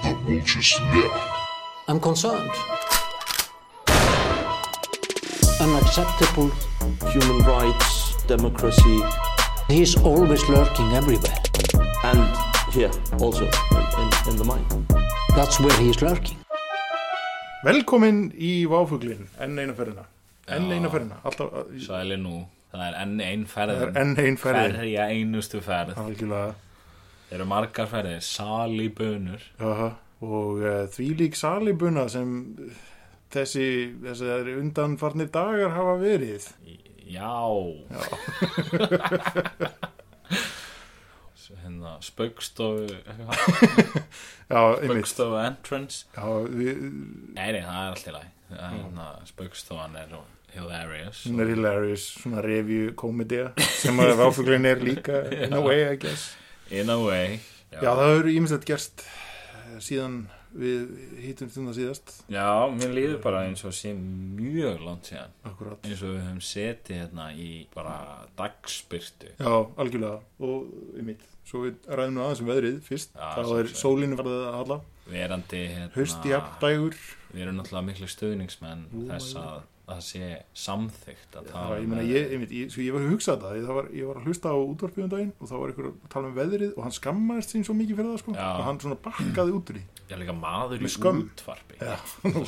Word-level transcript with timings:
The 0.00 0.14
vulture's 0.26 0.72
lair. 0.92 1.10
I'm 1.88 2.00
concerned. 2.00 2.50
Unacceptable. 5.60 6.50
human 7.12 7.38
rights, 7.46 8.14
democracy, 8.26 9.00
He's 9.68 9.96
always 9.96 10.42
lurking 10.48 10.92
everywhere. 10.92 11.38
and 12.04 12.22
here 12.72 12.90
also 13.20 13.44
in, 13.44 13.84
in, 14.02 14.08
in 14.30 14.36
the 14.36 14.44
mind. 14.44 14.66
That's 15.36 15.60
where 15.60 15.76
he's 15.80 16.00
lurking. 16.02 16.38
Velkomin 17.64 18.32
í 18.34 18.66
Váfuglin, 18.66 19.28
enn 19.38 19.54
eina 19.62 19.74
ferðina 19.78 20.02
Enn 20.50 20.66
eina 20.74 20.88
ferðina, 20.90 21.20
alltaf 21.22 21.52
Sæli 21.84 22.16
nú, 22.18 22.40
það 22.72 22.82
er 22.88 22.96
enn 23.04 23.20
ein 23.22 23.44
Það 23.46 23.52
ferðin 23.54 23.84
er 23.84 24.00
enn 24.02 24.16
ein 24.24 24.38
ferðin 24.42 24.74
Ferja 24.80 25.04
einustu 25.14 25.60
ferð 25.62 26.00
Algjörlega 26.02 26.56
eru 27.32 27.46
margar 27.48 27.88
ferðir, 27.90 28.22
sali 28.24 28.88
bönur 28.92 29.44
Aha. 29.62 29.92
Og 30.22 30.60
uh, 30.62 30.84
því 30.92 31.06
lík 31.18 31.36
salibuna 31.38 32.06
sem 32.12 32.32
þessi, 33.32 33.66
þessar 34.04 34.50
undanfarnir 34.54 35.30
dagar 35.34 35.72
hafa 35.74 35.96
verið. 35.98 36.46
Já. 37.10 37.32
Svo 41.34 41.56
hérna 41.64 41.96
Spaukstofu 42.04 42.86
Já, 44.52 44.60
Spaukstofu 44.84 45.40
entrance. 45.42 46.04
Já, 46.14 46.28
við, 46.52 46.84
Nei, 47.34 47.48
nei, 47.56 47.64
það 47.64 47.80
er 47.80 47.88
allt 47.88 48.06
í 48.06 48.14
lagi. 48.18 48.30
Hérna, 48.52 49.08
Spaukstofan 49.26 49.96
er 49.96 50.14
hilarious. 50.52 51.24
Hún 51.26 51.40
er 51.42 51.50
hilarious 51.54 52.06
svona 52.20 52.44
review 52.44 52.92
komedía 52.94 53.50
sem 53.80 53.98
að 54.04 54.14
Váfuglin 54.20 54.68
er 54.68 54.84
líka 54.84 55.24
in 55.32 55.56
a 55.56 55.60
way 55.64 55.86
I 55.88 55.96
guess 55.96 56.30
In 56.72 56.88
a 56.92 56.96
way 57.02 57.40
Já, 57.72 57.90
það 57.96 58.06
hefur 58.10 58.30
ímislegt 58.32 58.66
gerst 58.68 59.02
eh, 59.06 59.76
síðan 59.80 60.22
við 60.52 60.90
hýtum 61.22 61.48
stundar 61.48 61.72
síðast. 61.72 62.10
Já, 62.28 62.44
mér 62.76 62.90
líður 62.92 63.20
bara 63.24 63.38
eins 63.48 63.62
og 63.64 63.72
sé 63.72 63.94
mjög 63.96 64.82
langt 64.84 65.08
síðan. 65.08 65.32
Akkurat 65.48 65.86
eins 65.88 66.02
og 66.04 66.10
við 66.12 66.18
höfum 66.26 66.42
setið 66.44 66.98
hérna 67.00 67.30
í 67.32 67.46
bara 67.72 67.94
dagspyrtu 68.36 69.30
Já, 69.38 69.48
algjörlega 69.80 70.18
og 70.44 70.68
einmitt, 71.00 71.24
svo 71.48 71.64
við 71.64 71.88
ræðum 71.88 72.18
nú 72.18 72.24
aðeins 72.26 72.44
um 72.44 72.50
veðrið 72.52 72.78
fyrst, 72.84 73.16
Já, 73.16 73.30
þá 73.38 73.54
er 73.62 73.72
sólinu 73.80 74.20
farið 74.20 74.38
að 74.42 74.58
halla. 74.60 74.78
Verandi 75.12 75.62
hérna, 75.72 75.90
haust 75.96 76.28
jafndægur 76.28 77.00
við 77.32 77.46
erum 77.46 77.56
náttúrulega 77.62 77.88
miklu 77.88 78.10
stuðningsmenn 78.12 78.84
Jú, 78.92 79.06
þess 79.08 79.32
já. 79.34 79.46
Að 79.82 79.96
það 79.98 80.04
sé 80.06 80.26
samþygt 80.62 81.36
að 81.38 81.48
tala 81.50 81.78
ég 81.80 81.88
meina, 81.90 82.02
ég, 82.06 82.34
ég, 82.54 82.74
ég 82.78 82.94
var 82.94 83.02
að 83.02 83.12
hugsa 83.12 83.34
þetta 83.34 83.54
ég, 83.56 83.64
var, 83.66 83.88
ég 83.98 84.06
var 84.08 84.18
að 84.20 84.28
hlusta 84.28 84.52
á 84.54 84.56
útvarpið 84.62 85.04
um 85.04 85.10
daginn 85.10 85.32
og 85.34 85.48
þá 85.50 85.54
var 85.58 85.72
ykkur 85.72 85.88
að 85.88 85.96
tala 86.12 86.28
um 86.28 86.36
veðrið 86.36 86.74
og 86.76 86.84
hann 86.86 86.94
skammaðist 86.94 87.54
sín 87.54 87.66
svo 87.66 87.74
mikið 87.78 87.98
fyrir 87.98 88.12
það 88.12 88.20
sko, 88.22 88.34
og 88.38 88.62
hann 88.68 88.78
svona 88.84 88.98
bakkaði 89.02 89.56
út 89.56 89.72
úr 89.72 89.78
því. 89.80 89.82
Já, 90.12 90.14
líka 90.20 90.36
maður 90.36 90.84
í 90.84 90.90
útvarpi. 90.92 91.78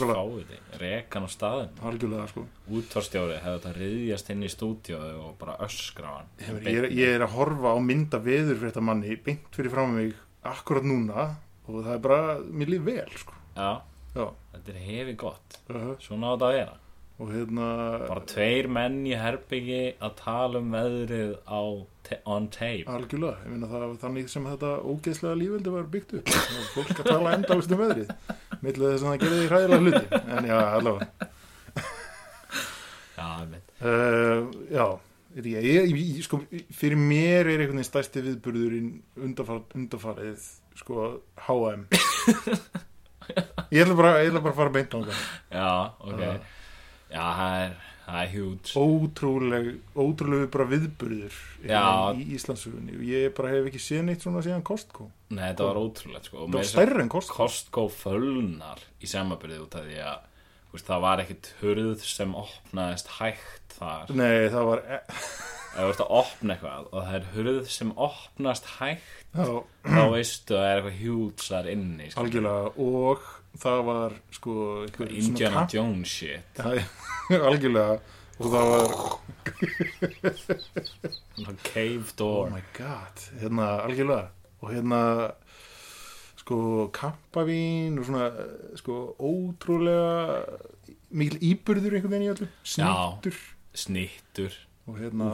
Skáði 0.05 0.59
rekan 0.85 1.27
á 1.27 1.31
staðin 1.33 2.29
sko. 2.31 2.45
Útvarstjóri 2.71 3.41
hefði 3.41 3.57
þetta 3.57 3.73
riðjast 3.81 4.31
inn 4.35 4.47
í 4.47 4.53
stúdíóðu 4.53 5.17
og 5.25 5.35
bara 5.41 5.57
öskra 5.67 6.13
hann. 6.19 6.31
Ég, 6.39 6.53
meina, 6.55 6.71
ég, 6.71 6.79
er, 6.85 6.95
ég 6.95 7.17
er 7.17 7.27
að 7.27 7.35
horfa 7.35 7.75
á 7.75 7.79
mynda 7.83 8.23
veður 8.23 8.61
fyrir 8.61 8.71
þetta 8.71 8.85
manni 8.85 9.19
beint 9.27 9.51
fyrir 9.59 9.75
fram 9.75 9.97
mig 9.99 10.15
akkurat 10.47 10.87
núna 10.87 11.27
og 11.65 11.83
það 11.83 11.93
er 11.97 12.07
bara, 12.07 12.39
mér 12.47 12.75
líf 12.77 12.87
vel 12.87 13.19
sko. 13.19 13.37
Já, 13.59 13.83
Já, 14.15 14.29
þetta 14.53 14.71
er 14.71 14.83
hefi 14.87 15.15
gott. 15.19 15.57
Uh 15.67 15.95
svona 15.99 16.31
á 16.31 16.33
þetta 16.37 16.47
að 16.47 16.59
vera 16.61 16.81
hérna 17.23 17.67
bara 18.09 18.23
tveir 18.27 18.67
menn 18.73 19.05
í 19.07 19.15
herbyggi 19.19 19.83
að 20.03 20.17
tala 20.19 20.63
um 20.63 20.73
veðrið 20.75 21.37
á 21.47 21.63
on 22.29 22.49
tape. 22.53 22.85
Algjörlega, 22.91 23.39
ég 23.47 23.53
meina 23.55 23.69
það 23.71 23.95
þannig 24.03 24.29
sem 24.33 24.49
þetta 24.51 24.73
ógeðslega 24.83 25.39
lífveldi 25.41 25.73
var 25.73 25.87
byggt 25.95 26.17
upp. 26.19 26.33
Það 26.35 26.67
fólk 26.75 26.99
að 26.99 27.09
tala 27.09 27.37
endalist 27.39 27.73
um 27.73 27.81
veðrið 27.81 28.13
millir 28.65 28.93
þess 28.93 29.05
að 29.05 29.09
það 29.09 29.23
gerði 29.23 29.49
hræðilega 29.53 29.81
hluti. 29.85 30.21
En 30.35 30.51
já, 30.51 30.59
allavega. 30.75 31.09
Já, 33.15 33.29
uh, 33.87 34.49
Já, 34.75 34.87
ég, 35.39 35.47
ég, 35.65 35.93
ég, 35.95 36.19
sko, 36.27 36.41
fyrir 36.75 36.99
mér 36.99 37.47
er 37.47 37.63
einhvern 37.63 37.79
veginn 37.79 37.87
stærsti 37.87 38.23
viðburðurinn 38.25 38.91
undarfar, 39.23 39.63
undarfarið 39.79 40.49
sko, 40.81 41.07
HM 41.47 41.87
Ég 43.75 43.85
ætla 43.85 43.97
bara, 43.97 44.19
bara 44.35 44.51
að 44.51 44.59
fara 44.59 44.75
beint 44.75 44.95
á 44.95 44.99
það 44.99 45.23
Já, 45.55 45.71
ok. 46.03 46.21
Já. 46.21 46.64
Já, 47.15 47.23
það 47.39 47.57
er, 47.63 47.75
það 48.05 48.21
er 48.21 48.31
huge. 48.35 48.75
Ótrúleg, 48.83 49.71
ótrúlega 49.95 50.51
bara 50.57 50.67
viðburður 50.73 51.39
Já. 51.71 51.83
í 52.19 52.27
Íslandsugunni 52.37 52.99
og 52.99 53.07
ég 53.09 53.35
bara 53.39 53.55
hef 53.55 53.71
ekki 53.71 53.83
séð 53.87 54.05
neitt 54.09 54.27
svona 54.27 54.43
síðan 54.45 54.67
Costco. 54.67 55.09
Nei, 55.31 55.45
þetta 55.53 55.69
var 55.71 55.81
ótrúlegt 55.81 56.29
sko. 56.31 56.45
Það 56.45 56.59
var 56.59 56.71
stærra 56.73 57.03
en 57.05 57.13
Costco. 57.15 57.39
Costco 57.39 57.87
fölnar 57.95 58.83
í 58.99 59.11
samanbyrði 59.11 59.63
út 59.63 59.79
af 59.79 59.87
því 59.89 60.01
að 60.05 60.31
veist, 60.75 60.89
það 60.91 61.05
var 61.07 61.23
ekkit 61.25 61.51
hurð 61.63 62.07
sem 62.11 62.35
opnaðist 62.45 63.13
hægt 63.21 63.79
þar. 63.79 64.15
Nei, 64.19 64.49
það 64.51 64.71
var 64.73 64.85
e 64.85 65.01
þú 65.75 65.89
ert 65.91 66.03
að 66.05 66.13
opna 66.21 66.55
eitthvað 66.55 66.85
og 66.91 66.99
það 67.01 67.15
er 67.19 67.25
hurð 67.35 67.71
sem 67.75 67.89
opnast 67.99 68.69
hægt 68.77 69.25
Já, 69.35 69.47
þá 69.83 70.03
veistu 70.13 70.55
að 70.55 70.61
það 70.61 70.69
er 70.69 70.77
eitthvað 70.79 71.01
hjúts 71.01 71.49
þar 71.51 71.71
inni 71.73 72.11
sko. 72.13 72.23
algjörlega. 72.23 72.69
Og 72.85 73.25
það 73.61 73.81
var 73.87 74.19
sko 74.35 74.55
Indiana 75.07 75.67
Jones 75.71 76.09
shit. 76.11 76.59
Já, 76.59 76.85
algjörlega. 77.49 78.01
Og 78.43 78.51
það 78.51 78.65
var, 78.73 78.83
cave 81.63 82.03
oh 82.03 82.15
door 82.19 82.51
my 82.51 82.63
god. 82.75 83.25
Hérna, 83.39 83.69
algjörlega. 83.87 84.29
Og 84.65 84.73
hérna 84.75 85.01
sko 86.45 86.59
kampavín 86.93 87.99
og 88.01 88.09
svona 88.09 88.27
sko 88.77 89.15
ótrúlega 89.23 90.43
mikil 91.15 91.39
íburður 91.53 91.97
einhvern 91.97 92.17
veginn 92.17 92.27
í 92.27 92.33
öllu. 92.35 92.51
Snittur. 92.67 93.41
Snittur, 93.75 94.59
og 94.89 95.01
hérna 95.01 95.31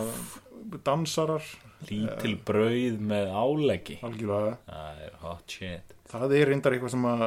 dansarar. 0.85 1.45
Lítil 1.89 2.35
brauð 2.45 2.99
með 3.01 3.31
áleggi 3.33 3.97
algjörlega. 4.05 4.59
Það 4.69 5.05
er 5.07 5.15
hot 5.23 5.55
shit. 5.57 5.95
Það 6.11 6.35
er 6.37 6.51
reyndar 6.51 6.77
eitthvað 6.77 6.93
sem 6.93 7.07
að 7.09 7.23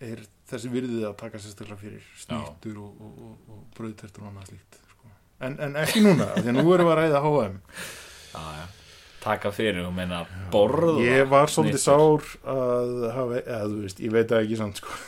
er 0.00 0.22
þessi 0.50 0.72
virðið 0.72 1.06
að 1.10 1.16
taka 1.20 1.40
sérstaklega 1.40 1.80
fyrir 1.80 2.04
snýttur 2.18 2.78
og, 2.80 3.00
og, 3.04 3.16
og, 3.26 3.54
og 3.54 3.62
brauðtertur 3.76 4.24
og 4.24 4.30
annað 4.30 4.50
slíkt 4.50 4.78
sko. 4.94 5.12
en, 5.46 5.56
en 5.66 5.78
ekki 5.82 6.04
núna, 6.04 6.30
því 6.38 6.52
að 6.52 6.58
nú 6.58 6.64
erum 6.74 6.88
við 6.88 6.94
að 6.94 7.00
ræða 7.02 7.22
HM 7.26 7.58
já, 8.32 8.42
já. 8.56 8.64
taka 9.20 9.52
fyrir 9.54 9.84
og 9.84 9.94
meina 9.94 10.24
borða. 10.52 10.96
Ég 11.04 11.30
var 11.30 11.52
svolítið 11.52 11.84
sár 11.84 12.26
að 12.48 13.06
hafa, 13.16 13.40
eða 13.44 13.62
þú 13.68 13.80
veist, 13.84 14.02
ég 14.02 14.16
veit 14.16 14.32
það 14.32 14.44
ekki 14.46 14.60
samt 14.62 14.82
sko. 14.82 14.98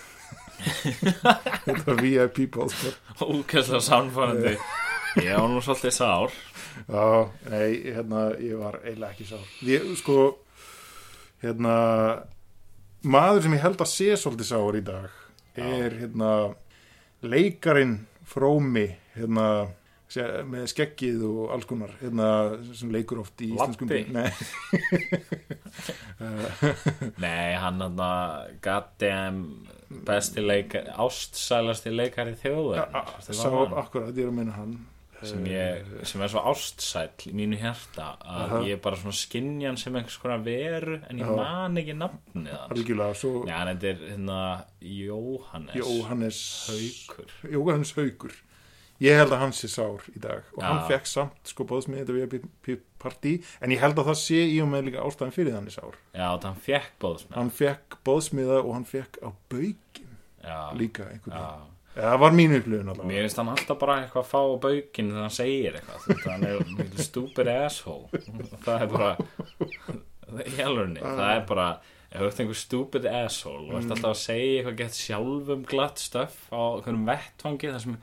Þetta 1.66 1.82
var 1.88 2.02
VIP 2.04 2.44
ból 2.54 2.70
sko. 2.70 2.94
ókesslega 3.24 3.82
samfærandi 3.88 4.56
ég 5.22 5.34
var 5.36 5.48
nú 5.50 5.64
svolítið 5.64 5.96
sár. 5.96 6.36
Já, 6.88 7.04
nei, 7.50 7.92
hérna 7.92 8.28
ég 8.40 8.60
var 8.60 8.78
eiginlega 8.84 9.12
ekki 9.12 9.28
sár. 9.28 9.48
Ég, 9.66 9.88
sko 10.00 10.18
hérna 11.42 11.74
maður 13.02 13.46
sem 13.46 13.56
ég 13.56 13.64
held 13.64 13.82
að 13.82 13.92
sé 13.92 14.08
svolítið 14.16 14.50
sár 14.52 14.78
í 14.78 14.82
dag 14.86 15.20
er 15.58 15.98
hérna 16.00 16.32
leikarin 17.22 18.00
frómi 18.28 18.88
hérna 19.16 19.46
með 20.12 20.66
skeggið 20.68 21.22
og 21.24 21.52
alls 21.54 21.66
konar 21.68 21.92
hérna, 22.02 22.26
sem 22.76 22.90
leikur 22.92 23.22
oft 23.22 23.40
í 23.44 23.52
íslenskum? 23.54 23.88
Nei, 23.88 24.28
nei, 27.24 27.54
hann 27.56 27.80
hann 27.80 28.02
að 28.04 28.50
goddamn 28.64 29.40
besti 30.04 30.44
leikar 30.44 30.90
ástsælasti 31.00 31.92
leikari 31.94 32.36
þjóðar 32.40 32.92
sá 33.24 33.48
akkurat, 33.48 34.12
ég 34.12 34.26
er 34.26 34.32
að 34.32 34.36
meina 34.36 34.56
hann 34.56 34.76
sem, 35.28 35.44
ég, 35.50 35.90
sem 36.08 36.22
er 36.24 36.30
svo 36.32 36.42
ástsæll 36.50 37.26
í 37.30 37.32
mínu 37.38 37.58
hjarta 37.60 38.06
að 38.20 38.44
Aha. 38.44 38.60
ég 38.68 38.80
bara 38.84 38.98
svona 39.00 39.16
skinja 39.16 39.68
hann 39.70 39.80
sem 39.80 39.96
einhvers 39.98 40.18
konar 40.22 40.42
veru 40.46 40.98
en 41.08 41.20
ég 41.22 41.28
Já. 41.28 41.34
man 41.38 41.76
ekki 41.82 41.96
nafnið 41.98 42.54
algjörlega, 42.68 43.18
svo 43.18 43.44
Já, 43.48 43.56
en 43.62 43.70
þetta 43.72 43.90
er 43.92 44.06
hérna 44.10 44.38
Jóhannes 44.92 45.76
Jóhannes 45.78 46.40
Haukur 46.70 47.36
Jóhannes 47.56 47.94
Haukur 47.98 48.34
ég 49.02 49.18
held 49.18 49.32
að 49.34 49.40
hann 49.42 49.54
sé 49.56 49.70
sár 49.72 50.04
í 50.12 50.20
dag 50.22 50.46
og 50.56 50.62
hann 50.62 50.82
Já. 50.84 50.88
fekk 50.92 51.08
samt 51.10 51.50
sko 51.54 51.66
bóðsmið 51.66 52.04
þetta 52.04 52.46
VIP 52.66 52.84
partí 53.02 53.36
en 53.60 53.74
ég 53.74 53.80
held 53.82 53.98
að 53.98 54.12
það 54.12 54.18
sé 54.22 54.40
í 54.46 54.60
og 54.62 54.68
með 54.70 54.88
líka 54.90 55.02
ástæðan 55.06 55.34
fyrir 55.34 55.56
þannig 55.56 55.74
sár 55.74 55.96
Já, 56.14 56.28
þannig 56.38 56.48
hann 56.50 56.62
fekk 56.68 56.92
bóðsmenn 57.02 57.38
hann 57.40 57.54
fekk 57.62 57.98
bóðsmiða 58.06 58.60
og 58.62 58.74
hann 58.76 58.86
fekk 58.86 59.18
á 59.22 59.28
baugin 59.50 60.10
Já, 60.42 60.58
líka 60.78 61.06
einhvern 61.10 61.38
veginn 61.38 61.71
það 61.96 62.18
var 62.22 62.36
mín 62.36 62.54
upplifun 62.56 63.02
Mér 63.08 63.26
finnst 63.26 63.40
hann 63.40 63.52
alltaf 63.52 63.78
bara 63.80 63.98
eitthvað 64.02 64.22
að 64.22 64.30
fá 64.32 64.40
á 64.40 64.56
baukinn 64.66 65.10
þegar 65.12 65.26
hann 65.26 65.34
segir 65.38 65.78
eitthvað 65.80 66.26
hann 66.28 66.46
er 66.48 66.62
stupid 67.08 67.50
asshole. 67.52 68.22
Það 68.64 68.86
er 68.86 68.92
bara 68.92 69.10
í 70.48 70.54
alvörni, 70.64 71.02
það 71.02 71.26
er 71.34 71.44
bara 71.50 71.66
ef 72.12 72.20
þú 72.20 72.28
ert 72.28 72.40
einhver 72.44 72.58
stupid 72.60 73.06
asshole 73.08 73.68
og 73.68 73.76
ert 73.80 73.92
alltaf 73.96 74.10
að 74.12 74.20
segja 74.22 74.56
eitthvað 74.60 74.80
gett 74.82 74.98
sjálfum 75.00 75.62
glatt 75.68 76.00
stöff 76.02 76.42
á 76.52 76.60
einhverjum 76.76 77.06
vettvangi 77.08 77.70
þar 77.72 77.84
sem 77.86 77.98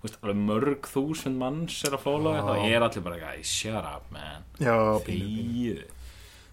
veist, 0.00 0.18
alveg 0.22 0.38
mörg 0.48 0.88
þúsund 0.88 1.40
manns 1.40 1.78
er 1.84 1.96
að 1.96 2.04
fóla 2.06 2.36
Já. 2.38 2.42
þá 2.46 2.52
er 2.70 2.86
allir 2.86 3.04
bara 3.04 3.18
eitthvað, 3.18 3.48
shut 3.52 3.88
up 3.94 4.12
man. 4.14 4.46
Þýðu 4.60 5.88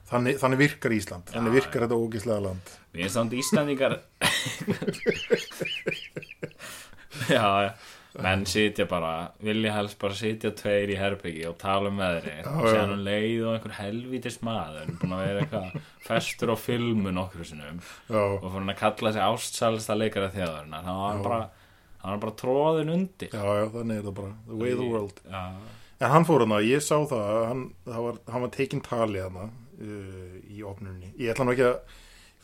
þannig, 0.07 0.37
þannig 0.39 0.61
virkar 0.63 0.95
Ísland. 0.95 1.31
Þannig 1.31 1.51
Já, 1.51 1.57
virkar 1.59 1.83
þetta 1.85 1.99
ógislega 1.99 2.43
land. 2.47 2.75
Við 2.95 3.03
erum 3.03 3.15
samt 3.15 3.33
Íslandingar 3.37 3.97
Já, 7.29 7.73
menn 8.17 8.45
sitja 8.49 8.87
bara, 8.89 9.31
vilja 9.43 9.75
helst 9.75 9.99
bara 10.01 10.17
sitja 10.17 10.51
tveir 10.57 10.93
í 10.93 10.97
herbyggi 10.97 11.45
og 11.49 11.57
tala 11.61 11.91
um 11.91 12.01
veðri 12.01 12.35
og 12.49 12.65
séðan 12.65 12.95
um 12.95 13.03
leið 13.05 13.43
og 13.45 13.55
einhver 13.55 13.75
helvítis 13.77 14.39
maður 14.45 14.93
búin 15.01 15.15
að 15.17 15.23
vera 15.25 15.43
eitthvað 15.45 15.89
festur 16.07 16.53
á 16.53 16.57
filmu 16.57 17.13
nokkru 17.13 17.45
sinnum 17.47 17.81
já, 17.81 18.21
og 18.21 18.47
fyrir 18.47 18.59
hann 18.59 18.73
að 18.73 18.79
kalla 18.83 19.13
sig 19.13 19.27
ástsælsta 19.27 19.97
leikara 19.99 20.31
þjóðarinnar. 20.33 20.87
Þá 20.87 20.93
var 20.93 21.11
hann 21.11 21.25
bara 21.27 21.41
hann 22.07 22.23
bara 22.23 22.37
tróðin 22.39 22.93
undir. 22.93 23.33
Já, 23.33 23.43
já, 23.59 23.65
þannig 23.73 23.99
er 23.99 24.07
það 24.07 24.17
bara. 24.21 24.33
The 24.47 24.61
way 24.61 24.73
of 24.73 24.79
the 24.79 24.87
world. 24.87 25.21
Já, 25.27 25.43
en 25.99 26.11
hann 26.13 26.27
fór 26.27 26.45
hana, 26.45 26.59
ég 26.65 26.83
sá 26.85 26.97
það 27.09 27.37
hann, 27.49 27.63
það 27.87 28.03
var, 28.07 28.19
hann 28.33 28.43
var 28.45 28.51
tekinn 28.53 28.83
tali 28.85 29.21
hana 29.23 29.47
uh, 29.49 30.35
í 30.45 30.63
opnunni 30.65 31.13
ég 31.17 31.33
ætla 31.33 31.47
nú 31.47 31.55
ekki 31.55 31.67
að 31.71 31.77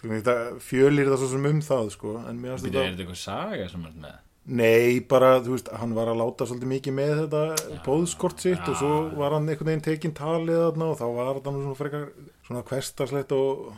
þetta 0.04 0.36
fjölir 0.64 1.10
það 1.12 1.22
svo 1.22 1.32
sem 1.32 1.50
um 1.50 1.62
það 1.64 1.92
sko, 1.96 2.16
en 2.28 2.42
mér 2.42 2.56
finnst 2.56 2.68
Býtu, 2.68 2.80
er 2.80 2.88
þetta 2.90 2.92
þetta 2.92 3.06
eitthvað 3.06 3.22
saga 3.22 3.68
sem 3.72 3.86
er 3.90 3.98
með 4.06 4.18
Nei, 4.44 5.00
bara, 5.08 5.38
þú 5.40 5.54
veist, 5.56 5.70
hann 5.80 5.94
var 5.96 6.10
að 6.12 6.18
láta 6.20 6.44
svolítið 6.50 6.68
mikið 6.74 6.96
með 6.98 7.12
þetta 7.22 7.78
bóðskort 7.86 8.42
sitt 8.44 8.66
og 8.68 8.76
svo 8.76 8.90
var 9.16 9.38
hann 9.38 9.48
einhvern 9.48 9.70
veginn 9.72 9.84
tekinn 9.86 10.16
talið 10.18 10.58
þarna 10.66 10.90
og 10.92 10.98
þá 11.00 11.06
var 11.16 11.30
hann 11.38 11.62
svona 11.62 11.78
frekar 11.80 12.04
svona 12.44 12.64
hverstarslegt 12.68 13.32
og 13.38 13.70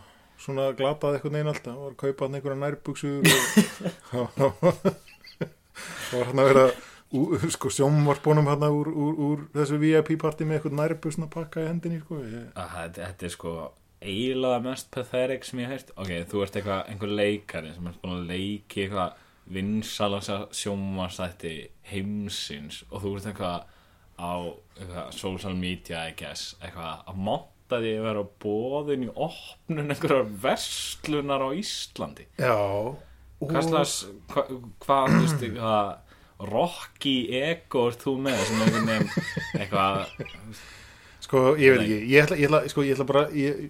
svona 0.42 0.66
glatað 0.80 1.20
einhvern 1.20 1.38
veginn 1.38 1.52
alltaf, 1.54 1.76
var 1.84 1.94
að 1.94 2.00
kaupa 2.02 2.26
hann 2.26 2.40
einhverja 2.40 2.62
nærbuxur 2.64 3.22
og 4.18 4.40
var 6.16 6.30
hann 6.32 6.42
að 6.42 6.50
vera 6.50 6.64
ú- 7.16 7.38
sko 7.54 7.70
sjómvarpunum 7.78 8.50
hann 8.50 8.66
úr, 8.72 8.90
úr, 8.90 9.20
úr 9.30 9.44
þessu 9.56 9.78
VIP 9.82 10.16
party 10.22 10.48
með 10.50 10.60
einhvern 10.64 10.80
nærbuxna 10.82 11.28
pakka 11.34 11.62
í 11.62 11.70
hendinni, 11.70 12.02
sko. 12.02 12.18
Þetta, 12.58 13.12
er 13.30 13.34
sko 13.36 13.54
eiginlega 14.06 14.64
mest 14.66 14.90
pathetic 14.94 15.46
sem 15.48 15.62
ég 15.64 15.70
heirt 15.72 15.94
ok, 15.94 16.12
þú 16.34 16.42
ert 16.46 16.58
eitthvað, 16.60 16.82
einhver 16.92 17.14
leikari 17.22 17.72
sem 17.78 17.88
er 17.90 17.96
búin 18.02 18.18
að 18.18 18.28
leiki 18.34 18.88
eitthvað 18.88 19.22
vinsalasa 19.52 20.46
sjónvarsætti 20.56 21.56
heimsins 21.92 22.84
og 22.90 23.04
þú 23.04 23.16
ert 23.18 23.28
eitthvað 23.32 23.66
á 24.18 24.34
eitthvað 24.80 25.12
social 25.18 25.58
media 25.58 26.06
I 26.10 26.16
guess, 26.18 26.56
eitthvað 26.62 27.04
að 27.12 27.20
monta 27.28 27.82
því 27.82 27.92
að 27.98 28.08
vera 28.08 28.24
bóðin 28.46 29.06
í 29.08 29.12
opnun 29.12 29.92
einhverjar 29.92 30.32
verslunar 30.46 31.46
á 31.46 31.50
Íslandi. 31.58 32.28
Já. 32.40 32.58
Hvað 33.46 33.68
slags, 33.68 33.96
hva, 34.32 34.46
hvað, 34.86 35.14
þú 35.14 35.22
veist, 35.22 35.46
eitthvað 35.46 36.50
rocky 36.52 37.16
ego 37.32 37.88
er 37.90 37.98
þú 38.00 38.16
með 38.26 38.42
sem 38.44 38.64
einhvern 38.66 38.90
veginn 38.90 39.12
eitthvað 39.60 40.64
Sko, 41.26 41.56
ég 41.58 41.74
veit 41.74 41.82
ekki, 41.86 42.00
ég 42.12 42.26
ætla, 42.26 42.38
ég 42.38 42.50
ætla, 42.50 42.60
sko, 42.70 42.84
ég 42.86 42.98
ætla 42.98 43.08
bara 43.10 43.24
ég, 43.34 43.62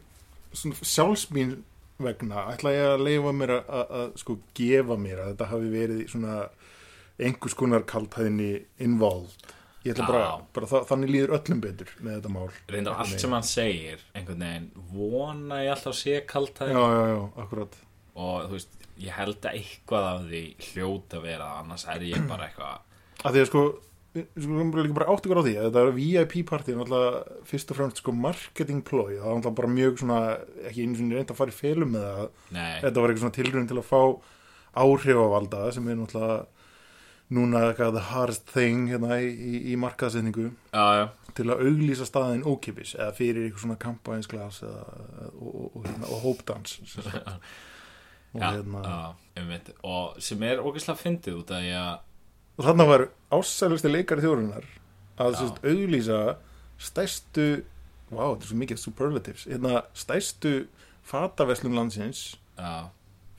svona, 0.52 0.80
sjálfsmín 0.82 1.54
vegna 2.02 2.46
ætla 2.52 2.74
ég 2.76 2.94
að 2.94 3.04
leifa 3.08 3.34
mér 3.36 3.54
að, 3.58 3.68
að, 3.80 3.92
að 4.00 4.16
sko, 4.22 4.38
gefa 4.58 4.98
mér 5.00 5.22
að 5.24 5.30
þetta 5.34 5.50
hafi 5.52 5.70
verið 5.74 6.02
svona 6.12 6.38
einhvers 7.16 7.56
konar 7.56 7.86
kaltæðinni 7.88 8.50
involved. 8.84 9.54
Ég 9.86 9.94
ætla 9.94 10.08
bara, 10.10 10.30
bara 10.56 10.70
það, 10.72 10.88
þannig 10.90 11.14
líður 11.14 11.36
öllum 11.38 11.62
betur 11.64 11.92
með 12.02 12.18
þetta 12.18 12.34
mál. 12.34 12.48
Reyndar 12.74 13.04
allt 13.04 13.22
sem 13.22 13.36
hann 13.38 13.46
segir 13.48 14.02
einhvern 14.18 14.48
veginn 14.48 14.88
vona 14.96 15.62
ég 15.64 15.76
alltaf 15.76 15.96
sé 16.00 16.24
kalt 16.28 16.64
Já, 16.66 16.74
já, 16.74 17.04
já, 17.14 17.22
akkurat. 17.44 17.78
Og 18.16 18.48
þú 18.48 18.58
veist, 18.58 18.76
ég 19.02 19.16
held 19.16 19.46
að 19.46 19.60
eitthvað 19.60 20.10
af 20.10 20.28
því 20.30 20.44
hljóta 20.70 21.20
að 21.20 21.28
vera 21.30 21.50
annars 21.60 21.86
er 21.92 22.06
ég 22.08 22.28
bara 22.30 22.50
eitthvað 22.50 22.84
að 23.26 23.36
því 23.36 23.42
að 23.42 23.50
sko 23.50 23.64
við 24.16 24.46
skulum 24.46 24.72
líka 24.80 24.98
bara 24.98 25.10
átt 25.12 25.28
ykkur 25.28 25.42
á 25.44 25.46
því 25.46 25.56
að 25.60 25.68
þetta 25.68 25.84
er 25.84 25.96
VIP 26.00 26.36
party 26.50 26.74
er 26.74 26.80
náttúrulega 26.80 27.42
fyrst 27.50 27.74
og 27.74 27.80
fremst 27.80 28.02
sko 28.02 28.16
marketing 28.16 28.82
ploy. 28.88 29.18
Það 29.18 29.28
var 29.28 29.38
náttúrulega 29.40 29.60
bara 29.60 29.74
mjög 29.76 30.02
svona 30.02 30.20
ekki 30.70 30.86
einu 30.86 31.00
svona 31.00 31.20
reynd 31.20 31.34
að 31.34 31.40
fara 31.42 31.54
í 31.54 31.60
felum 31.60 31.96
með 31.96 32.08
það. 32.10 32.28
Þetta 32.86 33.04
var 33.04 33.14
eitthvað 33.14 33.26
svona 33.26 33.38
tilrönd 33.40 33.72
til 33.72 33.80
að 33.82 33.90
fá 33.92 34.02
áhrifavalda 34.76 35.66
sem 35.76 35.90
er 35.92 36.00
náttúrulega 36.00 36.40
núna 37.34 37.62
eitthvað 37.72 37.96
the 37.98 38.04
hardest 38.12 38.50
thing 38.54 38.90
hérna 38.92 39.18
í, 39.18 39.30
í, 39.34 39.54
í 39.74 39.78
já, 41.00 41.08
til 41.38 41.48
að 41.50 41.64
auglýsa 41.66 42.06
staðin 42.06 42.46
ókipis 42.46 42.94
eða 43.00 43.16
fyrir 43.18 43.48
eitthvað 43.48 43.64
svona 43.64 43.78
kampænsglas 43.82 44.60
og, 44.68 44.76
og, 45.42 45.64
og, 45.72 45.80
hérna, 45.88 46.12
og 46.12 46.22
hópdans 46.28 46.76
og 48.36 48.44
já, 48.44 48.52
hérna 48.52 48.84
einmitt. 49.36 49.74
og 49.82 50.20
sem 50.22 50.44
er 50.46 50.62
ógeðslega 50.62 51.02
fyndið 51.02 51.40
út 51.42 51.56
af 51.56 51.64
því 51.66 51.74
að 51.82 51.96
og 52.56 52.68
þarna 52.68 52.88
var 52.90 53.06
ásælusti 53.36 53.92
leikari 53.92 54.26
þjórunar 54.26 54.68
að 55.22 55.38
sérst 55.40 55.62
auglýsa 55.64 56.20
stærstu 56.82 57.48
wow, 58.12 58.36
þetta 58.36 58.46
er 58.46 58.52
svo 58.52 58.60
mikið 58.62 58.82
superlatives 58.82 59.46
hérna, 59.50 59.84
stærstu 59.98 60.56
fataveslun 61.06 61.78
landsins 61.78 62.36
já, 62.58 62.90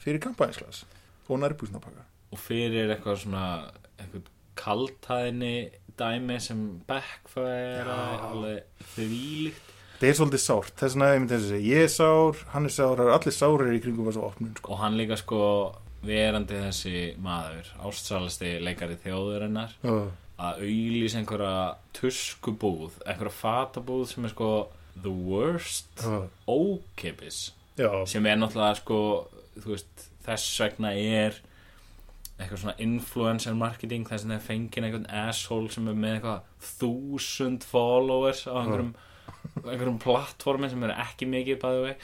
fyrir 0.03 0.23
kampænsglas 0.25 0.85
og 1.29 1.43
nærbúsnapaka 1.43 2.07
og 2.33 2.41
fyrir 2.41 2.93
eitthvað 2.95 3.23
svona 3.25 3.47
eitthvað 3.97 4.33
kaltæðinni 4.57 5.57
dæmi 5.99 6.41
sem 6.41 6.61
backfire 6.89 7.85
Já. 7.87 8.31
alveg 8.31 8.85
þvílíkt. 8.95 9.73
Þetta 9.97 10.09
er 10.11 10.17
svolítið 10.19 10.43
sárt, 10.43 10.75
þess 10.77 10.97
vegna 10.97 11.07
ég 11.09 11.21
myndi 11.23 11.37
að 11.37 11.45
segja 11.47 11.69
ég 11.73 11.87
er 11.87 11.93
sár, 11.93 12.41
hann 12.53 12.69
er 12.69 12.73
sár, 12.75 13.01
það 13.01 13.13
allir 13.15 13.33
sárir 13.37 13.71
í 13.73 13.79
kringum 13.81 14.09
þessu 14.11 14.25
opnun 14.27 14.57
sko. 14.59 14.73
og 14.75 14.81
hann 14.83 14.99
líka 15.01 15.17
sko 15.17 15.41
verandi 16.09 16.61
þessi 16.63 17.03
maður 17.23 17.73
ástsalasti 17.89 18.57
leikari 18.65 18.99
þjóðurinnar 19.05 19.75
Já. 19.83 19.97
að 20.37 20.63
auglýsa 20.67 21.21
einhverja 21.21 21.61
tuskubúð, 21.97 23.01
einhverja 23.07 23.39
fatabúð 23.41 24.07
sem 24.13 24.29
er 24.29 24.35
sko 24.35 24.51
the 25.03 25.13
worst 25.13 26.05
ókipis 26.49 27.51
Já. 27.77 27.91
sem 28.09 28.27
er 28.27 28.39
náttúrulega 28.41 28.81
sko 28.81 29.01
veist, 29.67 30.09
þess 30.27 30.61
vegna 30.63 30.93
er 30.97 31.41
eitthvað 32.37 32.61
svona 32.61 32.77
influencer 32.85 33.57
marketing 33.57 34.05
þess 34.09 34.27
að 34.27 34.35
það 34.35 34.49
fengið 34.51 34.87
einhvern 34.87 35.11
asshole 35.25 35.73
sem 35.73 35.87
er 35.89 35.97
með 35.97 36.17
eitthvað 36.19 36.73
þúsund 36.77 37.65
followers 37.65 38.43
á 38.45 38.61
einhverjum, 38.61 38.91
einhverjum 39.63 40.01
plattformi 40.03 40.69
sem 40.73 40.85
er 40.85 40.97
ekki 41.07 41.29
mikið 41.33 41.63
bæði 41.63 41.85
vei 41.87 41.95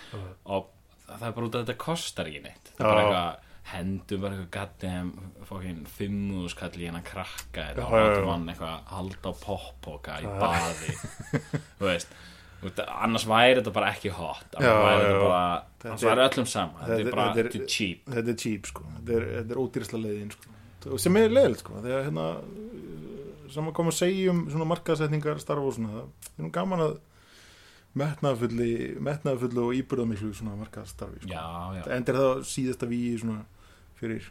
og 0.49 0.70
það 1.10 1.26
er 1.28 1.34
bara 1.37 1.49
út 1.49 1.58
að 1.58 1.64
þetta 1.66 1.81
kostar 1.82 2.31
ekki 2.31 2.44
neitt. 2.46 2.70
Það 2.78 2.87
er 2.87 2.88
bara 2.88 3.02
eitthvað 3.02 3.50
hendur 3.70 4.19
bara 4.23 4.37
eitthvað 4.37 4.50
gaddum 4.56 5.11
fokkin 5.47 5.82
fimmúðskall 5.87 6.75
í 6.81 6.88
hennar 6.88 7.05
krakka 7.06 7.69
já. 7.70 7.79
látum 7.79 8.31
hann 8.32 8.49
eitthvað 8.50 8.88
halda 8.91 9.31
á 9.31 9.35
poppoka 9.43 10.19
í 10.23 10.31
baði 10.41 10.97
þú 11.79 11.87
veist 11.87 12.17
annars 12.62 13.26
væri 13.26 13.59
þetta 13.61 13.75
bara 13.75 13.93
ekki 13.94 14.12
hot 14.14 14.59
annars 14.59 14.82
væri 14.87 14.99
já, 14.99 15.06
þetta 15.06 15.14
já. 15.14 15.23
bara 15.29 15.44
Þetta 15.82 15.93
annars 15.93 16.06
væri 16.09 16.25
öllum 16.26 16.50
sama 16.53 16.88
þetta 16.88 16.99
er 16.99 17.17
bara 17.17 17.69
cheap 17.76 18.11
þetta 18.17 18.35
er 18.35 18.41
cheap 18.44 18.69
sko. 18.70 18.88
þetta 18.99 19.55
er, 19.55 19.62
ódýrsla 19.62 20.02
leiðin 20.02 20.35
sko. 20.35 20.59
Sem 20.99 21.16
er 21.19 21.31
leiðilegt 21.31 21.62
sko. 21.62 21.78
þegar 21.83 22.04
hérna 22.09 22.26
sem 23.52 23.69
að 23.69 23.75
koma 23.76 23.92
að 23.92 23.99
segja 23.99 24.35
um 24.35 24.45
svona 24.50 24.69
markaðsetningar 24.71 25.42
starfa 25.42 25.71
og 25.71 25.75
svona 25.76 25.97
það 25.97 26.38
er 26.38 26.47
nú 26.47 26.52
gaman 26.54 26.85
að 26.87 26.95
metnaðfulli 27.99 29.64
og 29.64 29.75
íbyrðamiklu 29.76 30.32
svona 30.37 30.56
markaðstarfi 30.61 31.25
sko. 31.26 31.90
endur 31.96 32.20
það 32.20 32.44
síðasta 32.49 32.88
víi 32.88 33.16
svona 33.20 33.42
fyrir 34.00 34.30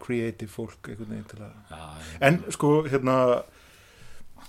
creative 0.00 0.50
fólk 0.50 0.88
einhvern 0.88 1.12
veginn 1.12 1.28
til 1.28 1.42
að 1.44 1.74
já, 1.74 1.82
en 2.28 2.40
sko 2.56 2.70
hérna 2.88 3.16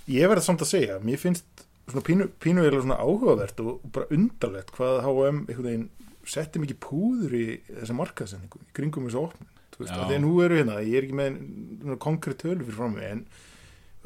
ég 0.08 0.32
verði 0.32 0.46
samt 0.46 0.64
að 0.64 0.72
segja 0.72 1.00
mér 1.04 1.20
finnst 1.20 1.66
svona 1.90 2.06
pínu, 2.08 2.30
pínu 2.40 2.64
eiginlega 2.64 2.86
svona 2.86 3.02
áhugavert 3.04 3.64
og 3.66 3.84
bara 3.92 4.08
undarlegt 4.16 4.72
hvað 4.78 5.02
H&M 5.04 5.44
einhvern 5.50 5.68
veginn 5.68 5.90
setti 6.32 6.62
mikið 6.62 6.80
púður 6.84 7.36
í 7.36 7.46
þessa 7.68 7.98
markaðsendingu 7.98 8.62
kringum 8.78 9.08
þessu 9.10 9.24
opnun. 9.26 9.50
Þú 9.72 9.84
veist, 9.84 9.96
að 9.98 10.18
nú 10.22 10.34
eru 10.46 10.60
hérna, 10.60 10.76
ég 10.86 11.00
er 11.00 11.08
ekki 11.08 11.18
með 11.18 11.96
konkrétt 12.04 12.44
tölu 12.44 12.62
fyrir 12.62 12.78
fram 12.78 12.94
mig 12.96 13.08
en 13.08 13.24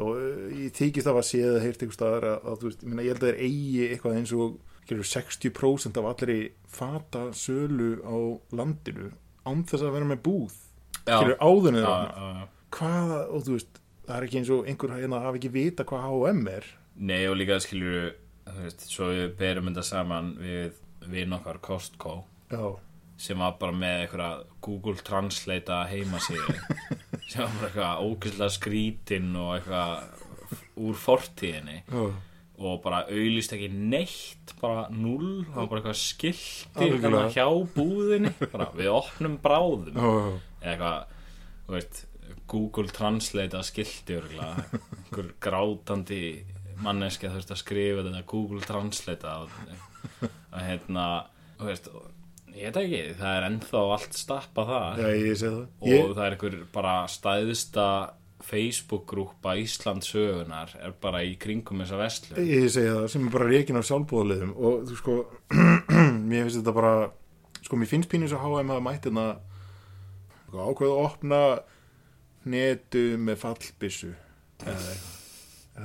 og 0.02 0.12
uh, 0.16 0.48
ég 0.56 0.74
þykist 0.76 1.10
af 1.12 1.20
að 1.22 1.28
sé 1.30 1.42
það 1.46 1.62
heyrt 1.64 1.84
einhver 1.86 1.98
staðar 1.98 2.28
að, 2.32 2.50
að 2.52 2.66
veist, 2.68 2.84
ég, 2.86 3.02
held 3.10 3.22
að 3.24 3.30
þeir 3.30 3.40
eigi 3.46 3.86
eitthvað 3.90 4.20
eins 4.20 4.34
og 4.36 4.58
skilur, 4.86 5.10
60% 5.12 6.00
af 6.02 6.10
allri 6.12 6.40
fata 6.70 7.24
sölu 7.38 7.90
á 8.06 8.16
landinu 8.60 9.10
án 9.46 9.64
þess 9.66 9.86
að 9.86 9.96
vera 9.98 10.10
með 10.10 10.22
búð. 10.26 10.60
Já. 11.06 11.20
skilur 11.20 11.38
áðunni 11.40 11.82
Já, 11.82 11.86
þeirra 11.86 12.14
já, 12.16 12.30
já. 12.40 12.48
hvaða, 12.80 13.20
og 13.30 13.44
þú 13.46 13.56
veist 13.58 13.82
það 14.06 14.16
er 14.18 14.26
ekki 14.28 14.40
eins 14.42 14.52
og 14.54 14.70
einhver 14.70 14.94
hérna 14.96 15.20
hafi 15.22 15.42
ekki 15.42 15.54
vita 15.54 15.86
hvað 15.86 16.06
H&M 16.10 16.48
er. 16.50 16.68
Nei 16.96 17.22
og 17.30 17.38
líka 17.38 17.60
skilur 17.62 18.12
þú 18.46 18.64
veist, 18.64 18.86
svo 18.90 19.12
við 19.14 19.36
berum 19.40 19.70
þetta 19.70 19.86
saman 19.86 20.34
við 20.42 20.82
við 21.06 21.28
nokkar 21.30 21.60
Costco. 21.62 22.24
Já, 22.50 22.64
sem 23.18 23.40
var 23.40 23.56
bara 23.60 23.76
með 23.76 24.02
eitthvað 24.04 24.46
Google 24.66 25.02
Translate 25.08 25.82
heimasíðu 25.92 26.56
sem 27.32 27.42
var 27.42 27.52
bara 27.58 27.68
eitthvað 27.70 28.06
ógæslega 28.06 28.56
skrítin 28.56 29.30
og 29.40 29.52
eitthvað 29.58 30.24
úr 30.86 30.98
fortíðinni. 31.00 31.82
Já, 31.90 32.08
og 32.56 32.80
bara 32.86 33.02
auðlist 33.12 33.52
ekki 33.56 33.68
neitt 33.74 34.54
bara 34.62 34.86
null, 34.94 35.44
það 35.50 35.58
var 35.58 35.70
bara 35.72 35.82
eitthvað 35.82 35.98
skilti 36.00 36.90
hérna 36.92 37.24
hjá 37.34 37.48
búðinni. 37.76 38.32
Bara, 38.54 38.70
við 38.78 38.92
opnum 38.94 39.40
bráðum. 39.44 39.98
Eða 40.00 40.72
eitthvað, 40.72 41.16
þú 41.66 41.76
veist 41.76 42.04
Google 42.52 42.94
Translate 42.94 43.64
skilti 43.66 44.20
einhver 44.20 45.32
grátandi 45.44 46.22
manneski 46.84 47.28
að 47.28 47.38
þurft 47.40 47.54
að 47.56 47.62
skrifa 47.62 48.06
þetta 48.06 48.24
Google 48.30 48.64
Translate 48.68 49.32
að 49.32 49.54
að 50.56 50.62
hérna, 50.70 51.06
þú 51.60 51.70
veist 51.70 51.90
ég 52.56 52.70
veit 52.70 52.82
ekki, 52.84 53.02
það 53.20 53.38
er 53.38 53.48
ennþá 53.50 53.82
allt 53.96 54.20
stappa 54.20 54.68
það. 54.70 55.02
Já, 55.04 55.10
ég 55.22 55.40
sé 55.40 55.50
það. 55.50 55.66
Og 55.82 55.90
ég, 55.92 56.06
það 56.12 56.26
er 56.26 56.38
einhver 56.38 56.62
bara 56.76 56.96
stæðista 57.12 57.90
Facebook-grúpa 58.46 59.56
Ísland 59.58 60.04
sögunar 60.06 60.74
er 60.78 60.94
bara 61.02 61.22
í 61.26 61.34
kringum 61.42 61.82
þessa 61.82 62.00
vestlu 62.00 62.44
ég 62.46 62.68
segi 62.74 62.92
það, 62.92 63.06
sem 63.14 63.26
er 63.28 63.34
bara 63.34 63.48
reikin 63.50 63.80
af 63.80 63.88
sjálfbúðaliðum 63.88 64.52
og 64.56 64.84
þú 64.90 64.98
sko 65.00 65.16
mér 66.30 66.46
finnst 66.46 66.60
þetta 66.60 66.76
bara 66.76 66.94
sko, 67.62 67.80
mér 67.80 67.90
finnst 67.90 68.12
pínus 68.12 68.36
að 68.36 68.44
HM 68.46 68.76
að 68.76 68.84
mætti 68.86 69.10
hérna 69.10 69.26
sko, 70.50 70.68
ákveðu 70.68 70.92
að 70.92 71.08
opna 71.08 71.42
netu 72.56 73.06
með 73.22 73.42
fallbissu 73.42 74.14
eða 74.66 74.96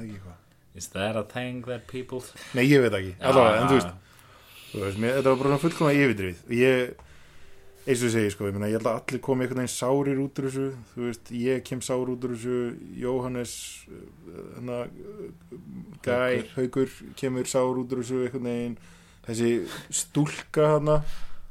eitthvað, 0.03 0.37
Is 0.79 0.87
that 0.95 1.17
a 1.19 1.25
thing 1.27 1.65
that 1.67 1.89
people 1.91 2.21
Nei, 2.55 2.67
ég 2.69 2.85
veit 2.85 2.95
ekki, 2.99 3.17
allavega, 3.25 3.63
en 3.63 3.71
þú 3.73 3.79
veist 3.79 3.97
veist, 4.73 4.99
mér, 5.03 5.17
þetta 5.19 5.33
var 5.33 5.41
bara 5.43 5.61
fullkomna 5.63 5.95
yfirdrifið 5.97 6.43
og 6.47 6.55
ég, 6.57 7.07
eins 7.87 8.05
og 8.07 8.13
segi 8.15 8.33
sko, 8.35 8.49
ég, 8.49 8.57
meina, 8.57 8.71
ég 8.71 8.79
held 8.79 8.91
að 8.91 8.99
allir 9.01 9.23
komi 9.27 9.45
einhvern 9.45 9.63
veginn 9.63 9.73
sárir 9.75 10.21
út 10.23 10.41
úr 10.41 10.49
þessu. 10.49 10.67
Þú 10.93 11.07
veist, 11.09 11.33
ég 11.41 11.63
kem 11.67 11.83
sár 11.85 12.13
út 12.13 12.27
úr 12.29 12.35
þessu 12.37 12.59
Jóhannes 13.01 13.55
hana, 14.57 14.83
Gæ, 16.05 16.21
Haukur. 16.55 16.93
Kemur 17.19 17.51
sár 17.51 17.81
út 17.81 17.97
úr 17.97 18.05
þessu 18.05 18.23
einhvern 18.27 18.51
veginn. 18.51 18.77
Þessi 19.27 19.51
stúlka 20.03 20.77
hana 20.77 21.01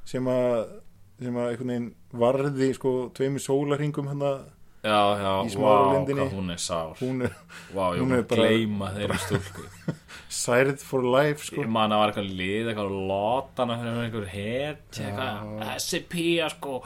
sem 0.09 0.31
að 0.31 0.77
sem 1.19 1.35
að 1.35 1.49
einhvern 1.51 1.73
veginn 1.73 1.89
varði 2.21 2.69
sko 2.77 2.93
tveimur 3.15 3.43
sólarhingum 3.43 4.07
hana 4.07 4.31
Já, 4.79 4.99
já, 5.19 5.31
Í 5.43 5.49
Smáralindinni. 5.51 6.21
hvað 6.23 6.35
hún 6.37 6.51
er 6.53 6.61
sár. 6.63 6.93
Hún 7.01 7.23
er 7.25 7.33
Vá, 7.75 7.89
ég 7.95 7.99
hún 7.99 8.13
var 8.13 8.17
er 8.21 8.23
bara- 8.29 8.45
gleyma 8.47 8.91
þeirri 8.95 9.17
stúlku. 9.25 9.65
Særið 10.39 10.79
for 10.85 11.03
life 11.03 11.43
sko. 11.49 11.63
Ég 11.65 11.67
man 11.73 11.91
að 11.91 11.99
var 12.03 12.11
eitthvað 12.13 12.31
lið, 12.39 12.69
eitthvað 12.71 12.95
lotana 13.09 13.77
fyrir 13.81 13.99
einhver 14.05 14.27
hetja, 14.31 15.03
eitthvað 15.09 15.59
Já. 15.59 15.67
Þessi 15.73 16.01
pía, 16.13 16.49
sko, 16.53 16.77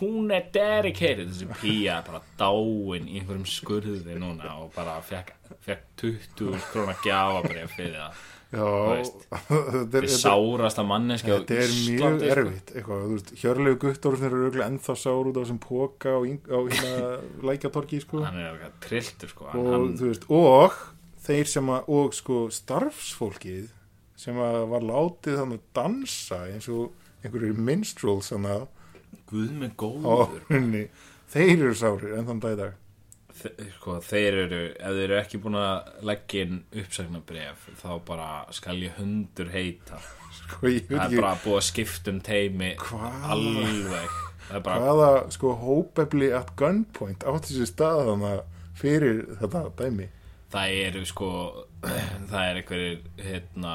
hún 0.00 0.32
er 0.32 0.46
dedicated. 0.54 1.28
Þessi 1.28 1.74
er 1.92 2.02
bara 2.08 2.22
dáin 2.40 3.08
í 3.10 3.20
einhverjum 3.20 3.44
skurði 3.52 4.16
núna 4.22 4.54
og 4.62 4.72
bara 4.74 4.96
fekk, 5.04 5.34
fekk 5.66 5.84
20 6.06 6.70
krónar 6.72 7.02
gjafabrif 7.04 7.76
fyrir 7.76 7.98
það 8.00 8.22
Er, 8.52 9.06
er 9.56 9.78
þetta, 9.88 10.00
sárasta 10.12 10.82
manneski 10.84 11.32
á 11.32 11.40
þetta 11.40 11.54
er 11.62 11.70
mjög 11.72 12.18
sko. 12.18 12.32
erfitt 12.34 13.38
Hjörlegu 13.40 13.78
Guttorfn 13.86 14.26
eru 14.28 14.40
auðvitað 14.42 14.66
ennþá 14.66 14.96
sár 15.00 15.30
út 15.30 15.38
á 15.38 15.42
þessum 15.42 15.60
póka 15.62 16.12
á, 16.12 16.20
ín- 16.28 16.50
á 16.52 16.58
hérna 16.60 17.06
lækjatorki 17.48 18.02
sko. 18.04 18.20
Hann 18.26 18.36
er 18.42 18.50
eitthvað 18.50 18.74
trilltur, 18.84 19.32
sko. 19.32 19.46
Og 19.56 19.70
hann, 19.72 19.86
veist, 20.02 20.26
og 20.28 20.76
þeir 21.24 21.48
sem 21.54 21.72
að, 21.72 21.88
og 21.96 22.18
sko 22.18 22.42
starfsfólkið 22.52 23.70
sem 24.22 24.36
að 24.38 24.58
var 24.74 24.84
látið 24.86 25.40
þannig 25.40 25.62
að 25.62 25.72
dansa 25.80 26.42
eins 26.52 26.68
og 26.70 26.92
einhverju 27.24 27.56
minstrels 27.56 28.28
að 28.36 28.68
Guð 29.32 29.50
með 29.62 29.72
á 29.72 29.78
góður 29.82 30.38
henni 30.52 30.84
þeir 31.32 31.54
eru 31.56 31.74
sárir 31.78 32.18
enn 32.18 32.28
þann 32.28 32.42
dag 32.44 32.52
í 32.52 32.60
dag 32.60 32.78
sko, 33.76 33.98
þeir 34.04 34.38
eru, 34.46 34.60
ef 34.72 34.96
þeir 34.96 35.04
eru 35.06 35.16
ekki 35.20 35.40
búin 35.42 35.58
að 35.60 35.90
leggja 36.08 36.44
inn 36.46 36.60
uppsagnabref 36.82 37.68
þá 37.82 37.88
bara 38.08 38.28
skal 38.54 38.76
ég 38.82 38.98
hundur 38.98 39.50
heita 39.54 40.00
sko, 40.38 40.70
ég 40.70 40.86
það 40.90 41.04
er 41.06 41.16
bara 41.20 41.34
búið 41.44 41.58
að 41.60 41.66
skipta 41.70 42.14
um 42.14 42.20
teimi 42.24 42.72
Hvað? 42.80 43.18
alveg 43.36 44.16
bara, 44.52 44.78
hvaða 44.82 45.10
sko 45.32 45.54
hópefli 45.62 46.32
at 46.36 46.54
gunpoint 46.60 47.24
átt 47.28 47.48
þessi 47.50 47.68
stað 47.70 48.04
þannig 48.10 48.42
fyrir 48.82 49.22
þetta 49.40 49.66
dæmi 49.78 50.08
það 50.52 50.78
eru 50.86 51.04
sko 51.08 51.28
það 51.82 52.44
er 52.46 52.58
einhverjir 52.60 52.98
hérna, 53.18 53.72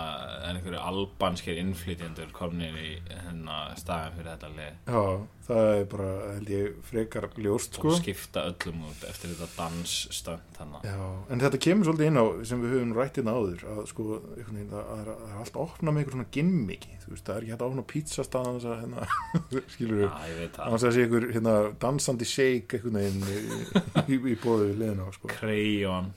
er 0.48 0.56
einhverjir 0.56 0.80
albanskir 0.80 1.60
innflytjendur 1.60 2.30
komnir 2.36 2.78
í 2.80 2.92
hérna, 3.10 3.58
staðan 3.80 4.16
fyrir 4.16 4.30
þetta 4.32 4.52
lið. 4.54 4.78
Já, 4.88 5.02
það 5.48 5.72
er 5.74 5.86
bara 5.92 6.08
held 6.36 6.52
ég 6.52 6.78
frekar 6.88 7.28
ljóst 7.40 7.78
sko. 7.78 7.92
og 7.92 8.00
skipta 8.02 8.46
öllum 8.50 8.86
út 8.90 9.04
eftir 9.08 9.32
þetta 9.34 9.48
dansstönd 9.58 10.62
en 10.62 11.44
þetta 11.44 11.62
kemur 11.64 11.88
svolítið 11.88 12.10
inn 12.12 12.20
á 12.20 12.26
sem 12.48 12.64
við 12.64 12.74
höfum 12.76 12.96
rætt 12.98 13.20
inn 13.22 13.32
áður 13.32 13.64
að 13.74 13.82
sko, 13.92 14.08
það 14.38 14.60
er, 14.98 15.12
að 15.38 15.62
opna 15.64 15.94
með 15.94 16.02
einhver 16.02 16.18
svona 16.18 16.30
gimmiki, 16.38 16.98
þú 17.04 17.14
veist, 17.14 17.28
það 17.28 17.36
er 17.36 17.46
ekki 17.46 17.54
hægt 17.54 17.64
að 17.64 17.72
opna 17.72 17.86
pizzastaðan 17.92 18.60
að, 18.62 18.78
hérna, 18.82 19.08
skilur 19.76 20.02
við 20.02 20.08
ég 20.08 20.42
veit 20.42 20.58
það. 20.58 20.78
Að 20.78 20.86
sé 20.88 21.06
einhver, 21.06 21.30
hérna, 21.36 21.56
dansandi 21.84 22.28
shake 22.28 22.80
einhvern 22.80 23.00
veginn 23.02 23.24
í, 23.28 24.18
í, 24.18 24.20
í 24.34 24.38
bóðu 24.44 24.72
við 24.72 24.84
liðina, 24.84 25.10
sko. 25.16 25.32
Crayon 25.38 26.12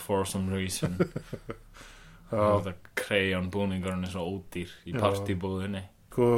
for 0.00 0.28
some 0.28 0.52
reason 0.52 0.96
Þetta 2.32 2.74
Crayon 2.96 3.50
búningurinn 3.52 4.06
er 4.06 4.12
svo 4.12 4.24
ódýr 4.24 4.70
í 4.88 4.94
Já. 4.94 5.00
partibúðinni 5.02 5.82
sko, 6.12 6.28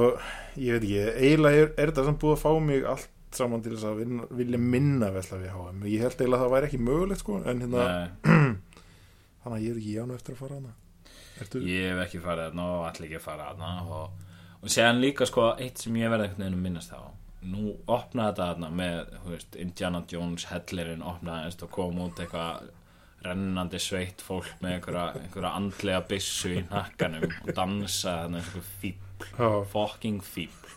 ég 0.60 0.76
veit 0.76 0.86
ekki 0.86 1.02
eiginlega 1.18 1.64
er, 1.64 1.72
er 1.74 1.90
þetta 1.90 2.06
sem 2.08 2.18
búið 2.22 2.36
að 2.36 2.42
fá 2.44 2.50
mig 2.62 2.86
allt 2.86 3.10
saman 3.34 3.62
til 3.64 3.72
þess 3.74 3.88
að 3.88 4.00
vinna, 4.04 4.26
vilja 4.30 4.60
minna 4.62 5.10
vesla 5.14 5.40
við 5.40 5.50
HM, 5.50 5.80
ég 5.90 6.04
held 6.04 6.20
eiginlega 6.20 6.38
að 6.38 6.44
það 6.44 6.52
væri 6.54 6.68
ekki 6.68 6.80
mögulegt, 6.86 7.22
sko, 7.24 7.38
en 7.42 7.64
hérna, 7.64 7.86
þannig 9.42 9.56
að 9.56 9.64
ég 9.64 9.72
er 9.72 9.80
ekki 9.80 9.96
jánu 9.96 10.14
eftir 10.14 10.36
að 10.36 10.42
fara 10.44 10.60
hana 10.60 10.74
Ertu? 11.42 11.64
ég 11.66 11.88
hef 11.90 12.04
ekki 12.04 12.22
farið 12.22 12.46
þarna 12.46 12.68
og 12.76 12.86
allir 12.86 13.08
ekki 13.08 13.22
fara 13.24 13.48
þarna 13.50 13.72
og, 13.98 14.30
og 14.60 14.70
séðan 14.70 15.02
líka 15.02 15.26
sko 15.26 15.48
eitt 15.58 15.82
sem 15.82 15.98
ég 15.98 16.12
verði 16.12 16.28
einhvern 16.28 16.44
veginn 16.44 16.58
að 16.60 16.64
minnast 16.68 16.94
á. 16.94 17.02
Nú 17.44 17.74
opnaði 17.90 18.30
þetta 18.30 18.46
þarna 18.52 18.70
með 18.78 19.00
veist, 19.26 19.58
Indiana 19.60 20.04
Jones 20.08 20.46
hellirinn 20.52 21.02
opnaðist 21.04 21.66
og 21.66 21.72
kom 21.74 21.98
út 22.06 22.22
eitthvað 22.22 22.70
rennandi 23.24 23.80
sveitt 23.82 24.24
fólk 24.24 24.50
með 24.62 24.76
einhverja, 24.78 25.04
einhverja 25.22 25.54
andlega 25.58 26.02
byssu 26.10 26.52
í 26.58 26.64
nakkanum 26.70 27.28
og 27.30 27.54
dansa 27.56 28.18
og 28.26 28.36
einhver 28.40 28.66
fíbl 28.82 29.28
Já, 29.38 29.48
fucking 29.72 30.20
fíbl 30.24 30.74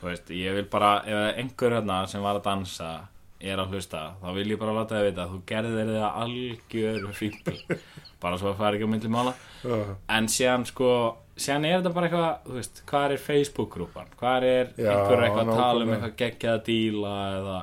þú 0.00 0.08
veist, 0.10 0.32
ég 0.32 0.56
vil 0.56 0.70
bara 0.72 0.94
ef 1.04 1.42
einhver 1.42 1.76
hérna 1.78 2.00
sem 2.10 2.24
var 2.24 2.38
að 2.40 2.46
dansa 2.48 2.94
er 3.36 3.60
að 3.60 3.74
hlusta, 3.74 4.02
þá 4.22 4.28
vil 4.38 4.48
ég 4.54 4.60
bara 4.60 4.74
láta 4.78 4.96
þið 4.96 5.06
vita 5.10 5.24
að 5.26 5.32
þú 5.34 5.38
gerðir 5.50 5.90
þið 5.90 6.00
að 6.00 6.18
algjör 6.22 7.06
fíbl 7.18 7.78
bara 8.22 8.40
svo 8.40 8.50
að 8.52 8.60
fara 8.62 8.78
ekki 8.78 8.88
á 8.88 8.92
myndli 8.94 9.10
mála. 9.12 9.34
Já, 9.60 9.76
en 10.16 10.28
síðan 10.32 10.64
sko 10.68 10.90
síðan 11.36 11.66
er 11.68 11.76
þetta 11.78 11.92
bara 11.96 12.08
eitthvað, 12.08 12.46
þú 12.46 12.56
veist, 12.56 12.82
hvað 12.88 13.14
er 13.14 13.22
Facebook-grúpan? 13.26 14.12
Hvað 14.20 14.46
er 14.48 14.70
einhver 14.78 15.24
eitthvað 15.26 15.52
að 15.52 15.60
tala 15.60 15.84
um 15.84 15.92
eitthvað 15.92 16.16
geggjaða 16.22 16.62
díla 16.70 17.14
eða, 17.36 17.58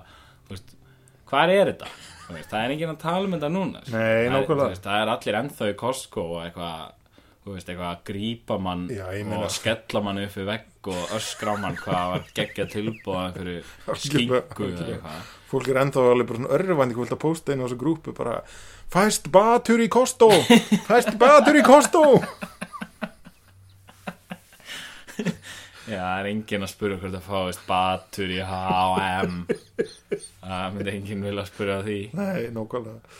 þú 0.46 0.54
veist, 0.54 0.76
hvað 1.34 1.54
er 1.58 1.72
þetta? 1.74 1.88
Veist, 2.34 2.50
það 2.50 2.62
er 2.64 2.74
enginn 2.74 2.92
að 2.94 3.00
tala 3.04 3.28
um 3.28 3.34
þetta 3.36 3.50
núna 3.52 3.82
Nei, 3.92 4.30
Það 4.32 4.36
er- 4.40 4.60
veist, 4.64 4.86
það 4.86 5.00
er 5.02 5.10
allir 5.18 5.38
ennþá 5.42 5.70
í 5.70 5.74
Costco 5.82 6.22
og 6.38 6.44
eitthvað 6.46 7.00
eitthvað 7.44 7.90
að 7.90 8.04
grípa 8.08 8.56
mann 8.64 8.86
Já, 8.88 9.04
og 9.36 9.50
skella 9.52 10.00
mann 10.06 10.22
upp 10.24 10.38
við 10.40 10.46
vegg 10.48 10.90
og 10.94 11.12
öskra 11.18 11.58
mann 11.60 11.76
hvað 11.80 12.06
var 12.14 12.22
geggja 12.38 12.66
tilbúið 12.72 13.20
einhverju 13.20 13.98
skingu 14.00 14.40
fólk 15.52 15.68
er 15.74 15.80
ennþá 15.84 16.06
alveg 16.14 16.30
bara 16.30 16.40
svona 16.40 16.56
örvandi 16.58 16.96
hvað 16.96 17.04
vilt 17.04 17.16
að 17.18 17.22
posta 17.26 17.52
inn 17.54 17.64
á 17.64 17.68
þessu 17.68 17.80
grúpu 17.84 18.16
bara 18.16 18.38
fæst 18.96 19.28
batur 19.36 19.84
í 19.84 19.90
Kosto 19.92 20.30
fæst 20.88 21.12
batur 21.20 21.60
í 21.60 21.66
Kosto 21.68 22.04
Já, 25.84 26.00
það 26.00 26.20
er 26.24 26.30
enginn 26.32 26.64
að 26.64 26.72
spura 26.72 26.98
hvort 27.02 27.16
það 27.18 27.26
fáist 27.28 27.64
batur 27.68 28.32
í 28.32 28.40
H&M. 28.48 29.34
Það 30.44 30.76
myndi 30.78 30.94
enginn 30.98 31.24
vilja 31.28 31.46
spura 31.50 31.78
því. 31.84 31.98
Nei, 32.16 32.50
nákvæmlega. 32.56 33.18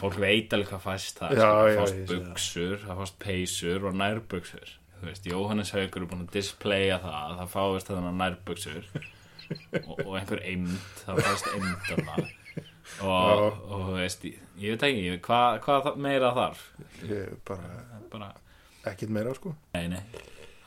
Fólk 0.00 0.16
veit 0.22 0.54
alveg 0.56 0.70
hvað 0.70 0.84
fæst 0.86 1.18
það 1.20 1.32
Já, 1.36 1.40
sko. 1.40 1.48
já, 1.50 1.74
Það 1.74 1.80
fást 1.80 1.96
það. 1.98 2.10
buksur, 2.30 2.76
það 2.86 3.00
fást 3.02 3.16
peysur 3.20 3.86
og 3.90 3.96
nærbuksur 4.00 4.70
Þú 5.00 5.08
veist, 5.08 5.26
Jóhannes 5.28 5.72
Haugur 5.74 6.04
er 6.04 6.08
búin 6.12 6.22
að 6.24 6.30
displaya 6.36 6.96
það 7.02 7.16
að 7.20 7.34
það 7.40 7.50
fáist 7.56 7.90
þarna 7.90 8.12
nærbuksur 8.20 8.86
og, 9.82 10.00
og 10.06 10.12
einhver 10.20 10.42
eimd 10.46 10.76
það 11.02 11.20
fást 11.26 11.50
eimdana 11.52 12.16
og, 13.02 13.44
og 13.66 13.84
þú 13.90 13.96
veist, 13.98 14.24
ég, 14.30 14.72
veit 14.76 14.86
ekki 14.88 15.14
hvað, 15.26 15.60
það- 15.66 16.00
meira 16.06 16.32
þarf? 16.38 16.64
Ég 17.10 17.34
bara 17.50 17.74
bara, 18.14 18.30
ekkert 18.94 19.12
meira 19.18 19.34
sko. 19.36 19.52
Nei, 19.76 19.88
nei 19.98 20.02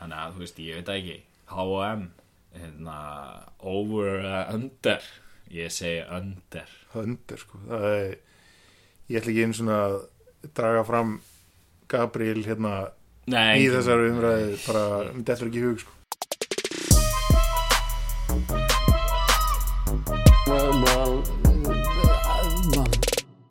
þannig 0.03 0.19
að, 0.19 0.33
þú 0.35 0.43
veist, 0.43 0.59
ég 0.59 0.79
veit 0.81 0.89
ekki. 0.97 1.17
H&M 1.53 2.03
hérna, 2.57 2.97
over 3.59 4.17
eða 4.19 4.41
under. 4.53 5.05
Ég 5.53 5.71
segi 5.73 6.01
under. 6.11 6.71
Það 6.91 7.07
undir 7.07 7.41
sko 7.41 7.59
er, 7.77 8.15
ég 9.09 9.19
ætla 9.19 9.33
ekki 9.33 9.45
einu 9.45 9.57
svona 9.57 9.79
að 9.87 9.97
draga 10.57 10.83
fram 10.87 11.15
Gabriel 11.91 12.43
hérna 12.45 12.73
nei, 13.29 13.61
í 13.61 13.67
þessari 13.71 14.09
umræði 14.11 14.55
bara, 14.65 14.85
þetta 15.13 15.35
er 15.35 15.51
ekki 15.51 15.63
hug 15.67 15.83
sko. 15.83 15.99
Well, 20.43 20.75
well, 20.83 21.15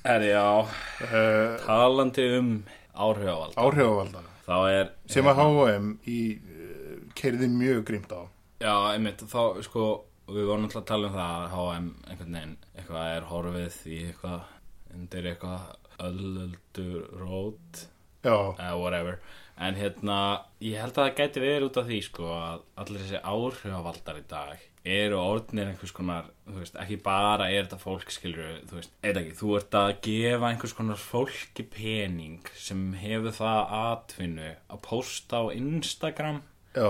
uh, 0.05 0.67
uh, 1.07 1.57
talandi 1.65 2.29
um 2.39 2.53
áhrifavald. 2.93 3.57
áhrifavalda. 3.57 4.27
þá 4.27 4.32
er 4.73 4.91
sem 5.11 5.29
að 5.31 5.43
H&M 5.43 5.91
í 6.09 6.21
uh, 6.39 6.97
keirði 7.19 7.51
mjög 7.53 7.85
grimt 7.91 8.15
á. 8.15 8.23
Já, 8.63 8.75
einmitt, 8.93 9.23
þá, 9.27 9.61
sko, 9.67 9.87
við 10.31 10.49
vorum 10.49 10.67
alltaf 10.69 10.83
að 10.83 10.91
tala 10.93 11.09
um 11.11 11.17
það 11.17 11.37
að 11.37 11.55
HM 11.57 11.89
einhvern 12.09 12.37
veginn, 12.39 12.57
eitthvað 12.77 13.15
er 13.17 13.31
horfið 13.31 13.79
í 13.91 14.01
eitthvað, 14.09 14.51
undir 14.97 15.31
eitthvað 15.33 15.71
öllöldur 16.09 17.09
rót 17.21 17.87
eða 18.23 18.75
whatever. 18.79 19.19
En 19.63 19.77
hérna, 19.77 20.19
ég 20.63 20.81
held 20.81 20.97
að 20.97 21.09
það 21.09 21.17
gæti 21.19 21.43
verið 21.43 21.67
út 21.69 21.81
af 21.83 21.89
því 21.89 21.99
sko 22.07 22.29
að 22.35 22.63
allir 22.83 23.03
þessi 23.03 23.25
áhrifavaldar 23.33 24.21
í 24.23 24.29
dag 24.31 24.69
eru 24.85 25.19
orðnir 25.21 25.71
einhvers 25.71 25.95
konar, 25.95 26.29
þú 26.49 26.59
veist, 26.59 26.77
ekki 26.83 26.99
bara 27.05 27.49
er 27.53 27.67
þetta 27.67 27.79
fólk 27.83 28.13
skilur, 28.13 28.61
þú 28.69 28.79
veist, 28.81 28.95
eða 29.07 29.23
ekki 29.23 29.37
þú 29.39 29.57
ert 29.61 29.77
að 29.79 29.91
gefa 30.09 30.51
einhvers 30.51 30.77
konar 30.79 31.01
fólki 31.01 31.67
pening 31.71 32.53
sem 32.59 32.87
hefur 32.99 33.37
það 33.39 33.75
atvinnu 33.79 34.53
að 34.67 34.83
posta 34.89 35.43
á 35.43 35.45
Instagram 35.55 36.41
já, 36.75 36.89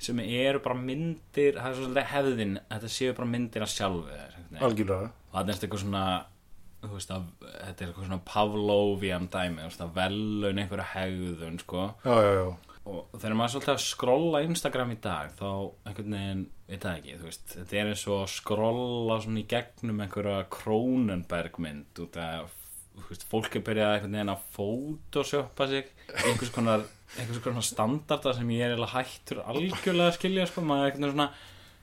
sem 0.00 0.22
eru 0.24 0.62
bara 0.64 0.78
myndir, 0.80 1.58
það 1.60 1.70
er 1.70 1.80
svolítið 1.80 2.12
hefðin 2.14 2.54
þetta 2.70 2.94
séu 2.96 3.16
bara 3.18 3.32
myndir 3.34 3.66
að 3.66 3.74
sjálfu 3.74 4.06
þér 4.08 4.62
algjörlega. 4.64 5.10
Og 5.32 5.34
það 5.34 5.50
er 5.50 5.58
eitthvað 5.58 5.84
svona 5.84 6.04
veist 6.92 7.12
að 7.12 7.26
þetta 7.42 7.84
er 7.84 7.88
eitthvað 7.88 8.08
svona 8.08 8.20
Pavlovian 8.28 9.28
dæmi, 9.32 9.62
þú 9.62 9.70
veist 9.70 9.84
að 9.84 9.94
velun 9.98 10.60
einhverja 10.60 10.86
hegðun 10.92 11.60
sko. 11.62 11.86
Já, 12.04 12.14
já, 12.20 12.32
já, 12.38 12.73
og 12.84 13.14
þegar 13.16 13.36
maður 13.38 13.52
svolítið 13.54 13.72
að 13.72 13.84
skrolla 13.84 14.40
Instagram 14.44 14.90
í 14.92 14.98
dag 15.04 15.30
þá 15.38 15.46
einhvern 15.88 16.16
veginn, 16.18 16.42
veit 16.68 16.82
það 16.82 16.98
ekki 16.98 17.14
veist, 17.22 17.46
þetta 17.54 17.78
er 17.80 17.92
eins 17.92 18.04
og 18.10 18.18
að 18.18 18.34
skrolla 18.34 19.16
svona 19.24 19.40
í 19.40 19.46
gegnum 19.54 20.02
einhverja 20.04 20.42
Kronenberg 20.52 21.56
mynd 21.64 22.02
út 22.04 22.18
af 22.20 22.52
veist, 23.08 23.24
fólk 23.30 23.56
er 23.56 23.64
byrjað 23.64 23.94
einhvern 23.94 24.18
veginn 24.18 24.34
að 24.34 24.44
photoshoppa 24.58 25.70
sig 25.72 25.88
einhvers 26.26 26.52
konar, 26.54 26.84
einhvers 27.16 27.40
konar 27.46 27.64
standarda 27.64 28.36
sem 28.36 28.52
ég 28.52 28.66
er 28.66 28.74
eiginlega 28.74 28.98
hættur 28.98 29.42
algjörlega 29.48 30.12
að 30.12 30.16
skilja 30.18 30.46
sko, 30.52 30.66
maður 30.68 30.84
er 30.84 30.92
einhvern 30.92 31.08
veginn 31.08 31.16
svona 31.16 31.30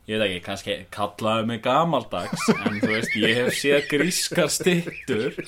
ég 0.09 0.17
veit 0.17 0.27
ekki, 0.27 0.45
kannski 0.45 0.77
kallaði 0.93 1.49
mig 1.49 1.65
gamaldags 1.65 2.47
en 2.53 2.79
þú 2.81 2.93
veist, 2.93 3.17
ég 3.21 3.37
hef 3.41 3.57
séð 3.57 3.89
grískar 3.89 4.53
stittur 4.53 5.41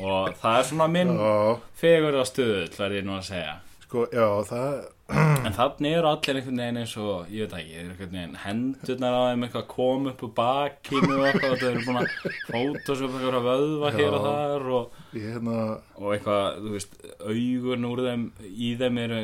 og 0.00 0.36
það 0.40 0.58
er 0.58 0.66
svona 0.72 0.88
minn 0.92 1.14
já, 1.16 1.56
fegur 1.80 2.20
á 2.20 2.24
stöðull, 2.28 2.74
verð 2.76 3.00
ég 3.02 3.08
nú 3.08 3.16
að 3.20 3.26
segja 3.30 3.56
sko, 3.86 4.06
já, 4.12 4.28
það 4.50 4.84
En 5.06 5.54
þannig 5.54 5.92
eru 6.00 6.08
allir 6.10 6.38
einhvern 6.40 6.56
veginn 6.58 6.78
eins 6.80 6.92
og, 6.98 7.28
ég 7.30 7.46
veit 7.46 7.52
ekki, 7.60 7.74
einhvern 7.78 8.14
veginn 8.16 8.32
hendurnar 8.42 9.14
á 9.14 9.20
þeim 9.28 9.44
eitthvað 9.46 9.66
kom 9.70 10.08
upp 10.10 10.24
úr 10.26 10.32
bakinu 10.34 11.12
og 11.14 11.26
eitthvað, 11.28 11.54
þeir 11.60 11.68
eru 11.68 11.84
búin 11.86 12.00
að 12.00 12.08
fótosum 12.48 13.14
eitthvað 13.14 13.46
vöðva 13.46 13.92
hér 13.94 14.16
og 14.16 14.26
Já. 14.26 14.26
þar 14.26 14.66
og, 14.80 14.96
hérna, 15.14 15.60
og 16.00 16.08
eitthvað, 16.16 16.58
þú 16.64 16.72
veist, 16.74 16.98
augun 17.22 17.88
úr 17.92 18.02
þeim, 18.08 18.24
í 18.50 18.72
þeim 18.82 18.98
eru 19.04 19.20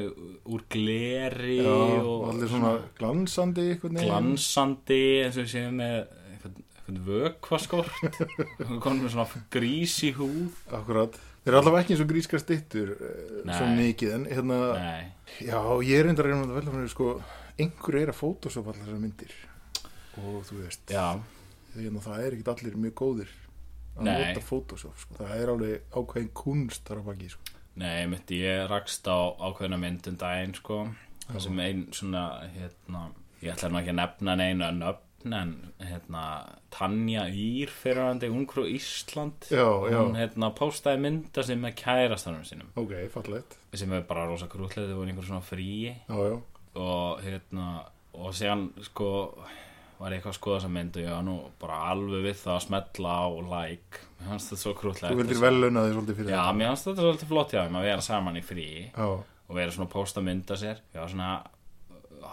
úr 0.55 0.65
gleri 0.77 1.59
já, 1.59 1.75
og 1.75 2.29
allir 2.31 2.55
svona 2.55 2.73
glansandi 3.03 3.67
einhvern 3.73 3.99
veginn 3.99 4.13
glansandi 4.15 5.03
eins 5.25 5.35
og 5.41 5.49
við 5.49 5.53
séum 5.57 5.83
með 5.83 5.99
eitthvað, 6.31 6.63
eitthvað 6.79 7.03
vökvaskort, 7.11 8.23
komum 8.87 9.03
með 9.03 9.17
svona 9.17 9.45
grís 9.59 9.99
í 10.07 10.15
húð. 10.15 10.55
akkurat, 10.79 11.19
þeir 11.43 11.53
eru 11.53 11.61
allavega 11.61 11.85
ekki 11.85 11.97
eins 11.97 12.05
og 12.05 12.11
grískar 12.13 12.43
stittur 12.43 12.95
eh, 12.97 13.53
svo 13.53 13.69
mikið, 13.77 14.17
en 14.17 14.27
hérna 14.31 14.59
Nei, 14.79 15.13
já, 15.43 15.59
ég 15.83 15.99
er 15.99 16.09
reyndar 16.09 16.31
að 16.33 16.57
velja 16.57 16.75
fyrir 16.75 16.93
sko, 16.93 17.13
einhver 17.59 18.01
er 18.01 18.13
að 18.13 18.21
fótosopa 18.21 18.73
allar 18.73 18.87
þessar 18.87 19.03
myndir 19.03 19.39
og 20.23 20.43
þú 20.49 20.59
veist 20.63 20.93
hérna, 20.93 22.05
það 22.05 22.27
er 22.27 22.37
ekkit 22.37 22.53
allir 22.53 22.77
mjög 22.85 22.99
góðir 23.01 23.33
að 23.97 24.07
Nei. 24.09 24.13
nota 24.27 24.45
Photoshop 24.47 25.01
sko. 25.01 25.17
það 25.21 25.33
er 25.37 25.53
alveg 25.53 25.97
ákveðin 25.97 26.31
kunst 26.37 26.87
þar 26.89 27.03
á 27.05 27.09
baki 27.09 27.31
sko. 27.33 27.57
Nei, 27.81 28.07
mitt 28.09 28.33
ég 28.37 28.67
rakst 28.71 29.09
á 29.09 29.19
ákveðna 29.37 29.79
mynd 29.81 30.09
um 30.09 30.19
daginn 30.21 30.55
sko 30.57 30.83
sem 31.41 31.61
ein 31.65 31.87
svona 31.95 32.25
hérna, 32.53 33.07
ég 33.41 33.55
ætla 33.55 33.71
nú 33.73 33.81
ekki 33.81 33.93
að 33.93 34.01
nefna 34.01 34.37
neina 34.37 34.71
nöfn 34.77 35.09
en 35.31 35.53
hérna 35.79 36.25
Tanja 36.75 37.29
Ír 37.31 37.71
fyrirhandi 37.71 38.31
ungrú 38.33 38.65
Ísland. 38.67 39.47
Já, 39.51 39.67
já. 39.87 39.99
hún 40.01 40.19
hérna 40.19 40.51
postaði 40.57 41.03
mynda 41.05 41.45
sem 41.47 41.61
með 41.63 41.77
kærastanum 41.83 42.45
sínum. 42.49 42.71
Ok, 42.75 42.95
fallegt. 43.15 43.59
Sem 43.75 43.93
er 43.95 44.07
bara 44.09 44.27
rosa 44.29 44.51
krútlega 44.51 44.91
þau 44.91 44.99
voru 45.01 45.13
einhver 45.13 45.29
svona 45.29 45.45
fríi. 45.47 45.95
Já, 46.09 46.19
já, 46.29 46.39
og 46.83 47.23
hérna 47.23 47.69
og 48.13 48.35
síðan 48.37 48.69
sko 48.85 49.09
var 50.03 50.11
ég 50.11 50.19
eitthvað 50.19 50.33
að 50.33 50.39
skoða 50.41 50.57
þessa 50.59 50.73
mynd 50.75 50.97
og 51.03 51.25
nú 51.27 51.35
bara 51.63 51.81
alveg 51.93 52.25
við 52.27 52.39
það 52.41 52.55
að 52.57 52.65
smetla 52.67 53.17
á 53.23 53.27
like. 53.53 54.07
Mér 54.19 54.33
fannst 54.33 54.51
þetta 54.51 54.63
svo 54.65 54.73
krútlega 54.79 55.13
þú 55.15 55.21
vildir 55.21 55.43
veluna 55.43 55.85
þig 55.87 55.97
svolítið 55.97 56.19
fyrir 56.19 56.35
Já, 56.35 56.43
mér 56.59 56.73
fannst 56.73 56.89
þetta 56.89 57.05
svolítið 57.07 57.33
flott 57.33 57.55
þeim 57.55 57.79
að 57.79 57.87
vera 57.87 58.07
saman 58.09 58.41
í 58.41 58.45
fríi. 58.45 58.87
Já, 58.91 59.09
og 59.53 59.59
vera 59.59 59.75
svona 59.75 59.89
að 59.89 59.95
posta 59.95 60.25
mynda 60.25 60.59
sér. 60.59 60.83
Var 60.97 61.13
svona 61.13 61.31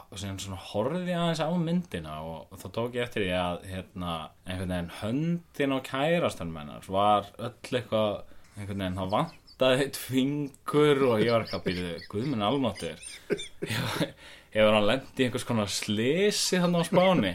og 0.07 0.21
svona 0.21 0.61
horfði 0.69 1.13
ég 1.13 1.19
aðeins 1.19 1.43
á 1.43 1.49
myndina 1.59 2.15
og 2.25 2.55
þá 2.61 2.67
tók 2.77 2.97
ég 2.97 3.05
eftir 3.05 3.25
því 3.25 3.35
að 3.39 3.67
hérna, 3.73 4.15
einhvern 4.45 4.73
veginn 4.75 4.95
höndin 5.01 5.75
á 5.75 5.79
kærastanum 5.89 6.59
hennar 6.61 6.89
var 6.89 7.29
öll 7.37 7.53
eitthvað 7.79 8.23
einhvern 8.57 8.83
veginn, 8.83 8.99
þá 8.99 9.15
vantaði 9.15 9.85
eitt 9.85 9.99
fingur 9.99 11.05
og 11.11 11.23
ég 11.23 11.31
var 11.33 11.45
eitthvað 11.45 11.61
að 11.61 11.69
byrja 11.69 12.09
guðminn 12.11 12.47
almáttur 12.49 13.07
hefur 14.53 14.73
hann 14.73 14.87
lent 14.87 15.19
í 15.19 15.27
einhvers 15.27 15.45
konar 15.45 15.69
slisi 15.69 16.57
þannig 16.61 16.81
á 16.81 16.89
spáni. 16.89 17.33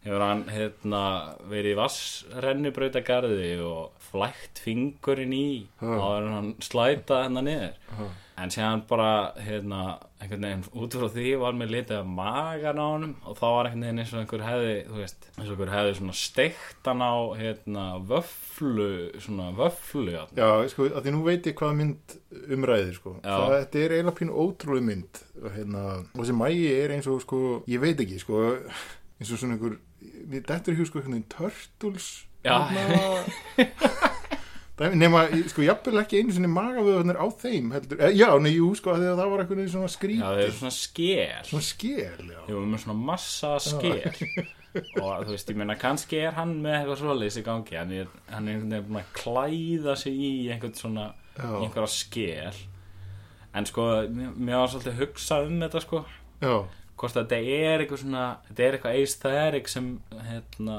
Hefur 0.00 0.24
hann 0.24 0.46
hérna, 0.48 1.02
verið 1.50 1.74
í 1.74 1.78
vassrennibrautagarði 1.80 3.50
og 3.66 4.06
flækt 4.10 4.62
fingurinn 4.64 5.36
í 5.36 5.46
og 5.84 6.00
hann 6.30 6.54
slæta 6.64 7.24
hennar 7.26 7.46
niður 7.46 8.08
en 8.40 8.52
séðan 8.52 8.82
bara 8.88 9.10
hérna, 9.40 9.80
einhvern 10.20 10.46
veginn 10.46 10.64
út 10.80 10.96
frá 10.96 11.08
því 11.12 11.26
var 11.40 11.56
mér 11.58 11.72
litið 11.74 11.98
af 11.98 12.12
magan 12.18 12.80
á 12.80 12.86
honum 12.86 13.12
og 13.24 13.36
þá 13.38 13.44
var 13.46 13.68
einhvern 13.68 13.84
veginn 13.86 14.02
eins 14.02 14.14
og 14.14 14.22
einhver 14.22 14.44
hefði 14.46 14.76
veist, 14.96 15.28
eins 15.34 15.48
og 15.48 15.52
einhver 15.54 15.72
hefði 15.74 15.96
svona 15.98 16.16
steikt 16.20 16.90
hann 16.90 17.04
á 17.04 17.14
hérna, 17.40 17.84
vöflu 18.12 18.88
svona 19.20 19.50
vöflu 19.58 20.06
já. 20.14 20.22
já, 20.38 20.48
sko, 20.72 20.88
að 20.88 21.04
því 21.06 21.14
nú 21.16 21.26
veit 21.26 21.50
ég 21.50 21.58
hvað 21.60 21.76
mynd 21.82 22.16
umræðir 22.56 22.96
sko. 22.96 23.14
Það, 23.26 23.46
þetta 23.56 23.84
er 23.84 23.96
eiginlega 23.96 24.18
pínu 24.22 24.40
ótrúlega 24.46 24.88
mynd 24.88 25.22
hérna, 25.58 25.84
og 26.14 26.22
þessi 26.22 26.40
mægi 26.40 26.72
er 26.78 26.96
eins 26.96 27.10
og 27.10 27.22
sko, 27.26 27.44
ég 27.70 27.84
veit 27.84 28.02
ekki 28.06 28.20
sko, 28.22 28.48
eins 29.20 29.34
og 29.34 29.42
svona 29.42 29.58
einhver 29.58 29.78
dættur 30.40 30.76
í 30.76 30.80
hug 30.80 30.88
sko, 30.88 31.00
einhvern 31.00 31.20
veginn 31.20 31.30
Turtles 31.36 32.10
Já. 32.40 32.56
nema, 34.80 35.26
sko, 35.52 35.64
jafnvel 35.66 36.00
ekki 36.00 36.20
einu 36.22 36.32
sinni 36.36 36.48
magavöðunir 36.52 37.18
á 37.20 37.26
þeim 37.42 37.74
heldur, 37.74 38.00
eh, 38.00 38.14
já, 38.16 38.28
nei, 38.40 38.54
jú, 38.54 38.70
sko, 38.78 38.94
það 38.96 39.20
var 39.20 39.42
eitthvað 39.42 39.66
svona 39.74 39.90
já, 39.90 39.96
skrítið, 39.96 40.24
það 40.24 40.40
er 40.44 40.54
svona 40.56 40.76
skél 40.76 41.50
svona 41.50 41.66
skél, 41.66 42.24
já. 42.30 42.40
Var 42.48 42.70
með 42.70 42.82
svona 42.84 42.98
massa 43.10 43.52
skél 43.60 44.48
og 45.02 45.26
þú 45.26 45.34
veist, 45.34 45.50
ég 45.50 45.58
meina 45.58 45.76
kannski 45.78 46.20
er 46.22 46.36
hann 46.38 46.56
með 46.62 46.76
eitthvað 46.78 47.00
svoleiðis 47.00 47.38
í 47.40 47.44
gangi. 47.46 47.74
Hann 47.74 47.94
er, 47.96 48.10
hann 48.30 48.50
er 48.54 48.84
búin 48.86 49.00
að 49.00 49.08
klæða 49.18 49.96
sig 49.98 50.14
í 50.14 50.32
einhvern 50.52 50.76
svona 50.78 51.06
Já. 51.34 51.48
einhverja 51.58 51.90
skél 51.90 52.60
en 53.50 53.66
sko, 53.66 53.86
mér, 54.14 54.60
var 54.60 54.70
svolítið 54.70 55.00
hugsað 55.00 55.48
um 55.50 55.64
þetta 55.64 55.82
sko. 55.82 56.04
Já, 56.40 56.54
hvort 57.00 57.16
þetta 57.16 57.40
er 57.40 57.82
eitthvað 57.82 58.02
svona 58.04 58.24
þetta 58.48 58.64
er 58.66 58.76
eitthvað 58.76 58.98
aesthetic 59.00 59.70
sem 59.72 59.90
hérna 60.28 60.78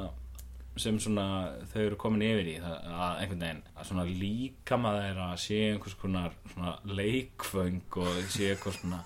sem 0.82 0.98
svona 1.02 1.26
þau 1.72 1.82
eru 1.86 1.98
komin 2.02 2.24
yfir 2.26 2.50
í 2.52 2.56
það, 2.64 2.78
að 2.92 3.22
einhvern 3.24 3.44
veginn 3.46 3.62
að 3.76 3.90
svona 3.90 4.06
líkama 4.22 4.94
þeirra 4.98 5.28
sé 5.46 5.60
einhvers 5.72 5.98
konar 6.02 6.36
svona 6.54 6.74
leikföng 7.00 8.00
og 8.04 8.20
sé 8.34 8.52
eitthvað 8.56 8.78
svona 8.80 9.02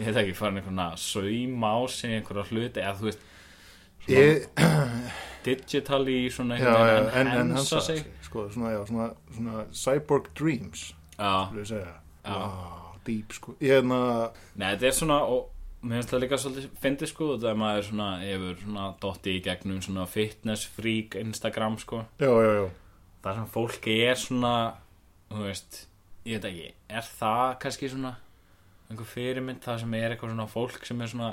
ég 0.00 0.06
veit 0.10 0.20
ekki, 0.24 0.36
farin 0.38 0.60
einhvern 0.60 0.82
að 0.86 0.96
sauma 1.02 1.72
á 1.76 1.78
sig 1.92 2.16
einhverja 2.18 2.46
hluti 2.50 2.82
eða 2.84 2.96
þú 3.00 3.08
veist 3.10 3.24
svona 4.04 4.20
ég, 4.20 4.46
digitally 5.46 6.18
svona 6.32 6.58
já, 6.60 6.68
einhvern 6.68 7.10
veginn 7.10 7.10
en, 7.20 7.32
en 7.46 7.56
hensa 7.56 7.80
sig. 7.84 8.04
sko, 8.26 8.46
svona, 8.52 8.74
já, 8.76 8.82
svona, 8.88 9.08
svona 9.36 9.64
cyborg 9.84 10.30
dreams 10.38 10.90
já, 11.16 11.32
Já. 12.24 12.36
wow, 12.36 12.94
deep 13.06 13.32
sko. 13.32 13.54
Ég 13.60 13.78
hérna, 13.80 14.30
Nei, 14.60 14.74
þetta 14.74 14.86
er 14.90 14.96
svona 14.96 15.20
og 15.24 15.48
mér 15.82 16.00
finnst 16.00 16.10
það 16.12 16.22
líka 16.24 16.38
svolítið 16.42 16.70
fyndið 16.82 17.10
sko 17.12 17.28
þegar 17.40 17.58
maður 17.60 17.86
svona 17.88 18.08
hefur 18.20 18.56
svona 18.62 18.86
dotti 19.00 19.36
í 19.38 19.42
gegnum 19.44 19.80
svona 19.84 20.06
fitness 20.10 20.66
freak 20.76 21.14
Instagram 21.20 21.78
sko. 21.80 22.02
Já, 22.20 22.28
já, 22.30 22.50
já. 22.60 22.66
Það 23.24 23.34
sem 23.38 23.46
fólki 23.54 23.94
er 24.08 24.18
svona 24.20 24.54
þú 25.30 25.44
veist, 25.46 25.78
ég 26.26 26.40
veit 26.40 26.48
ekki 26.50 26.68
er 26.98 27.08
það 27.20 27.54
kannski 27.64 27.90
svona 27.92 28.14
einhver 28.90 29.06
fyrirmynd 29.06 29.62
það 29.62 29.80
sem 29.84 29.94
er 29.94 30.10
eitthvað 30.16 30.32
svona 30.34 30.48
fólk 30.50 30.84
sem 30.88 31.00
er 31.04 31.10
svona, 31.12 31.28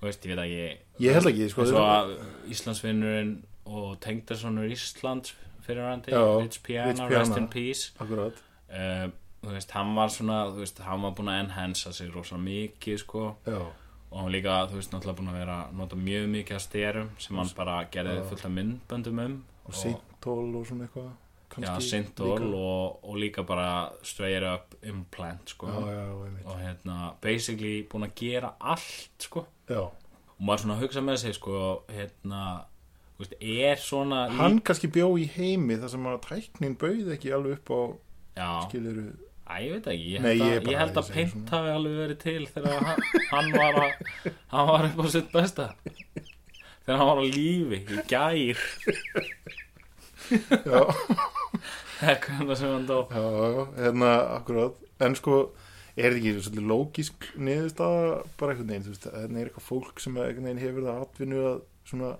þú 0.00 0.08
veist, 0.10 0.26
ég 0.26 0.34
veit 0.36 0.44
ekki 0.44 1.06
Ég 1.06 1.16
held 1.16 1.30
ekki, 1.30 1.48
sko, 1.50 1.64
þetta- 1.70 1.86
að 1.96 2.52
Íslandsvinnurinn 2.52 3.32
og 3.72 3.94
Tengdarsonur 4.04 4.68
Íslands 4.74 5.34
fyrirvændi, 5.62 6.10
Rich 6.42 6.58
Piana, 6.66 7.06
Rest 7.08 7.36
in 7.38 7.46
Peace. 7.48 7.92
Akkurat. 8.02 8.34
Uh, 8.68 9.08
þú 9.42 9.54
veist, 9.56 9.72
hann 9.76 9.94
var 9.96 10.12
svona 10.14 10.40
þú 10.50 10.64
veist, 10.64 10.82
hann 10.86 11.06
var 11.06 11.14
búin 11.18 11.30
að 11.32 11.40
enhansa 11.44 11.92
sig 11.92 12.12
rosa 12.14 12.38
mikið 12.40 13.00
sko. 13.02 13.24
Já, 13.46 13.62
og 14.12 14.20
hann 14.20 14.32
líka, 14.34 14.58
þú 14.70 14.78
veist, 14.80 14.92
náttúrulega 14.92 15.18
búin 15.20 15.32
að 15.32 15.40
vera 15.40 15.58
nota 15.78 15.96
mjög 15.96 16.28
mikið 16.36 16.58
af 16.58 16.66
styrum 16.66 17.10
sem 17.18 17.40
hann 17.40 17.56
bara 17.56 17.80
gerði 17.92 18.22
fullt 18.28 18.46
af 18.48 18.54
myndböndum 18.58 19.24
um 19.26 19.40
og 19.64 19.74
Sintol 19.78 20.56
og 20.58 20.66
svona 20.66 20.88
eitthvað 20.88 21.10
já, 21.62 21.72
líka. 21.78 22.44
og, 22.56 23.04
og 23.04 23.16
líka 23.16 23.42
bara 23.46 23.92
straight 24.02 24.44
up 24.44 24.74
implant 24.82 25.50
sko. 25.50 25.66
Já, 25.66 25.90
já, 25.92 26.24
einmitt. 26.24 26.46
Og 26.46 26.60
hérna, 26.60 27.14
basically 27.20 27.82
búin 27.82 28.08
að 28.08 28.14
gera 28.16 28.54
allt 28.60 29.18
sko. 29.18 29.46
Já. 29.68 29.90
og 30.42 30.46
maður 30.48 30.64
svona 30.64 30.78
hugsa 30.80 31.00
með 31.00 31.18
sig 31.22 31.34
sko 31.36 31.58
hérna, 31.92 32.64
þú 33.16 33.22
veist, 33.22 33.34
er 33.40 33.76
svona 33.78 34.22
hann 34.34 34.58
kannski 34.66 34.90
bjó 34.90 35.12
í 35.20 35.28
heimi 35.30 35.76
þar 35.78 35.92
sem 35.92 36.08
að 36.10 36.22
tæknin 36.26 36.74
bauð 36.80 37.12
ekki 37.14 37.30
alveg 37.36 37.60
upp 37.60 37.70
á 37.70 37.80
já, 38.40 38.48
skiluru 38.66 39.04
Æ, 39.42 39.54
ég 39.66 39.72
veit 39.74 39.86
ekki, 39.90 40.10
ég 40.14 40.22
Nei, 40.22 40.36
held 40.38 40.42
ég 40.42 40.52
er 40.52 40.60
að, 40.60 40.64
bara- 40.64 40.72
ég 40.72 40.78
held 40.80 40.92
ég 40.92 41.00
að 41.02 41.08
svona. 41.32 41.50
hafi 41.52 41.72
alveg 41.76 41.96
verið 42.02 42.18
til 42.22 42.46
þegar 42.54 42.86
hann, 42.86 43.02
hann 43.32 43.50
var 43.56 43.80
að 43.82 43.92
hann 44.54 44.68
var 44.70 44.86
upp 44.88 45.00
á 45.02 45.06
sitt 45.16 45.32
besta. 45.34 45.66
Þegar 46.86 46.98
hann 47.00 47.10
var 47.10 47.20
á 47.20 47.26
lífi 47.26 47.78
í 47.82 48.04
gær. 48.10 48.62
Já, 50.32 50.80
eitthvað 52.02 52.54
sem 52.58 52.70
hann 52.72 52.86
dó. 52.88 53.00
Já, 53.10 53.26
hérna, 53.82 54.12
akkurat. 54.38 54.78
En 55.02 55.14
sko, 55.18 55.40
er 55.96 56.14
þetta 56.14 56.20
ekki 56.22 56.34
svolítið 56.46 56.68
lógisk 56.70 57.26
niðurstaða 57.36 58.22
bara 58.40 58.54
einhvern 58.54 58.70
veginn, 58.72 58.86
þú 58.86 58.94
veist, 58.94 59.08
þannig 59.12 59.42
er 59.42 59.50
eitthvað 59.50 59.66
fólk 59.68 60.00
sem 60.00 60.16
einhvern 60.16 60.46
veginn 60.48 60.62
hefur 60.62 60.86
það 60.86 61.02
atvinnu 61.04 61.42
að 61.50 61.58
svona 61.90 62.12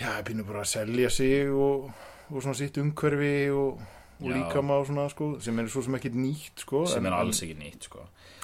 já, 0.00 0.10
pínu 0.26 0.46
bara 0.48 0.64
að 0.64 0.72
selja 0.72 1.10
sig 1.14 1.52
og, 1.52 1.90
og 2.32 2.40
svona 2.42 2.56
sitt 2.58 2.80
umhverfi 2.82 3.34
og, 3.54 3.84
og 4.24 4.30
Já. 4.32 4.36
líkama 4.38 4.78
og 4.80 4.86
svona, 4.88 5.04
sko, 5.12 5.28
sem 5.44 5.58
er 5.60 5.68
svo 5.68 5.82
sem 5.84 5.94
ekki 5.98 6.10
nýtt, 6.16 6.62
sko 6.64 6.84
sem 6.90 7.04
en, 7.06 7.12
er 7.12 7.16
alls 7.18 7.42
ekki 7.44 7.56
nýtt 7.60 7.88
sko. 7.90 8.00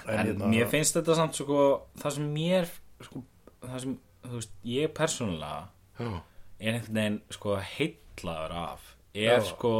en, 0.07 0.15
en 0.19 0.27
hérna, 0.27 0.51
mér 0.53 0.69
finnst 0.71 0.97
þetta 0.97 1.17
samt 1.17 1.35
sko, 1.41 1.65
það 2.03 2.15
sem 2.19 2.31
mér 2.35 2.69
sko, 3.07 3.23
það 3.65 3.79
sem, 3.87 3.97
þú 4.27 4.35
veist, 4.39 4.55
ég 4.65 4.93
persónulega 4.95 5.69
já, 6.01 6.11
er 6.61 6.75
einhvern 6.77 6.95
veginn 7.01 7.21
sko 7.33 7.57
heitlaður 7.75 8.57
af 8.67 8.95
er 9.15 9.41
Já. 9.41 9.45
sko 9.51 9.75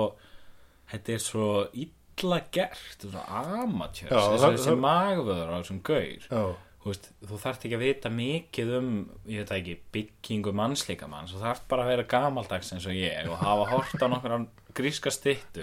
þetta 0.91 1.13
er 1.15 1.23
svo 1.23 1.47
illa 1.73 2.41
gert 2.53 3.05
svona 3.05 3.23
amatjörs, 3.63 4.11
Já, 4.11 4.19
þessi, 4.19 4.43
það- 4.43 4.57
þessi 4.57 4.71
það- 4.73 4.83
magvöður 4.87 5.53
á 5.53 5.55
þessum 5.61 5.83
gaur 5.83 6.27
já, 6.31 6.43
veist, 6.89 7.11
þú 7.29 7.39
þarft 7.43 7.65
ekki 7.67 7.77
að 7.77 7.83
vita 7.85 8.11
mikið 8.15 8.71
um 8.79 8.93
ég 9.29 9.43
veit 9.43 9.51
ekki, 9.59 9.75
byggingu 9.93 10.53
mannslíkamann 10.57 11.29
þú 11.29 11.43
þarft 11.43 11.67
bara 11.69 11.85
að 11.85 11.91
vera 11.93 12.07
gamaldags 12.15 12.73
eins 12.73 12.87
og 12.89 12.97
ég 12.97 13.29
og 13.29 13.37
hafa 13.43 13.67
hort 13.75 14.01
á 14.01 14.07
nokkur 14.09 14.47
gríska 14.79 15.13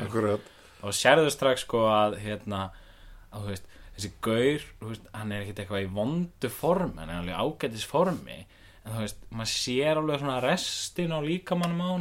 akkurat. 0.04 0.42
Og 0.86 0.94
sérðu 0.94 1.32
strax 1.34 1.64
sko 1.66 1.88
að 1.90 2.20
hérna 2.22 2.68
að, 3.34 3.48
veist, 3.50 3.66
þessi 3.98 4.12
gaur 4.22 4.68
veist, 4.92 5.08
hann 5.18 5.32
er 5.34 5.42
ekkert 5.42 5.64
eitthvað 5.64 5.88
í 5.88 5.90
vondu 5.98 6.50
formi 6.54 7.02
hann 7.02 7.10
er 7.10 7.24
alveg 7.24 7.42
ágætis 7.42 7.88
formi 7.90 8.38
en 8.88 8.94
þú 8.94 9.02
veist, 9.02 9.18
maður 9.34 9.50
sér 9.52 10.00
alveg 10.00 10.22
svona 10.22 10.38
restin 10.46 11.12
á 11.12 11.20
líkamannum 11.26 11.82
á 11.82 11.92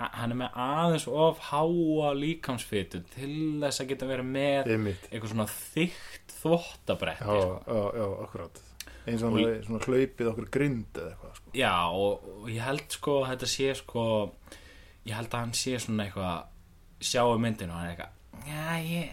Ha- 0.00 0.10
hann 0.22 0.32
er 0.32 0.38
með 0.40 0.56
aðeins 0.64 1.04
of 1.12 1.38
háa 1.52 2.08
líkamsfitu 2.18 3.02
til 3.12 3.36
þess 3.62 3.84
að 3.84 3.92
geta 3.92 4.08
verið 4.10 4.32
með 4.32 4.72
eitthvað 5.12 5.30
svona 5.34 5.46
þykkt 5.52 6.25
þvottabretti 6.46 7.26
já, 7.26 7.42
sko. 7.44 7.60
já, 7.66 8.00
já, 8.00 8.06
akkurat. 8.26 8.62
Eins 9.06 9.22
og 9.22 9.36
Og 9.36 9.38
hann 9.38 9.62
svona 9.68 9.86
hlaupið 9.86 10.30
okkur 10.32 10.50
grind 10.56 10.98
eða 10.98 11.12
eitthvað, 11.12 11.36
sko. 11.40 11.54
Já, 11.54 11.74
og, 11.94 12.26
og 12.42 12.50
ég 12.50 12.66
held 12.66 12.96
sko 12.98 13.20
að 13.22 13.28
þetta 13.34 13.50
sé 13.52 13.74
sko 13.78 14.04
ég 15.06 15.14
held 15.14 15.30
að 15.30 15.42
hann 15.44 15.56
sé 15.56 15.76
svona 15.78 16.06
eitthvað 16.08 17.06
sjáu 17.06 17.36
myndinu 17.38 17.74
og 17.74 17.78
hann 17.78 17.90
er 17.90 17.94
eitthvað 17.94 18.14
Já, 18.46 18.78
ég, 18.82 19.10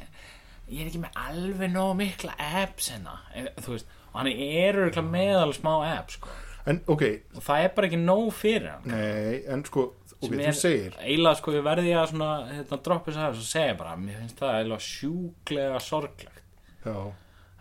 ég 0.69 0.81
er 0.83 0.89
ekki 0.89 1.01
með 1.01 1.19
alveg 1.23 1.71
nóg 1.73 1.93
mikla 1.99 2.33
apps 2.37 2.89
hérna. 2.93 3.15
Eh, 3.33 3.49
þú 3.63 3.75
veist, 3.75 3.93
og 4.11 4.19
hann 4.19 4.29
er 4.33 4.77
örugglega 4.77 5.05
með 5.07 5.37
alveg 5.39 5.59
smá 5.59 5.71
apps 5.93 6.19
sko. 6.19 6.33
En, 6.69 6.79
ok, 6.87 7.03
og 7.35 7.43
það 7.43 7.65
er 7.65 7.73
bara 7.75 7.89
ekki 7.89 7.99
nóg 7.99 8.29
fyrir 8.37 8.69
hann. 8.71 8.85
Nei, 8.87 9.41
en 9.51 9.65
sko 9.67 9.87
ok, 10.23 10.29
þú 10.29 10.53
segir. 10.55 10.93
eiginlega 11.01 11.39
sko 11.41 11.55
ég 11.57 11.65
verði 11.65 11.95
að 11.99 12.13
svona 12.13 12.29
hérna, 12.51 12.79
droppa 12.85 13.11
þess 13.11 13.25
að 13.25 13.41
segja 13.49 13.75
bara 13.81 13.97
mér 13.99 14.21
finnst 14.21 14.39
það 14.39 14.55
eiginlega 14.59 14.87
sjúklega 14.87 15.81
sorglegt. 15.83 16.45
Já, 16.83 16.95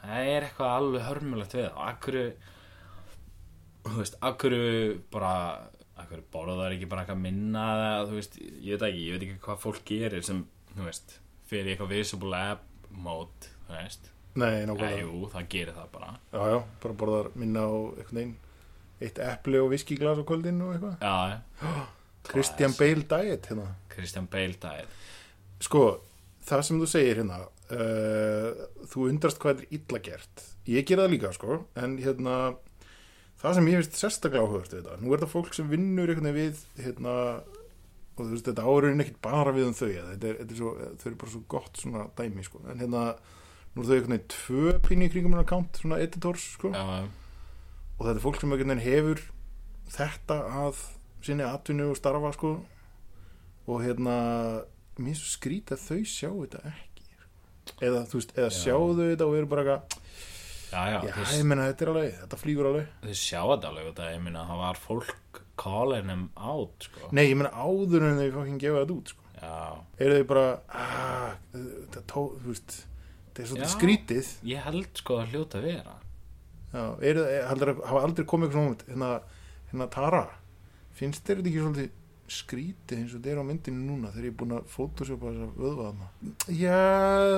það 0.02 0.32
er 0.32 0.46
eitthvað 0.48 0.74
alveg 0.78 1.06
hörmulegt 1.08 1.56
við 1.56 1.66
það. 1.66 1.76
Og 1.76 1.86
akkur 1.88 2.18
þú 3.82 3.98
veist, 3.98 4.18
akkur 4.22 4.56
bara 5.12 5.34
akkur 6.02 6.22
borðar 6.32 6.74
ekki 6.74 6.88
bara 6.90 7.04
eitthvað 7.04 7.22
minna 7.22 7.64
eða 7.76 8.06
þú 8.10 8.18
veist, 8.18 8.38
ég 8.42 8.78
veit 8.78 8.86
ekki, 8.88 9.04
ég 9.06 9.16
veit 9.16 9.26
ekki 9.26 9.42
hvað 9.46 9.60
fólk 9.62 9.82
gerir 9.88 10.26
sem, 10.26 10.44
þú 10.72 10.86
veist 10.88 11.16
fyrir 11.50 11.72
eitthvað 11.74 11.94
visible 11.94 12.42
app 12.52 12.90
mode 12.92 13.50
þú 13.66 13.76
veist, 13.76 14.08
nei, 14.34 14.62
nákvæmlega. 14.68 15.02
Jú, 15.02 15.26
það 15.32 15.50
gerir 15.54 15.76
það 15.76 15.90
bara. 15.96 16.14
Já, 16.32 16.40
já, 16.52 16.58
bara 16.84 16.98
borðar 17.02 17.30
minna 17.38 17.66
á 17.68 17.72
einhvern 17.72 18.20
veginn 18.20 18.38
eitt 19.02 19.18
epli 19.18 19.58
og 19.58 19.72
viskiglas 19.72 20.20
á 20.22 20.24
kvöldin 20.26 20.62
og 20.62 20.76
eitthvað. 20.76 21.02
Já, 21.02 21.72
Christian 22.30 22.74
Bale 22.78 23.06
diet 23.10 23.48
hérna. 23.50 23.66
Christian 23.90 24.28
Bale 24.30 24.58
diet. 24.62 25.00
Sko, 25.62 25.86
það 26.46 26.64
sem 26.68 26.82
þú 26.82 26.88
segir 26.90 27.22
hérna 27.22 27.42
uh, 27.72 28.50
þú 28.92 29.08
undrast 29.08 29.40
hvað 29.42 29.62
er 29.62 29.78
illa 29.78 30.02
gert. 30.04 30.44
Ég 30.68 30.86
gera 30.88 31.06
það 31.06 31.16
líka 31.16 31.32
sko 31.36 31.62
en 31.80 31.96
hérna 32.02 32.36
það 33.42 33.58
sem 33.58 33.72
ég 33.72 33.82
finnst 33.82 33.98
sérstaklega 33.98 34.46
áhugast 34.46 34.74
við 34.76 34.84
þetta 34.84 35.00
nú 35.02 35.10
er 35.10 35.18
þetta 35.20 35.32
fólk 35.32 35.56
sem 35.56 35.70
vinnur 35.70 36.12
einhvern 36.12 36.30
veginn 36.30 36.54
við 36.54 36.86
hérna 36.86 37.16
og 38.12 38.26
þú 38.26 38.30
veist 38.34 38.48
þetta 38.50 38.66
áraun 38.68 39.02
ekkert 39.02 39.20
bara 39.24 39.54
við 39.56 39.68
um 39.70 39.76
þau 39.76 39.88
eða 39.88 40.08
þetta 40.12 40.28
er, 40.28 40.38
þetta 40.42 40.54
er 40.54 40.58
svo, 40.60 40.72
þau 41.00 41.06
eru 41.08 41.20
bara 41.22 41.32
svo 41.32 41.42
gott 41.54 41.80
svona 41.80 42.02
dæmi 42.18 42.44
sko. 42.46 42.62
En 42.68 42.82
hérna 42.82 43.04
nú 43.72 43.82
er 43.82 43.88
þau 43.88 43.94
einhvern 43.96 44.14
veginn 44.14 44.32
tvö 44.34 44.74
pínu 44.86 45.06
í 45.06 45.12
kringum 45.14 45.36
en 45.36 45.42
account 45.42 45.80
svona 45.80 46.00
editors 46.04 46.44
sko. 46.58 46.72
Já, 46.76 47.08
og 47.96 48.04
þetta 48.04 48.18
er 48.18 48.24
fólk 48.26 48.42
sem 48.42 48.52
einhvern 48.52 48.74
veginn 48.74 48.84
hefur 48.84 49.24
þetta 49.96 50.38
að 50.62 50.84
sinni 51.24 51.46
atvinnu 51.46 51.88
og 51.92 51.98
starfa 51.98 52.34
sko. 52.36 52.52
Og 53.70 53.84
hérna 53.84 54.16
mér 54.98 55.14
er 55.14 55.20
svo 55.20 55.32
skrít 55.38 55.72
að 55.72 55.84
þau 55.86 56.00
sjá 56.04 56.28
þetta 56.28 56.64
ekki. 56.68 56.91
Eða 57.80 58.04
veist, 58.12 58.34
eða 58.36 58.50
Já. 58.50 58.56
sjá 58.58 58.74
þau 58.76 59.02
þetta 59.02 59.28
og 59.28 59.36
eru 59.38 59.50
bara 59.50 59.64
eitthvað 59.64 59.98
já, 60.72 60.82
já, 60.88 60.98
já, 61.06 61.12
þau, 61.16 61.34
ég 61.36 61.48
meina 61.48 61.66
þetta 61.70 61.84
er 61.84 61.92
alveg, 61.92 62.14
þetta 62.22 62.40
flýgur 62.40 62.68
alveg 62.70 62.92
þau 63.02 63.16
sjá 63.22 63.40
þetta 63.40 63.72
alveg 63.72 63.88
að 64.06 64.12
ég 64.12 64.22
minna 64.26 64.44
það 64.48 64.62
var 64.62 64.80
fólk 64.82 65.40
him 66.12 66.22
out 66.36 66.86
sko. 66.88 67.10
nei, 67.12 67.24
ég 67.28 67.36
meina 67.38 67.52
áður 67.52 68.06
en 68.08 68.20
þau 68.20 68.30
fokkin 68.38 68.60
gefa 68.62 68.82
þetta 68.82 68.96
út 68.96 69.12
sko. 69.12 69.26
já, 69.36 69.56
eru 70.06 70.18
þau 70.20 70.28
bara 70.32 70.46
ah, 70.68 71.34
þetta 71.52 72.04
tó, 72.12 72.24
þú 72.38 72.48
veist 72.48 72.78
þetta 72.78 73.42
er 73.42 73.50
svolítið 73.50 73.68
Já. 73.68 73.74
skrítið 73.76 74.32
ég 74.52 74.66
held 74.68 75.02
sko 75.02 75.18
að 75.20 75.34
hljóta 75.34 75.64
vera 75.64 75.96
já, 76.72 76.84
eru 77.10 77.26
þau, 77.26 77.34
heldur, 77.50 77.74
hafa 77.90 78.04
aldrei 78.08 78.28
komið 78.32 78.48
eitthvað 78.48 78.64
moment 78.66 78.86
hérna, 78.88 79.10
hérna 79.72 79.90
Tara 79.92 80.24
finnst 80.96 81.24
þér 81.26 81.40
þetta 81.40 81.52
ekki 81.52 81.66
svolítið 81.66 81.98
skrítið 82.32 82.98
eins 83.02 83.12
og 83.14 83.20
þetta 83.20 83.32
er 83.34 83.40
á 83.42 83.44
myndinu 83.48 83.82
núna 83.88 84.10
þegar 84.14 84.26
ég 84.28 84.32
er 84.32 84.38
búin 84.42 84.54
að 84.56 84.70
photoshopa 84.72 85.32
þess 85.32 85.44
að 85.46 85.60
vöðva 85.62 85.88
þarna. 85.88 86.08
Já, 86.58 86.80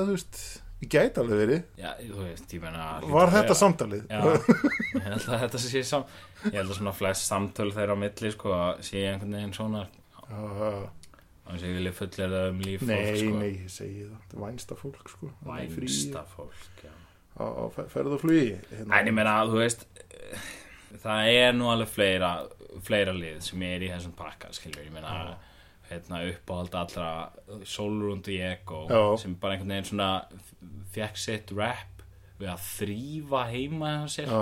þú 0.05 0.15
veist 0.15 0.41
ég 0.85 0.91
gæti 0.93 1.21
alveg 1.23 1.39
verið, 1.45 1.61
já, 1.81 1.91
veist, 2.19 2.51
ég 2.57 2.61
menna 2.65 2.87
var 3.09 3.31
þetta 3.33 3.55
samtalið? 3.57 4.03
Já, 4.11 4.21
ég 4.99 5.07
held 5.07 5.29
að 5.29 5.45
þetta 5.47 5.61
sé 5.65 5.85
sam 5.89 6.05
Ég 6.45 6.59
held 6.59 6.69
að 6.75 6.77
svona 6.81 6.93
flest 6.99 7.25
samtöl 7.31 7.71
þeirra 7.73 7.97
á 7.97 8.03
milli 8.05 8.33
sko 8.35 8.59
sé 8.85 9.05
einhvern 9.09 9.39
veginn 9.39 9.55
svona. 9.57 9.87
Já. 10.25 10.91
og 11.45 11.57
sé 11.61 11.71
vilja 11.77 11.93
fullir 11.97 12.35
um 12.51 12.61
líf 12.65 12.85
nei, 12.89 12.99
fólk 13.01 13.17
sko. 13.23 13.39
nei, 13.39 13.49
ég 13.65 13.73
segi 13.73 14.03
það. 14.05 14.19
Þetta 14.25 14.37
er 14.37 14.45
vænsta 14.45 14.77
fólk 14.81 15.09
sko. 15.15 15.31
Vænsta 15.49 16.23
fólk, 16.35 16.85
já. 16.85 16.93
Á, 17.35 17.45
á 17.45 17.65
fer- 17.75 17.89
ferð 17.93 18.15
og 18.19 18.21
flugi? 18.23 18.53
Hérna. 18.71 19.01
En 19.01 19.09
ég 19.11 19.17
meina, 19.17 19.39
þú 19.49 19.59
veist 19.63 19.87
það 21.03 21.33
er 21.33 21.57
nú 21.57 21.71
alveg 21.73 21.91
fleira 21.91 22.31
fleira 22.85 23.15
lið 23.17 23.41
sem 23.49 23.63
er 23.67 23.85
í 23.87 23.91
þessum 23.93 24.15
pakka 24.19 24.53
skilur, 24.55 24.85
ég 24.87 24.95
meina 24.95 25.35
hérna, 25.91 26.23
uppáhald 26.31 26.75
allra 26.81 27.09
Solrund 27.69 28.25
Diego 28.27 28.85
Já. 28.89 29.03
sem 29.21 29.35
bara 29.41 29.57
einhvern 29.57 29.75
veginn 29.75 29.91
svona 29.91 30.11
fekk 30.95 31.21
sitt 31.21 31.53
rap 31.57 32.03
við 32.41 32.51
að 32.51 32.65
þrýfa 32.67 33.43
heima 33.53 33.93
já, 34.11 34.41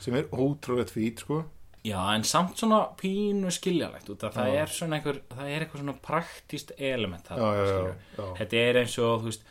sem 0.00 0.16
er 0.16 0.30
ótrúlega 0.32 0.88
tvít 0.88 1.24
sko. 1.24 1.42
Já, 1.84 1.98
en 2.14 2.24
samt 2.24 2.56
svona 2.56 2.78
pínu 2.96 3.50
skiljalegt 3.52 4.08
út 4.08 4.22
að 4.24 4.38
það 4.38 4.54
er 4.62 4.70
svona 4.72 4.96
einhver 4.96 5.18
það 5.28 5.50
er 5.50 5.64
eitthvað 5.64 5.82
svona 5.82 5.96
praktíst 6.06 6.72
element 6.78 7.28
þarna, 7.28 7.50
já, 7.52 7.66
já, 7.68 7.98
já. 8.16 8.28
Þetta 8.38 8.62
er 8.62 8.78
eins 8.80 8.96
og, 9.04 9.18
þú 9.20 9.28
veist 9.28 9.44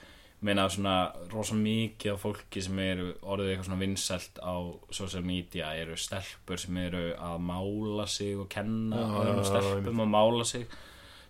meina 0.44 0.66
svona 0.70 0.94
rosa 1.32 1.56
mikið 1.56 2.14
af 2.14 2.24
fólki 2.26 2.62
sem 2.66 2.80
eru 2.84 3.10
orðið 3.24 3.52
eitthvað 3.54 3.68
svona 3.70 3.82
vinsælt 3.84 4.42
á 4.44 4.56
social 4.92 5.24
media 5.28 5.74
eru 5.80 5.96
stelpur 6.00 6.60
sem 6.60 6.78
eru 6.84 7.04
að 7.16 7.38
mála 7.50 8.08
sig 8.12 8.36
og 8.38 8.50
kenna 8.52 9.00
Já, 9.04 9.14
öðrum 9.24 9.46
stelpum 9.48 10.04
að 10.04 10.12
mála 10.18 10.46
sig 10.50 10.66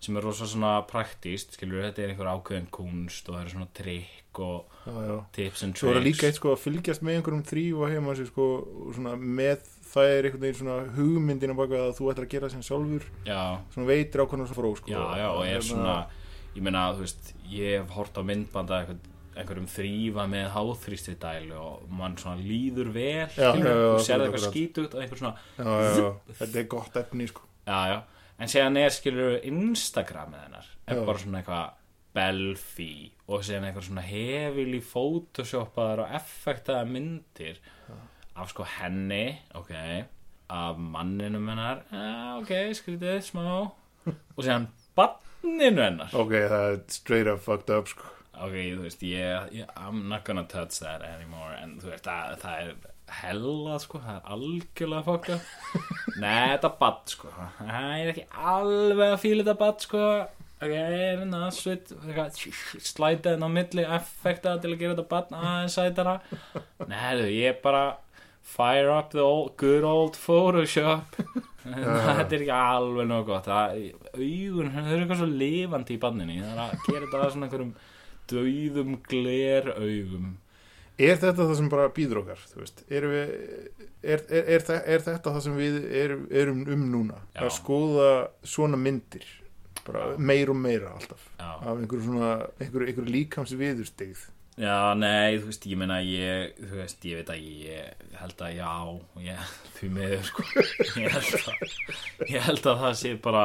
sem 0.03 0.17
er 0.19 0.25
rosa 0.25 0.43
svona 0.49 0.73
praktíst 0.89 1.53
skilur 1.55 1.85
þetta 1.85 2.01
er 2.03 2.09
einhver 2.11 2.27
ákveðin 2.33 2.65
kunst 2.75 3.29
og 3.29 3.37
það 3.37 3.43
eru 3.45 3.53
svona 3.53 3.67
trikk 3.77 4.39
og 4.43 4.65
já, 4.83 4.95
já. 5.07 5.13
tips 5.37 5.61
and 5.63 5.77
Svo 5.79 5.91
er 5.91 5.95
það 5.95 6.01
tricks. 6.01 6.17
líka 6.17 6.27
eitt 6.31 6.39
sko 6.41 6.51
að 6.55 6.63
fylgjast 6.65 7.03
með 7.05 7.19
einhverjum 7.19 7.43
þrýfa 7.51 7.91
heima 7.93 8.15
sér 8.17 8.27
sko 8.31 8.47
svona 8.97 9.13
með 9.15 9.61
það 9.93 10.09
er 10.17 10.27
einhvern 10.27 10.43
veginn 10.47 10.59
svona 10.59 10.77
hugmyndin 10.97 11.53
á 11.53 11.57
baka 11.61 11.79
að 11.85 11.93
þú 11.99 12.09
ætlar 12.11 12.25
að 12.27 12.33
gera 12.33 12.49
sem 12.51 12.65
sjálfur 12.65 13.05
Já, 13.29 13.41
svona 13.75 13.87
veitir 13.93 14.23
ákveðna 14.25 14.49
svo 14.49 14.57
fró 14.57 14.73
sko. 14.81 14.91
Já, 14.91 15.03
já, 15.21 15.27
og 15.29 15.43
er 15.45 15.53
Hérna, 15.53 15.67
svona 15.69 15.95
ég 16.53 16.61
meina, 16.65 16.85
þú 16.93 17.05
veist, 17.05 17.33
ég 17.49 17.79
hef 17.81 17.91
hort 17.97 18.17
á 18.17 18.21
myndbanda 18.25 18.79
einhver, 18.81 18.97
einhverjum 19.33 19.69
þrýfa 19.73 20.25
með 20.29 20.49
háþrýsti 20.53 21.15
dælu 21.21 21.57
og 21.57 21.85
mann 21.89 22.17
svona 22.21 22.41
líður 22.41 22.91
vel, 22.93 23.27
Já, 23.33 23.49
já, 23.49 23.53
já, 23.57 23.73
þú 23.73 23.85
akkurat, 23.89 24.07
sérði 24.07 24.27
eitthvað 24.27 24.47
skítugt 24.49 24.97
og 24.97 25.03
einhver 25.03 25.21
svona, 25.23 25.35
já, 25.57 25.63
já, 25.69 25.93
já, 25.97 26.35
þetta 26.41 26.59
er 26.61 26.67
gott 26.75 26.99
efni 27.01 27.29
sko. 27.31 27.47
Já, 27.65 27.79
já. 27.93 27.99
En 28.43 28.49
séðan 28.51 28.79
er, 28.81 28.93
skilur, 28.93 29.37
Instagramið 29.47 30.45
hennar 30.47 30.69
er 30.89 31.03
bara 31.07 31.21
svona 31.21 31.41
eitthvað 31.41 31.79
belfi 32.13 32.91
og 33.25 33.45
séðan 33.45 33.69
eitthvað 33.69 33.87
svona 33.87 34.05
hefili 34.05 34.81
photoshopaðar 34.85 36.03
og 36.03 36.17
effektaða 36.19 36.89
myndir 36.89 37.61
af 38.33 38.49
sko 38.53 38.65
henni, 38.79 39.39
ok 39.57 39.71
af 40.53 40.77
manninum 40.77 41.47
hennar. 41.49 41.83
Ok, 42.37 42.51
skrítið, 42.77 43.21
smá. 43.25 43.45
Og 44.05 44.41
séðan 44.43 44.67
banninu 45.43 45.83
hennar. 45.83 46.13
Ok, 46.15 46.33
það 46.49 46.65
er 46.71 46.81
straight 46.95 47.29
up 47.31 47.43
fucked 47.43 47.71
up 47.73 47.87
sko. 47.91 48.09
Ok, 48.43 48.55
þú 48.55 48.81
veist, 48.87 49.03
ég, 49.05 49.49
ég 49.53 49.77
I'm 49.77 50.07
not 50.09 50.23
gonna 50.25 50.43
touch 50.49 50.79
that 50.81 51.03
anymore 51.05 51.53
en 51.61 51.77
þú 51.81 51.91
veist, 51.91 52.07
það, 52.07 52.37
það 52.41 52.61
er 52.63 52.71
hella, 53.19 53.75
sko, 53.83 53.99
það 54.01 54.15
er 54.15 54.31
algjörlega 54.33 55.03
fokka 55.05 55.35
Nei, 56.23 56.55
þetta 56.55 56.71
badd, 56.79 57.03
sko. 57.13 57.33
Það 57.59 57.91
er 57.99 58.13
ekki 58.13 58.25
alveg 58.53 59.11
að 59.11 59.21
fíla 59.21 59.43
þetta 59.43 59.57
badd, 59.59 59.85
sko. 59.85 60.07
Ok, 60.63 60.71
hérna, 60.71 61.41
svit 61.51 61.91
slæta 62.87 63.33
henn 63.33 63.43
á 63.43 63.49
milli 63.51 63.83
effekta 63.83 64.55
til 64.63 64.71
að 64.71 64.79
gera 64.79 64.95
þetta 64.95 65.09
badd 65.11 65.33
aðeins 65.35 65.75
sætara. 65.77 66.17
Nei, 66.87 67.09
þú, 67.19 67.27
ég 67.35 67.59
bara 67.65 67.83
fire 68.43 68.89
up 68.95 69.11
the 69.11 69.21
old, 69.23 69.53
good 69.59 69.83
old 69.87 70.17
Photoshop 70.19 71.19
þetta 72.19 72.27
er 72.35 72.41
ekki 72.43 72.53
alveg 72.59 73.07
nóg 73.09 73.25
gott 73.31 73.47
það, 73.49 73.75
augun, 74.13 74.71
þau 74.75 74.85
eru 74.85 75.01
eitthvað 75.01 75.19
svo 75.23 75.27
lifandi 75.41 75.95
í 75.97 75.99
banninu 76.03 76.37
það 76.43 76.53
er 76.53 76.63
að 76.63 76.87
gera 76.87 77.03
þetta 77.07 77.19
að 77.23 77.33
svona 77.35 77.49
einhverjum 77.49 77.75
dauðum 78.33 78.95
gler 79.09 79.69
augum 79.77 80.31
Er 81.01 81.17
þetta 81.17 81.47
það 81.47 81.55
sem 81.57 81.69
bara 81.73 81.87
býður 81.89 82.19
okkar, 82.19 82.41
þú 82.51 82.59
veist? 82.61 82.83
Erum 82.93 83.09
við, 83.15 83.31
er, 84.05 84.19
er, 84.29 84.43
er, 84.53 84.61
þe- 84.67 84.83
er 84.93 85.01
þetta 85.01 85.31
það 85.33 85.39
sem 85.47 85.55
við 85.57 85.77
erum, 86.03 86.27
erum 86.29 86.59
um 86.69 86.83
núna? 86.91 87.15
Já. 87.33 87.39
Að 87.47 87.49
skoða 87.55 88.09
svona 88.45 88.77
myndir, 88.77 89.25
meir 90.21 90.51
og 90.53 90.59
meira 90.61 90.91
alltaf, 90.93 91.23
já, 91.39 91.47
af 91.49 91.71
einhverju 91.81 92.13
einhverju, 92.21 92.85
einhverju 92.91 93.09
líkams 93.15 93.55
viðurstegð. 93.57 94.21
Já, 94.59 94.93
nei, 94.99 95.39
þú 95.39 95.49
veist, 95.49 95.65
ég 95.69 95.79
meina 95.81 95.97
ég, 96.05 96.53
þú 96.59 96.79
veist, 96.79 97.05
ég 97.09 97.19
veit 97.21 97.31
að 97.33 97.41
ég 97.63 98.05
held 98.19 98.43
að 98.45 98.55
já, 98.57 98.71
ég, 99.25 99.53
því 99.79 99.89
miður 99.97 100.23
sko, 100.29 100.45
ég 101.01 101.15
held 101.15 101.33
að 101.39 102.29
ég 102.29 102.47
held 102.47 102.69
að 102.71 102.83
það 102.85 102.95
sé 103.01 103.13
bara 103.23 103.43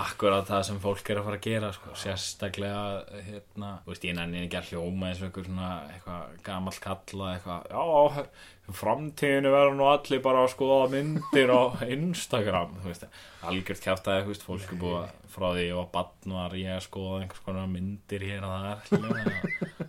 akkurat 0.00 0.50
það 0.50 0.66
sem 0.68 0.82
fólk 0.82 1.12
er 1.12 1.22
að 1.22 1.28
fara 1.28 1.40
að 1.40 1.48
gera 1.48 1.72
sko, 1.76 1.94
sérstaklega 2.02 2.84
hérna, 3.30 3.72
þú 3.84 3.94
veist, 3.94 4.06
ég 4.10 4.18
nenni 4.18 4.44
ekki 4.44 4.60
að 4.60 4.70
hljóma 4.72 5.10
eins 5.10 5.22
og 5.22 5.28
einhver 5.30 5.48
svona 5.48 5.72
eitthvað 5.94 6.38
gamall 6.48 6.80
kalla 6.88 7.34
eitthvað, 7.36 7.68
já, 7.72 8.30
framtíðinu 8.76 9.52
verður 9.52 9.76
nú 9.78 9.86
allir 9.88 10.20
bara 10.24 10.42
að 10.44 10.52
skoða 10.52 10.90
myndir 10.92 11.48
á 11.48 11.62
Instagram, 11.88 12.74
þú 12.82 12.90
veist. 12.90 13.06
Algjört 13.48 13.84
kjátaði, 13.84 14.26
þú 14.26 14.34
veist, 14.34 14.44
fólk 14.44 14.74
er 14.74 14.80
búið 14.82 14.98
að 15.00 15.27
frá 15.38 15.48
því 15.56 15.66
var 15.78 15.88
bann 15.94 16.34
var 16.36 16.56
ég 16.58 16.74
að 16.74 16.84
skoða 16.86 17.20
einhvers 17.22 17.44
konar 17.46 17.68
myndir 17.72 18.24
hér 18.28 18.46
og 18.46 18.54
það 18.54 18.78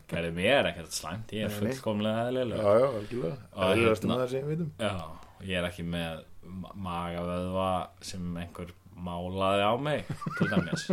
gerði 0.09 0.31
mér 0.39 0.69
ekkert 0.71 0.95
slæmt, 0.95 1.33
ég 1.35 1.47
er 1.47 1.55
fullkomlega 1.55 2.23
Já, 2.23 2.27
eðlilega 2.31 2.75
já, 2.79 2.87
algjörlega. 2.99 3.37
Og 3.53 3.83
er 4.23 4.33
sem 4.33 4.51
hérna-. 4.53 4.69
Já, 4.79 4.93
ég 5.49 5.59
er 5.59 5.69
ekki 5.69 5.85
með 5.87 6.23
ma- 6.43 6.75
magavöðva 6.89 7.71
sem 8.11 8.29
einhver 8.41 8.73
málaði 8.99 9.63
á 9.63 9.73
mig 9.79 10.07
til 10.37 10.49
dæmis. 10.51 10.87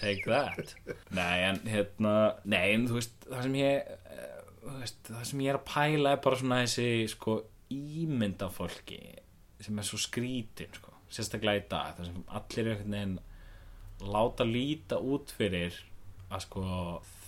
Take 0.00 0.24
that. 0.26 0.74
Nei 1.14 1.44
en 1.46 1.60
hérna, 1.70 2.14
nei 2.44 2.72
en 2.74 2.88
þú 2.90 2.98
veist 2.98 3.28
það 3.28 3.44
sem 3.46 3.58
ég 3.60 3.92
eh, 3.94 4.40
veist, 4.80 4.98
það 5.10 5.28
sem 5.30 5.44
ég 5.44 5.52
er 5.52 5.60
að 5.60 5.68
pæla 5.70 6.14
er 6.16 6.24
bara 6.24 6.40
svona 6.40 6.62
þessi 6.64 6.88
sko 7.14 7.36
ímynd 7.74 8.42
af 8.44 8.58
fólki 8.58 8.98
sem 9.64 9.78
er 9.80 9.86
svo 9.86 10.00
skrítin 10.02 10.74
sko, 10.76 10.92
sérstaklega 11.12 11.62
í 11.62 11.68
dag 11.70 11.94
það 11.98 12.10
sem 12.10 12.26
allir 12.40 12.72
einhvern 12.72 12.96
veginn 12.98 13.14
láta 14.12 14.46
líta 14.48 15.00
út 15.00 15.32
fyrir 15.36 15.76
að 16.30 16.46
sko 16.46 16.64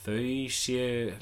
þau 0.07 0.31
séu 0.53 1.13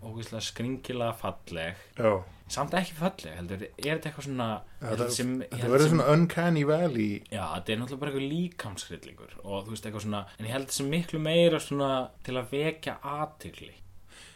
ógeðslega 0.00 0.44
skringilega 0.44 1.16
falleg 1.20 1.80
Já, 1.98 2.12
samt 2.50 2.74
ekki 2.78 2.94
falleg 2.96 3.34
heldur, 3.36 3.66
er 3.68 3.98
þetta 3.98 4.08
eitthvað 4.10 4.26
svona 4.26 4.46
það, 4.80 5.02
sem, 5.16 5.34
það 5.52 5.74
verður 5.74 5.92
svona 5.92 6.06
uncanny 6.14 6.62
valley. 6.68 7.10
já, 7.28 7.42
þetta 7.42 7.74
er 7.74 7.82
náttúrulega 7.82 8.00
bara 8.00 8.14
eitthvað 8.14 8.32
líkamshryllingur 8.32 9.36
og 9.42 9.66
þú 9.66 9.74
veist 9.74 9.90
eitthvað 9.90 10.06
svona, 10.06 10.22
en 10.38 10.48
ég 10.48 10.56
held 10.56 10.74
sem 10.74 10.90
miklu 10.94 11.20
meira 11.22 11.60
svona 11.62 11.92
til 12.26 12.38
að 12.40 12.56
vekja 12.56 12.96
aðtigli 13.18 13.74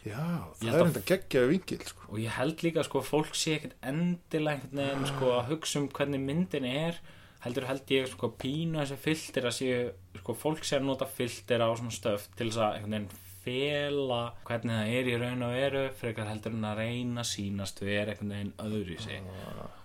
Já, 0.05 0.21
það 0.59 0.69
er 0.69 0.83
enda 0.83 1.01
geggjaði 1.09 1.49
vingil, 1.49 1.79
sko. 1.89 2.07
og 2.11 2.19
ég 2.21 2.35
held 2.37 2.61
líka 2.61 2.83
sko 2.85 3.01
að 3.01 3.07
fólk 3.09 3.37
sé 3.37 3.55
ekkert 3.57 3.77
endilega 3.89 4.91
sko 5.09 5.31
að 5.39 5.47
hugsa 5.49 5.81
um 5.81 5.87
hvernig 5.89 6.21
myndin 6.21 6.67
er 6.69 6.99
heldur 7.45 7.67
held 7.69 7.93
ég 7.93 8.09
sko 8.09 8.31
pínu 8.41 8.81
þessi 8.81 8.97
filter 9.01 9.47
að 9.49 9.57
séu 9.59 9.83
sko 10.21 10.35
fólk 10.37 10.65
sé 10.65 10.79
að 10.79 10.89
nota 10.89 11.07
filter 11.09 11.61
á 11.61 11.69
svona 11.77 11.93
stöf 11.93 12.27
til 12.33 12.49
þess 12.49 12.61
að 12.65 12.79
einhvern 12.79 12.95
veginn 12.95 13.23
fela 13.45 14.21
hvernig 14.47 14.79
það 14.79 14.93
er 14.97 15.09
í 15.11 15.17
raun 15.21 15.45
og 15.45 15.51
veru 15.53 15.83
frekar 15.99 16.29
heldur 16.31 16.55
en 16.57 16.69
að 16.71 16.79
reyna 16.81 17.21
að 17.21 17.29
sýnast 17.29 17.83
við 17.83 17.99
er 17.99 18.13
einhvern 18.13 18.33
veginn 18.33 18.55
öðru 18.65 18.95
í 18.95 19.03
sig 19.03 19.19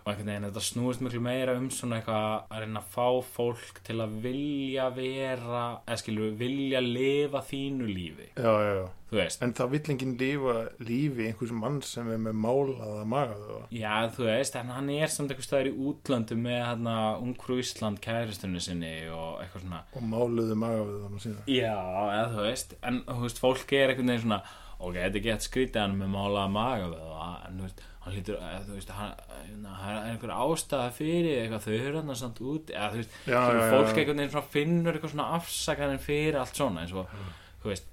og 0.01 0.11
einhvern 0.13 0.31
veginn 0.33 0.47
þetta 0.49 0.63
snúist 0.65 1.03
miklu 1.05 1.21
meira 1.25 1.55
um 1.61 1.67
svona 1.75 1.99
eitthvað 2.01 2.47
að 2.57 2.63
reyna 2.65 2.81
að 2.81 2.95
fá 2.95 3.07
fólk 3.35 3.81
til 3.87 3.99
að 4.05 4.15
vilja 4.25 4.87
vera 4.97 5.65
eða 5.87 5.99
skilur 6.01 6.33
vilja 6.41 6.81
lifa 6.85 7.43
þínu 7.51 7.89
lífi 7.91 8.29
Já, 8.37 8.53
já, 8.65 8.73
já. 8.81 8.87
þú 9.11 9.19
veist 9.21 9.43
En 9.45 9.53
það 9.59 9.71
vill 9.75 9.83
enginn 9.95 10.15
lifa 10.21 10.55
lífi 10.89 11.27
einhvers 11.31 11.53
mann 11.61 11.81
sem 11.85 12.09
er 12.15 12.23
með 12.25 12.39
málaða 12.47 13.05
magaðu. 13.11 13.59
Já, 13.75 13.93
þú 14.17 14.27
veist, 14.31 14.57
en 14.61 14.73
hann 14.77 14.91
er 14.95 15.13
samt 15.13 15.33
eitthvað 15.35 15.49
staðar 15.49 15.71
í 15.71 15.75
útlöndu 15.91 16.39
með 16.41 16.59
hérna 16.69 16.97
Ungfrú 17.21 17.59
Ísland 17.61 18.01
kæristunni 18.05 18.63
sinni 18.65 18.95
og 19.13 19.43
eitthvað 19.45 19.67
svona 19.67 19.83
Og 19.99 20.07
máluðu 20.15 20.57
magaðu 20.63 20.99
þannig 21.05 21.25
síðan. 21.27 21.45
Já, 21.51 21.77
eða 22.17 22.27
þú 22.37 22.47
veist, 22.49 22.75
en 22.87 23.03
þú 23.11 23.21
veist, 23.27 23.43
fólk 23.45 23.77
er 23.77 23.93
einhvern 23.95 24.13
veginn 24.15 24.25
svona 24.27 24.41
ok, 24.81 24.95
þetta 24.97 25.19
er 25.21 25.25
gett 25.27 25.45
skrítið 25.45 25.83
hann 25.83 25.99
með 26.01 26.13
málaða 26.15 26.51
maga 26.55 26.87
við 26.89 27.01
það, 27.05 27.35
en 27.51 27.59
þú 27.61 27.67
veist, 27.67 27.83
hann 28.01 28.15
lítur 28.17 28.37
eða, 28.41 28.61
þú 28.65 28.77
veist, 28.79 28.93
hann, 28.97 29.11
hérna, 29.45 29.73
hann 29.77 29.97
er 29.99 30.11
einhver 30.15 30.33
ástæða 30.33 30.93
fyrir 30.97 31.43
eitthvað, 31.43 31.67
þau 31.67 31.75
eru 31.79 32.01
hann 32.01 32.17
samt 32.17 32.39
út 32.41 32.71
eða 32.73 32.91
þú 32.95 33.01
veist, 33.03 33.17
Já, 33.29 33.41
já, 33.41 33.65
fólk 33.75 33.91
einhvern 33.93 34.23
veginn 34.23 34.33
svona 34.35 34.53
finnur 34.55 34.97
eitthvað 34.97 35.15
svona 35.15 35.27
afsakanir 35.37 36.01
fyrir 36.05 36.39
allt 36.41 36.57
svona, 36.57 36.85
eins 36.87 36.95
og 36.97 37.13
þú 37.61 37.73
veist, 37.75 37.91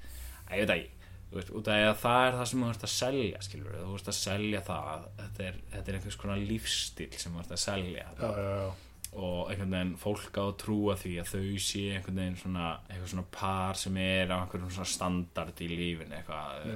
að 0.47 0.61
ég 0.61 0.63
veit 0.63 0.75
ekki 0.77 0.93
þú 1.27 1.39
veist, 1.41 1.53
út 1.59 1.67
af 1.67 1.75
því 1.75 1.87
að 1.91 2.01
það 2.05 2.25
er 2.29 2.35
það 2.39 2.49
sem 2.53 2.61
þú 2.63 2.71
ert 2.71 2.85
að 2.87 2.93
selja 2.95 3.41
skilur, 3.43 3.79
þú 3.83 3.95
ert 3.99 4.11
að 4.13 4.17
selja 4.21 4.61
það 4.71 5.07
þetta 5.21 5.47
er, 5.49 5.57
þetta 5.73 5.91
er 5.91 5.97
einhvers 5.99 6.19
konar 6.21 6.43
lífstíl 6.51 7.09
sem 7.19 7.33
þú 7.35 7.41
ert 7.43 7.55
að 7.57 7.63
selja. 7.65 8.05
Já, 8.21 8.69
og 9.17 9.49
einhvern 9.51 9.73
veginn 9.75 9.91
fólk 9.99 10.35
á 10.39 10.43
að 10.45 10.55
trúa 10.61 10.95
því 10.99 11.11
að 11.19 11.29
þau 11.33 11.59
sé 11.67 11.83
einhvern 11.97 12.21
veginn 12.21 12.39
svona 12.39 12.69
eitthvað 12.87 13.11
svona 13.11 13.25
par 13.33 13.79
sem 13.79 13.99
er 14.03 14.31
á 14.31 14.37
einhverjum 14.39 14.71
svona 14.77 14.91
standard 14.93 15.61
í 15.63 15.67
lífinu 15.71 16.15
eitthvað 16.15 16.71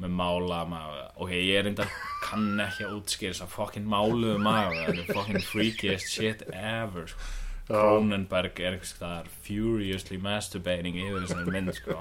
Með 0.00 0.14
mála 0.16 0.62
maga 0.68 1.10
ok, 1.20 1.34
ég 1.36 1.58
er 1.60 1.68
enda 1.68 1.84
kann 2.24 2.60
ekki 2.64 2.86
að 2.86 2.94
útskýra 2.96 3.34
þess 3.34 3.44
að 3.44 3.52
fucking 3.52 3.90
máluðu 3.90 4.38
maga 4.40 4.86
þetta 4.86 5.02
er 5.02 5.18
fucking 5.18 5.44
freakiest 5.44 6.08
shit 6.14 6.46
ever 6.54 7.10
sko. 7.10 7.28
Cronenberg 7.70 8.58
er 8.58 8.74
einhvers 8.74 8.94
staðar 8.96 9.28
furiously 9.44 10.16
masturbating 10.18 10.96
yfir 10.98 11.26
þessari 11.26 11.52
mynd 11.54 11.76
sko. 11.76 11.98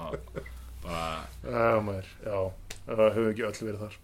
bara 0.81 1.27
Já, 1.43 1.77
maður, 1.85 2.09
já. 2.25 2.39
Það 2.88 3.03
höfum 3.17 3.29
ekki 3.33 3.45
öll 3.49 3.59
verið 3.67 3.83
þar. 3.83 3.99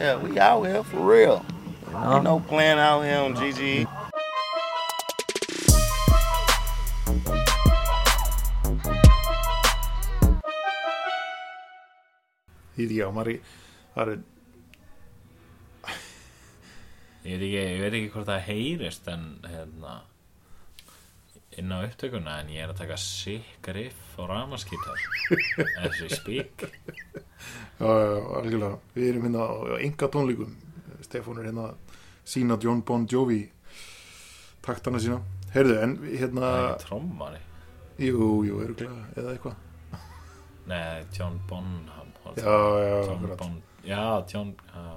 Yeah, 0.00 0.16
we 0.22 0.40
out 0.40 0.64
here 0.64 0.82
for 0.82 1.04
real. 1.04 1.44
You 1.92 2.22
know, 2.22 2.40
playing 2.48 2.78
out 2.78 3.04
here 3.04 3.20
on 3.20 3.34
GG. 3.34 3.84
Því 12.76 12.88
því, 12.90 12.96
já, 13.00 13.06
maður, 13.16 13.38
það 13.94 14.10
er, 14.12 14.24
ég 17.24 17.40
veit 17.40 17.46
ekki, 17.46 17.54
ég 17.56 17.80
veit 17.80 17.96
ekki 17.96 18.12
hvort 18.12 18.28
það 18.28 18.44
heyrist 18.50 19.08
en 19.12 19.24
hérna 19.48 19.94
inn 21.56 21.72
á 21.72 21.78
upptökuna 21.80 22.34
en 22.42 22.52
ég 22.52 22.66
er 22.66 22.74
að 22.74 22.82
taka 22.82 22.98
sick 23.00 23.70
riff 23.72 24.18
og 24.20 24.28
ramaskítar 24.28 25.00
as 25.86 25.96
we 26.02 26.10
speak 26.12 26.66
já, 26.66 27.88
já, 27.88 28.20
algjörlega. 28.42 28.76
Við 28.92 29.08
erum 29.08 29.26
hérna 29.28 29.48
á 29.48 29.80
enga 29.80 30.10
tónleikum. 30.12 30.52
Stefán 31.04 31.40
er 31.40 31.48
hérna 31.48 31.70
sína 32.28 32.60
John 32.60 32.84
Bon 32.84 33.08
Jovi 33.08 33.46
taktana 34.64 35.00
sína. 35.00 35.22
Heyrðu, 35.54 35.76
en 35.80 35.98
hérna, 36.12 36.40
það 36.44 36.60
er 36.60 36.70
ekki 36.70 36.88
trommari 36.90 37.44
jú, 37.96 38.44
jú, 38.44 38.60
eru 38.64 38.76
glæða, 38.76 39.04
eða 39.16 39.32
eitthvað. 39.32 39.62
Nei, 40.66 41.04
John 41.14 41.38
bon, 41.48 41.68
Já, 43.86 44.24
John 44.32 44.54
já, 44.74 44.96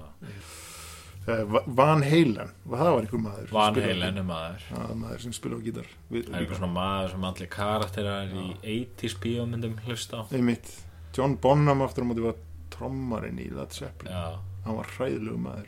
Eh, 1.30 1.44
Va- 1.46 1.62
Van 1.68 2.02
Halen, 2.02 2.50
það 2.66 2.80
var 2.90 3.02
einhver 3.04 3.20
maður. 3.22 3.50
Van 3.54 3.76
Halen 3.76 4.18
er 4.18 4.24
maður. 4.26 4.62
Já, 4.72 4.86
maður 4.98 5.20
sem 5.22 5.34
spila 5.36 5.58
á 5.60 5.62
gítar. 5.62 5.86
Við, 6.10 6.24
Það 6.26 6.34
er 6.34 6.40
eitthvað 6.46 6.58
svona 6.58 6.74
maður 6.74 7.12
sem 7.12 7.24
allir 7.30 7.50
karakterar 7.54 8.32
í 8.34 8.46
80s 8.64 9.16
bíómyndum 9.22 9.76
hlusta 9.86 10.24
á. 10.24 10.34
Einmitt, 10.34 10.72
John 11.14 11.36
Bonham 11.36 11.82
aftur 11.86 12.02
á 12.02 12.08
móti 12.10 12.24
var 12.24 12.34
trommarinn 12.72 13.38
í 13.38 13.52
Led 13.54 13.72
Zeppelin. 13.78 14.14
Já, 14.14 14.40
Hann 14.66 14.76
var 14.80 14.86
hræðilegu 14.98 15.38
maður. 15.38 15.68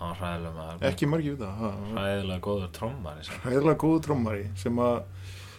hann 0.00 0.08
var 0.08 0.18
hræðilega 0.18 0.54
maður. 0.56 0.80
Ekki 0.90 1.06
margir 1.12 1.36
við 1.36 1.44
það. 1.46 1.78
Hræðilega 1.94 2.40
góður 2.40 2.70
trommari. 2.72 3.24
sem- 3.24 3.40
Hræðilega 3.44 3.76
góðu 3.76 4.02
trommari 4.02 4.48
sem 4.58 4.76
að 4.76 5.02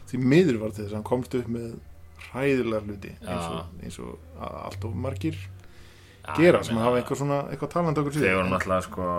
því 0.09 0.19
miður 0.19 0.59
var 0.59 0.69
þess 0.71 0.89
að 0.89 0.93
hann 0.93 1.03
komst 1.03 1.35
upp 1.35 1.47
með 1.47 1.79
hræðilega 2.27 2.81
hluti 2.85 3.13
eins 3.21 3.47
og, 3.49 3.79
eins 3.83 3.99
og 4.03 4.43
allt 4.49 4.89
of 4.89 4.97
margir 5.07 5.37
Já, 5.39 6.35
gera 6.37 6.63
sem 6.63 6.77
hafa 6.77 6.99
eitthvað 6.99 7.21
svona 7.23 7.39
eitthvað 7.49 7.73
taland 7.75 8.01
okkur 8.01 8.17
Þeir 8.19 8.37
voru 8.37 8.51
náttúrulega 8.51 8.85
sko 8.85 9.09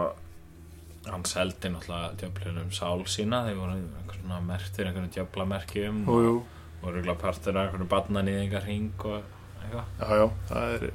hann 1.08 1.26
seldi 1.26 1.72
náttúrulega 1.72 2.14
djöflunum 2.20 2.72
sál 2.76 3.04
sína 3.08 3.44
þeir 3.48 3.58
voru 3.58 3.76
einhver 3.78 4.18
svona 4.20 4.40
merktir 4.44 4.88
einhvern 4.90 5.12
djöflamerkjum 5.14 6.02
jú, 6.06 6.34
og 6.40 6.84
voru 6.84 7.14
partur 7.20 7.56
af 7.56 7.70
einhvern 7.70 7.88
barnanýðingar 7.90 8.66
hring 8.68 9.06
og 9.08 9.22
eitthvað. 9.62 9.84
Já, 10.00 10.20
já, 10.20 10.26
það 10.50 10.74
er 10.74 10.86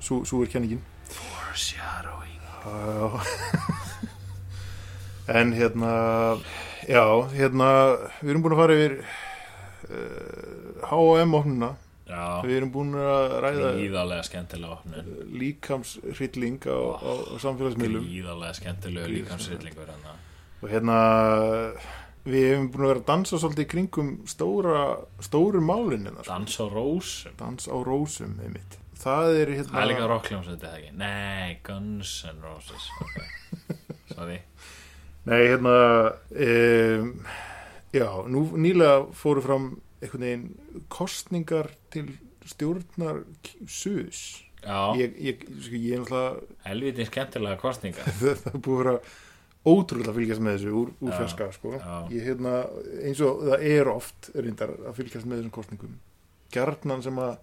svo, 0.00 0.20
svo 0.28 0.42
er 0.44 0.52
kenningin. 0.52 0.82
Foreshadowing. 1.12 2.40
Já. 2.66 3.20
en 5.40 5.52
hérna 5.56 5.92
já, 6.86 7.04
hérna 7.34 7.70
við 8.20 8.32
erum 8.32 8.44
búin 8.44 8.56
að 8.56 8.62
fara 8.62 8.78
yfir 8.78 8.96
H&M 10.86 11.36
opnuna. 11.40 11.74
Já, 12.06 12.38
við 12.46 12.60
erum 12.60 12.70
búin 12.70 12.92
að 13.02 13.32
ræða 13.42 13.70
gríðarlega 13.74 14.24
skemmtilega 14.28 14.76
opnun. 14.76 15.08
líkamshrylling 15.40 16.60
á, 16.70 16.78
á, 17.02 17.12
á 17.18 17.34
samfélagsmiðlum. 17.42 18.04
Gríðarlega 18.06 18.58
skemmtilegu 18.60 19.14
líkansrillingur 19.16 19.90
hann 19.90 20.06
og 20.62 20.70
hérna 20.72 20.98
við 22.26 22.48
hefum 22.50 22.68
búin 22.74 22.86
að 22.86 22.90
vera 22.90 23.02
að 23.02 23.08
dansa 23.10 23.38
svolítið 23.40 23.66
í 23.66 23.70
kringum 23.70 24.10
stóra, 24.30 24.82
stóru 25.22 25.62
málin 25.62 26.08
hérna, 26.08 26.24
sko. 26.24 26.32
Dans 26.32 26.58
á 26.58 26.64
rósum. 26.72 27.36
Dans 27.38 27.68
á 27.70 27.76
rósum 27.86 28.36
einmitt. 28.42 28.78
það 28.96 29.40
er 29.40 29.50
Það 29.50 29.58
hérna 29.60 29.82
er 29.82 29.90
líka 29.92 30.08
rockljómsveit 30.10 30.62
eða 30.64 30.78
ekki? 30.80 30.92
Nei, 31.02 31.58
Guns 31.66 32.14
N' 32.30 32.42
Roses 32.42 32.88
okay. 33.04 33.26
Sorry. 34.14 34.38
Nei, 35.26 35.40
hérna 35.50 35.76
um, 36.30 37.12
Já, 37.96 38.08
nú 38.30 38.46
nýlega 38.60 39.04
fóru 39.16 39.42
fram 39.44 39.68
einhvern 40.02 40.26
veginn 40.26 40.82
kostningar 40.92 41.70
til 41.92 42.10
stjórnar 42.46 43.22
Já, 44.66 44.80
ég, 44.98 45.14
ég, 45.22 45.46
sko, 45.62 45.78
ég 45.78 45.94
er 45.94 46.02
náttúrulega 46.02 46.66
helviti 46.66 47.06
skemmtilega 47.06 47.60
kostninga 47.60 48.06
það 48.42 48.58
búið 48.58 48.76
að 48.76 48.82
vera 48.82 48.96
ótrúlega 49.66 50.12
að 50.12 50.18
fylgjast 50.20 50.44
með 50.46 50.56
þessu 50.56 50.72
úr, 50.80 50.90
úr 51.02 51.12
Já, 51.12 51.16
fjarska 51.20 51.48
sko. 51.54 51.74
ég 52.12 52.26
hérna, 52.26 52.54
eins 53.02 53.22
og 53.26 53.44
það 53.48 53.66
er 53.72 53.90
oft 53.90 54.30
reyndar 54.34 54.74
að 54.78 54.98
fylgjast 55.00 55.26
með 55.26 55.40
þessum 55.40 55.54
kostningum 55.56 55.96
gjarnan 56.54 57.04
sem 57.06 57.22
að 57.22 57.36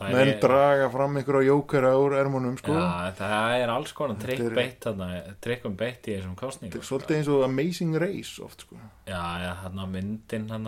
menn 0.00 0.28
er, 0.28 0.38
draga 0.42 0.88
fram 0.90 1.16
einhverja 1.16 1.48
jókera 1.52 1.92
úr 1.96 2.16
ermunum 2.18 2.56
sko. 2.58 2.72
Já, 2.74 3.12
það 3.18 3.54
er 3.62 3.68
alls 3.70 3.92
konar 3.92 4.16
trikk 4.20 4.38
Þetta 4.42 4.50
er- 4.50 4.56
beitt 4.58 4.80
þarna, 4.80 5.08
trikkum 5.40 5.76
beitt 5.76 6.08
í 6.10 6.16
þessum 6.18 6.34
kostningum 6.36 6.82
sko. 6.82 6.88
svolítið 6.98 7.16
eins 7.20 7.28
og 7.28 7.44
Amazing 7.44 7.94
Race 8.02 8.42
oft 8.42 8.60
sko. 8.66 8.76
Já, 9.06 9.22
já, 9.44 9.52
hann 9.62 9.78
á 9.78 9.86
myndin 9.86 10.48
hann 10.50 10.64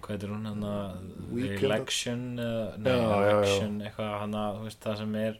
hvað 0.00 0.12
heitir 0.14 0.30
hún 0.30 0.46
hann 0.46 0.64
Weekend- 1.32 1.64
election 1.64 2.20
eða- 2.38 2.78
nei, 2.78 2.92
Já, 2.92 3.02
já, 3.02 3.26
já. 3.26 3.30
election 3.40 3.80
eitthvað 3.82 4.18
hann 4.20 4.32
þú 4.32 4.62
veist 4.64 4.80
það 4.80 4.96
sem 4.98 5.14
er 5.16 5.38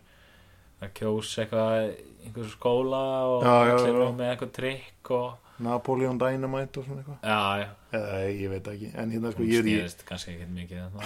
að 0.83 0.91
kjósa 0.99 1.45
eitthvað 1.47 1.75
í 1.87 2.27
einhversu 2.27 2.57
skóla 2.59 3.03
og 3.31 3.45
allir 3.45 4.13
með 4.19 4.31
eitthvað 4.37 4.53
trikk 4.53 5.11
og 5.11 5.39
Napoleon 5.65 6.19
Dynamite 6.21 6.81
og 6.81 6.85
svona 6.89 7.01
eitthvað 7.01 7.19
já, 7.25 7.41
já, 7.63 7.69
eða 7.99 8.17
ég 8.29 8.51
veit 8.53 8.67
ekki, 8.75 8.89
en 9.01 9.13
hérna 9.15 9.31
sko 9.33 9.43
ég 9.47 9.61
er 9.63 9.69
í 9.71 9.77
snýrist 9.77 10.03
kannski 10.09 10.35
ekkert 10.35 10.53
mikið 10.57 10.77
það 10.97 11.05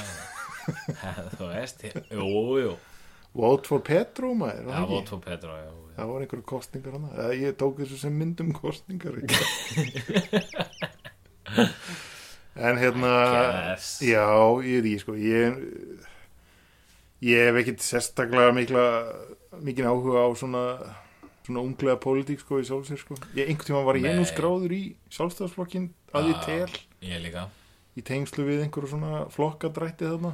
þú 1.39 1.45
veist, 1.53 1.79
jú, 2.11 2.31
jú 2.65 2.73
Vote 3.31 3.71
for 3.71 3.79
Petro 3.87 4.33
maður, 4.35 4.65
var 4.67 4.75
já, 4.75 4.75
það 4.75 4.83
ekki? 4.83 4.95
vót 4.97 5.09
for 5.15 5.21
Petro, 5.23 5.53
já, 5.55 5.69
já. 5.71 5.95
það 6.01 6.09
var 6.11 6.25
einhverju 6.25 6.47
kostningar 6.51 6.97
hana 6.99 7.11
eða 7.15 7.37
ég 7.39 7.59
tók 7.61 7.75
þessu 7.79 7.99
sem 8.01 8.17
myndum 8.19 8.51
kostningar 8.57 9.15
en 12.55 12.77
hérna 12.83 13.13
Yes. 13.71 14.01
já, 14.03 14.27
ég 14.67 14.81
er 14.83 14.89
í 14.91 14.95
sko 15.01 15.15
ég, 15.15 15.61
ég 17.23 17.47
hef 17.51 17.61
ekkit 17.63 17.85
sérstaklega 17.87 18.51
mikla 18.57 18.85
mikið 19.63 19.89
áhuga 19.91 20.27
á 20.27 20.29
svona 20.39 20.65
svona 21.51 21.65
unglega 21.67 21.99
pólitík 22.01 22.41
sko 22.45 22.61
í 22.63 22.67
sjálfsér 22.69 23.01
sko. 23.03 23.19
Ég, 23.35 23.51
einhvern 23.51 23.67
tíma 23.69 23.83
var 23.85 23.99
ég 24.01 24.15
nú 24.17 24.25
skráður 24.31 24.73
í 24.77 24.83
sjálfstæðsflokkin 25.13 25.91
að 26.15 26.31
ég 26.31 26.45
tel. 26.47 26.79
ég 27.05 27.21
líka. 27.27 27.49
Í 27.99 28.05
tengslu 28.07 28.47
við 28.47 28.63
einhverju 28.65 28.93
svona 28.95 29.25
flokkadrætti 29.35 30.07
þarna. 30.09 30.33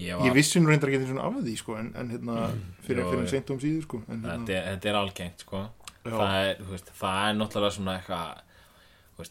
Ég 0.00 0.20
ég 0.22 0.32
vissi 0.36 0.60
nú 0.62 0.70
reyndar 0.70 0.92
ekki 0.92 1.08
svona 1.10 1.24
af 1.26 1.40
því 1.42 1.54
sko 1.58 1.74
en, 1.80 1.88
en 1.98 2.12
hérna 2.14 2.34
fyrir, 2.86 3.02
Jú, 3.02 3.10
fyrir 3.10 3.24
jú. 3.26 3.30
seint 3.32 3.50
um 3.50 3.58
síður 3.60 3.82
sko 3.88 3.98
en, 4.06 4.20
þetta, 4.22 4.30
hérna, 4.36 4.54
er- 4.60 4.68
þetta 4.76 4.88
er 4.92 4.98
algengt 5.00 5.42
sko. 5.44 5.62
Það 6.04 6.36
er, 6.44 6.62
veist, 6.70 6.92
það 7.00 7.18
er 7.26 7.34
náttúrulega 7.40 7.74
svona 7.76 7.96
eitthvað 7.98 8.46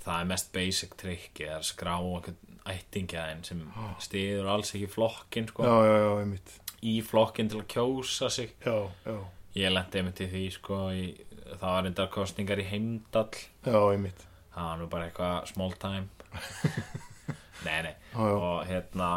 það 0.04 0.20
er 0.20 0.28
mest 0.30 0.52
basic 0.54 0.92
trick 1.00 1.40
eða 1.42 1.56
að 1.62 1.66
skrá 1.72 1.96
einhvern 1.98 2.36
ættingjaðin 2.70 3.40
sem 3.48 3.62
stiður 4.04 4.50
alls 4.54 4.76
ekki 4.78 4.90
flokkin 4.94 5.48
sko, 5.50 5.66
já, 5.66 5.78
já, 5.88 5.96
já, 6.04 6.60
í 6.86 6.94
flokkin 7.02 7.50
til 7.50 7.64
að 7.64 7.68
kjósa 7.74 8.30
sig. 8.30 8.52
Já, 8.66 8.76
já, 9.08 9.16
ég 9.60 9.74
lendi 9.74 10.02
einmitt 10.02 10.22
í 10.24 10.30
því 10.32 10.44
sko 10.56 10.80
í, 10.96 11.04
það 11.50 11.68
var 11.68 11.84
reyndar 11.86 12.12
kostningar 12.14 12.62
í 12.62 12.68
heimdall. 12.70 13.44
Já, 13.66 13.80
einmitt. 13.80 14.26
Það 14.54 14.70
var 14.72 14.80
nú 14.80 14.88
bara 14.92 15.10
eitthvað 15.10 15.52
small 15.54 15.76
time. 15.82 16.08
Nei, 17.66 17.82
nei. 17.84 17.92
Já, 18.14 18.22
já, 18.24 18.36
og 18.40 18.60
hérna 18.70 19.08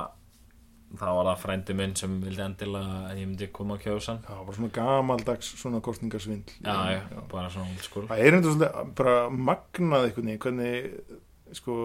það 0.98 1.16
var 1.16 1.28
það 1.28 1.42
frændi 1.42 1.76
minn 1.78 1.94
sem 1.96 2.16
vildi 2.24 2.42
endilega 2.44 2.96
að 3.09 3.20
ég 3.20 3.28
myndi 3.28 3.48
koma 3.55 3.76
að 3.78 3.85
kjósa 3.87 4.12
hann. 4.12 4.24
Já, 4.26 4.40
bara 4.42 4.57
svona 4.57 4.72
gamaldags 4.76 5.52
svona 5.61 5.81
kostningarsvindl 5.85 6.57
já, 6.59 6.74
já, 6.96 7.22
bara 7.31 7.52
svona 7.52 7.70
old 7.70 7.87
school. 7.87 8.05
Það 8.11 8.24
er 8.24 8.37
einhvern 8.37 8.61
veginn 8.64 8.92
bara 8.98 9.16
magnað 9.31 10.09
einhvern 10.09 10.28
veginn 10.33 10.42
hvernig 10.42 11.57
sko, 11.57 11.78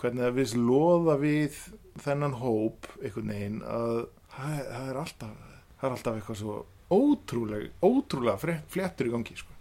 hvernig 0.00 0.26
það 0.26 0.36
viðs 0.40 0.56
loða 0.60 1.16
við 1.22 1.58
þennan 2.04 2.38
hóp 2.42 2.90
einhvern 3.00 3.32
veginn 3.32 3.58
að 3.64 3.98
það 4.34 4.58
er, 4.58 4.68
það 4.74 4.90
er 4.90 5.02
alltaf 5.04 5.34
það 5.78 5.88
er 5.88 5.96
alltaf 5.96 6.20
eitthvað 6.20 6.40
svo 6.42 6.58
ótrúlega 6.92 7.70
ótrúlega 7.84 8.56
fléttur 8.68 9.08
í 9.08 9.12
gangi 9.14 9.36
sko. 9.38 9.52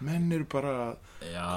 menn 0.00 0.32
eru 0.32 0.46
bara 0.48 0.74
að 0.88 1.10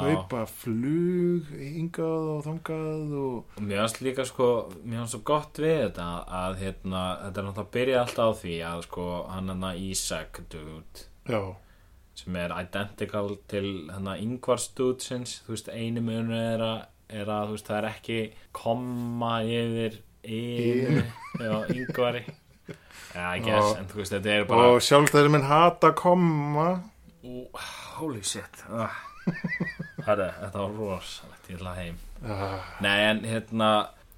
kaupa 0.04 0.42
flug 0.52 1.52
hingað 1.56 2.26
og 2.34 2.40
þangað 2.44 3.14
og 3.16 3.54
Og 3.56 3.64
mér 3.64 3.80
finnst 3.84 4.02
líka 4.04 4.26
sko, 4.28 4.48
mér 4.84 5.00
finnst 5.04 5.16
svo 5.16 5.22
gott 5.24 5.62
við 5.64 5.78
þetta 5.86 6.08
að 6.28 6.58
hérna, 6.60 7.04
þetta 7.22 7.40
er 7.40 7.48
náttúrulega 7.48 7.64
að 7.64 7.74
byrja 7.78 8.02
alltaf 8.02 8.34
á 8.36 8.40
því 8.42 8.56
að 8.68 8.84
sko, 8.90 9.06
hann 9.32 9.54
hann 9.54 9.68
Isaac 9.80 10.42
dude, 10.52 11.08
já, 11.30 11.42
sem 12.20 12.36
er 12.44 12.56
identical 12.60 13.38
til 13.48 13.68
hann 13.94 14.12
Ingvar 14.18 14.60
dudsins, 14.76 15.40
þú 15.46 15.56
veist, 15.56 15.72
einu 15.72 16.04
munur 16.04 16.36
er 16.36 16.66
að, 16.68 16.86
er 17.22 17.32
að, 17.32 17.48
þú 17.48 17.58
veist, 17.58 17.72
það 17.72 17.80
er 17.80 17.90
ekki 17.94 18.20
komma 18.52 19.36
yfir 19.48 20.02
einu, 20.24 21.04
já, 22.68 23.38
guess, 23.44 23.70
Já. 23.74 23.80
en 23.80 23.88
þú 23.92 24.00
veist, 24.02 24.14
þetta 24.16 24.36
er 24.36 24.46
bara 24.50 24.70
og 24.74 24.82
sjálfstæðir 24.86 25.32
menn 25.34 25.48
hata 25.50 25.94
komma 25.98 26.68
Ú, 27.24 27.46
holy 28.00 28.24
shit 28.26 28.64
ah. 28.70 28.96
Herra, 30.04 30.32
þetta 30.42 30.60
var 30.60 30.74
rosalegt, 30.78 31.50
ég 31.50 31.60
ætla 31.60 31.76
heim 31.78 32.00
ah, 32.28 32.74
Nei, 32.84 32.98
en 33.12 33.24
hérna 33.28 33.72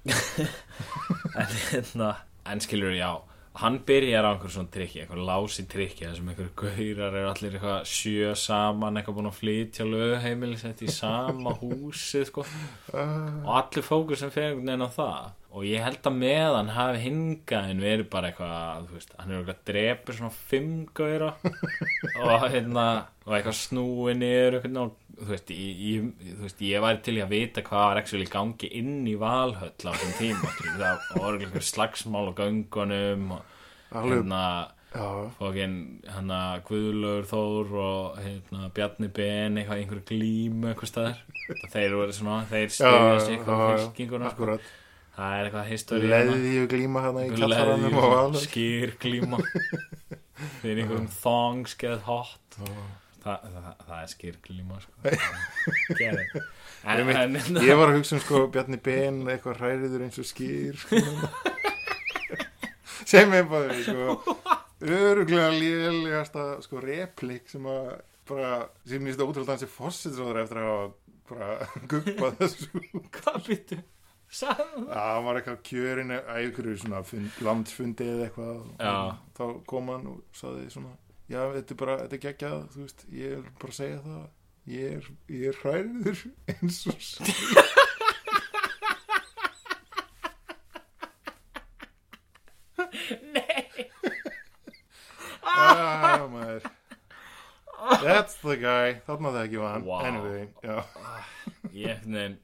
En 1.40 1.52
hérna 1.70 2.14
En 2.46 2.62
skilur, 2.62 2.94
já 2.94 3.10
Hann 3.56 3.78
byrjar 3.88 4.26
á 4.28 4.30
einhver 4.34 4.52
svona 4.52 4.68
trikki, 4.68 5.00
einhver 5.00 5.22
lási 5.24 5.62
trikki 5.70 6.04
þar 6.04 6.16
sem 6.18 6.28
einhver 6.28 6.50
gaurar 6.60 7.14
eru 7.16 7.30
allir 7.30 7.54
eitthvað 7.56 7.86
sjö 7.88 8.34
saman, 8.36 8.98
eitthvað 9.00 9.16
búin 9.16 9.30
að 9.30 9.38
flytja 9.38 9.86
lögheimili 9.88 10.58
sett 10.60 10.82
í 10.84 10.90
sama 10.92 11.54
húsi 11.62 12.20
sko. 12.28 12.44
og 12.92 13.50
allir 13.56 13.86
fókus 13.86 14.20
sem 14.20 14.32
fer 14.34 14.50
einhvern 14.50 14.68
veginn 14.68 14.84
á 14.84 14.90
það. 14.98 15.32
Og 15.56 15.64
ég 15.64 15.80
held 15.80 16.04
að 16.04 16.18
með 16.20 16.58
hann 16.58 16.70
hafi 16.76 16.98
hingaðin 17.06 17.80
verið 17.80 18.08
bara 18.12 18.28
eitthvað, 18.28 18.90
veist, 18.92 19.14
hann 19.16 19.32
er 19.32 19.38
eitthvað 19.40 19.62
drepur 19.70 20.18
svona 20.18 20.36
fimm 20.50 20.74
gauðra 20.98 21.30
og 22.26 22.46
hérna, 22.52 22.86
og 23.24 23.38
eitthvað 23.38 23.56
snúið 23.62 24.20
niður 24.20 24.58
og, 24.60 24.98
þú 25.16 25.28
veist, 25.32 25.50
ég, 25.50 26.08
þú 26.22 26.38
veist, 26.44 26.62
ég 26.68 26.84
væri 26.84 27.02
til 27.06 27.16
að 27.22 27.34
vita 27.34 27.66
hvað 27.66 27.86
var 27.90 28.22
í 28.22 28.30
gangi 28.36 28.72
inn 28.80 28.96
í 29.08 29.16
valhöll 29.20 29.72
á 29.72 29.92
þessum 29.92 30.16
tíma, 30.20 30.54
það 30.76 31.20
var 31.22 31.38
eitthvað 31.40 31.68
slagsmál 31.72 32.26
á 32.30 32.32
göngunum 32.40 33.36
og 33.36 33.54
alveg, 33.96 34.18
hérna 34.20 34.42
fókin 35.36 35.76
hérna 36.06 36.40
Guðlaugur 36.66 37.28
Þór 37.28 37.72
og 37.82 38.18
hérna 38.22 38.70
Bjarni 38.74 39.10
Ben 39.12 39.58
eitthvað 39.58 39.80
í 39.80 39.84
einhverju 39.84 40.04
glímu 40.10 40.70
eitthvað 40.70 40.92
staðar. 40.92 41.22
Þeir 41.72 41.96
voru 42.00 42.16
svona, 42.16 42.40
þeir 42.50 42.66
já, 42.66 42.74
styrja 42.78 43.16
sig 43.20 43.32
já, 43.32 43.38
eitthvað 43.38 43.62
já, 43.62 43.78
fylkinguna 43.82 44.30
sko. 44.30 44.36
akkurat. 44.36 44.70
Það 45.16 45.38
er 45.38 45.48
eitthvað 45.48 45.70
históri 45.72 46.12
leðju 46.12 46.68
glíma 46.72 47.06
hérna 47.06 47.24
í 47.24 47.32
kallaranum 47.32 47.98
og 48.02 48.38
skýr 48.42 48.94
glíma. 49.00 49.40
Fyrir 50.60 50.84
einhverjum 50.84 51.10
thongs 51.22 51.76
get 51.80 52.04
hot 52.08 52.60
Þa, 53.26 53.34
það, 53.42 53.70
það 53.88 53.96
er 53.98 54.10
skýr 54.12 54.36
glíma 54.44 54.76
sko. 54.78 54.92
Ég 57.66 57.78
var 57.80 57.90
að 57.90 57.96
hugsa 57.96 58.14
um 58.14 58.20
sko 58.22 58.42
Bjarni 58.54 58.78
Ben 58.78 59.16
eitthvað 59.26 59.58
hræriður 59.58 60.04
eins 60.06 60.18
og 60.22 60.28
skýr 60.28 60.78
sko. 60.78 61.00
sem 63.10 63.34
er 63.34 63.48
bara 63.50 63.74
sko 63.82 64.36
öruglega 64.86 65.48
lélegasta 65.56 66.44
sko 66.62 66.78
replik 66.84 67.50
sem 67.50 67.66
að 67.66 67.88
bara, 68.30 68.52
sem 68.86 69.02
ég 69.02 69.16
þetta 69.16 69.26
ótrúlega 69.26 69.50
dansi 69.52 69.68
fósitsróður 69.70 70.40
eftir 70.44 70.62
að 70.62 70.94
bara 71.26 71.50
guppað 71.90 72.38
þessu 72.44 72.84
hvað 73.18 73.40
byttu 73.48 73.80
hann 74.90 75.26
var 75.26 75.38
eitthvað 75.38 75.58
kjörin 75.66 76.14
að 76.14 76.30
einhverju 76.36 76.78
svona 76.82 77.02
fund, 77.06 77.42
landsfundi 77.46 78.08
eða 78.10 78.24
eitthvað. 78.26 78.56
Þá 79.38 79.44
kom 79.70 79.92
hann 79.94 80.08
og 80.10 80.22
saði 80.34 80.66
svona 80.74 80.94
já, 81.30 81.40
þetta 81.56 81.74
er 81.74 81.78
bara, 81.82 81.96
þetta 82.04 82.16
er 82.16 82.22
geggjað 82.26 82.58
þú 82.74 82.80
veist, 82.84 83.00
ég 83.12 83.36
er 83.38 83.42
bara 83.60 83.72
að 83.72 83.78
segja 83.80 84.00
það. 84.06 84.26
Ég 84.66 84.96
er, 84.96 85.04
ég 85.30 85.44
er 85.52 85.56
hræður 85.62 86.18
eins 86.52 86.78
og 86.90 86.98
nei. 93.36 93.64
Ah, 95.56 96.26
maður. 96.28 96.64
That's 98.02 98.34
the 98.42 98.56
guy. 98.58 98.98
Þarna 99.06 99.30
það 99.32 99.44
ekki 99.46 99.60
var 99.62 99.70
hann. 99.76 99.86
Wow. 99.86 100.02
Anyway, 100.04 100.48
já. 100.66 100.82
Ég, 101.72 102.02
nein, 102.10 102.34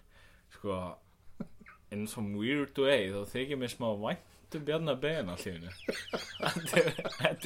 sko 0.55 0.79
in 1.93 2.07
some 2.09 2.33
weird 2.39 2.79
way 2.81 3.11
þá 3.13 3.21
þykir 3.35 3.59
mér 3.61 3.73
smá 3.73 3.91
vænt 4.01 4.32
um 4.59 4.65
Bjarnar 4.67 4.97
Ben 5.03 5.29
allir 5.33 5.61
þetta 6.43 6.81
er, 6.81 6.89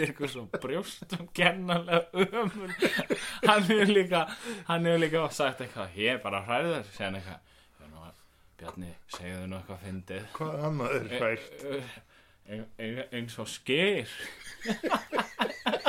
eitthvað 0.07 0.30
svo 0.32 0.44
brjóstum 0.62 1.28
kennanlega 1.36 2.26
ömul. 2.42 2.72
Hann 3.46 3.66
hefur 3.68 3.92
líka 3.92 4.22
hann 4.70 4.86
hefur 4.88 5.02
líka 5.04 5.24
sagt 5.36 5.61
eitthvað 5.66 5.96
ég 6.00 6.14
er 6.16 6.22
bara 6.24 6.40
hræður, 6.46 6.84
hann 6.98 7.18
eitthvað 7.20 7.40
"Já, 7.80 7.86
nú, 7.92 8.07
Bjarni, 8.61 8.92
segðu 9.16 9.46
nú 9.50 9.59
eitthvað 9.61 9.82
fyndið. 9.84 10.28
Hvað 10.38 10.64
annað 10.70 10.96
er 10.96 11.09
hrært? 11.18 11.66
Ein- 12.46 12.68
ein- 12.78 13.09
eins 13.12 13.38
og 13.42 13.48
skyr 13.50 14.07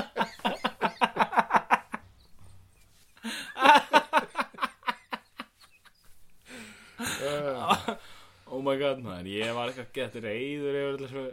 my 8.68 8.76
god 8.82 9.01
man, 9.03 9.28
ég 9.32 9.53
var 9.55 9.72
eitthvað 9.72 9.93
gett 9.95 10.15
reyður 10.24 10.78
yfir 10.82 11.01
þessu. 11.05 11.26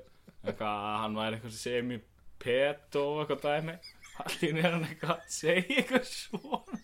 Eitthvað 0.44 0.72
að 0.72 0.96
hann 1.02 1.18
væri 1.18 1.38
eitthvað 1.38 1.56
semi 1.58 2.00
peto 2.44 3.04
og 3.12 3.22
eitthvað 3.24 3.44
dæmi. 3.48 3.76
Allir 4.24 4.58
er 4.60 4.68
hann 4.70 4.88
eitthvað 4.88 5.14
að 5.16 5.30
segja 5.34 5.78
eitthvað 5.82 6.06
svona. 6.14 6.82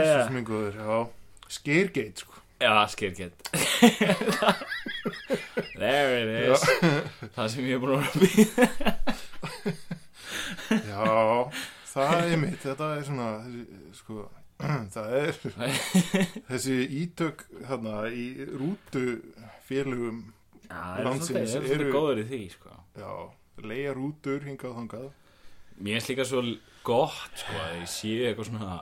Jesus 0.00 0.30
minn 0.30 0.46
góður, 0.46 1.08
Skýrgeit, 1.50 2.22
sko. 2.22 2.40
Já, 2.60 2.86
skýrgett 2.88 3.32
There 5.80 6.20
it 6.20 6.28
is. 6.52 6.60
Það 7.34 7.46
sem 7.48 7.64
ég 7.64 7.78
er 7.78 7.80
búin 7.80 7.94
að 7.96 8.00
vera 8.04 8.10
að 8.10 8.20
býða 8.20 8.66
Já, 10.70 11.50
það 11.92 12.18
er 12.26 12.36
mitt 12.44 12.60
Þetta 12.64 12.90
er 12.98 13.06
svona 13.08 13.28
þessi, 13.44 13.64
sko, 14.00 14.26
Það 14.94 15.14
er 15.20 15.40
þessi 16.50 16.76
ítök 17.02 17.46
þarna 17.68 17.94
í 18.12 18.26
rútu 18.50 19.04
félugum 19.68 20.20
Já, 20.70 20.82
Landsins 21.06 21.56
það 21.56 21.64
er 21.66 21.80
eru- 21.80 21.94
góður 21.94 22.20
í 22.22 22.26
því 22.30 22.42
sko. 22.52 22.74
Já, 23.00 23.10
leia 23.66 23.94
rútur 23.96 24.44
hingað 24.46 24.76
þangað. 24.76 25.08
Mér 25.80 25.96
finnst 25.96 26.10
líka 26.12 26.26
svo 26.28 26.42
gott 26.86 27.40
sko, 27.40 27.56
að 27.58 27.72
ég 27.80 27.88
sé 27.90 28.12
eitthvað 28.28 28.50
svona 28.52 28.76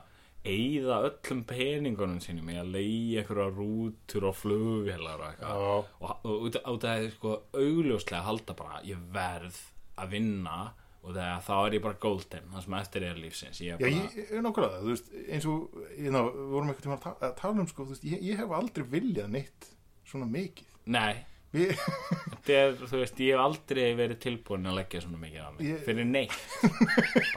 eigða 0.48 0.98
öllum 1.08 1.40
peningunum 1.48 2.20
sínum 2.24 2.50
í 2.52 2.58
að 2.60 2.68
leiða 2.76 3.22
eitthvað 3.22 3.56
rútur 3.56 4.26
og 4.28 4.36
flugvélar 4.38 5.24
og 5.24 5.30
eitthvað. 5.30 5.64
Og, 6.04 6.28
út 6.48 6.60
af 6.60 6.78
það 6.84 7.06
er 7.06 7.10
sko 7.16 7.32
augljóslega 7.56 8.20
að 8.20 8.28
halda 8.28 8.56
bara 8.60 8.82
ég 8.86 9.00
verð 9.16 9.58
að 9.98 10.12
vinna 10.18 10.58
og 11.02 11.14
þegar 11.14 11.42
þá 11.46 11.52
er 11.66 11.74
ég 11.78 11.82
bara 11.84 11.98
golden 12.02 12.48
það 12.52 12.64
sem 12.66 12.74
eftir 12.80 13.04
er 13.08 13.18
lífsins. 13.22 13.60
Ég 13.62 13.74
er 13.74 13.78
Já, 13.78 13.78
bara, 13.78 13.90
ég 13.94 14.16
ég 14.18 14.32
er 14.38 14.42
nokkulega 14.44 14.80
þú 14.82 14.92
veist, 14.92 15.10
eins 15.28 15.46
og, 15.48 15.80
ég 15.94 16.10
ná, 16.14 16.20
við 16.26 16.48
vorum 16.52 16.70
eitthvað 16.72 16.86
tíma 16.88 16.96
að 16.98 17.04
ta- 17.06 17.16
að 17.28 17.34
tala 17.38 17.62
um, 17.64 17.68
sko, 17.70 17.86
veist, 17.92 18.04
ég, 18.08 18.22
ég 18.28 18.40
hef 18.42 18.54
aldrei 18.58 18.86
viljað 18.96 19.30
neitt 19.36 19.68
svona 20.08 20.26
mikið. 20.32 20.74
nei, 20.88 21.24
þetta 21.54 22.56
er, 22.58 22.74
þú 22.82 22.98
veist, 23.00 23.22
ég 23.24 23.32
hef 23.36 23.44
aldrei 23.44 23.86
verið 23.96 24.18
tilbúin 24.26 24.68
að 24.68 24.76
leggja 24.82 25.00
svona 25.06 25.22
mikið 25.22 25.46
á 25.46 25.50
mig. 25.54 25.62
Ég- 25.70 25.82
fyrir 25.86 26.08
neitt, 26.10 26.36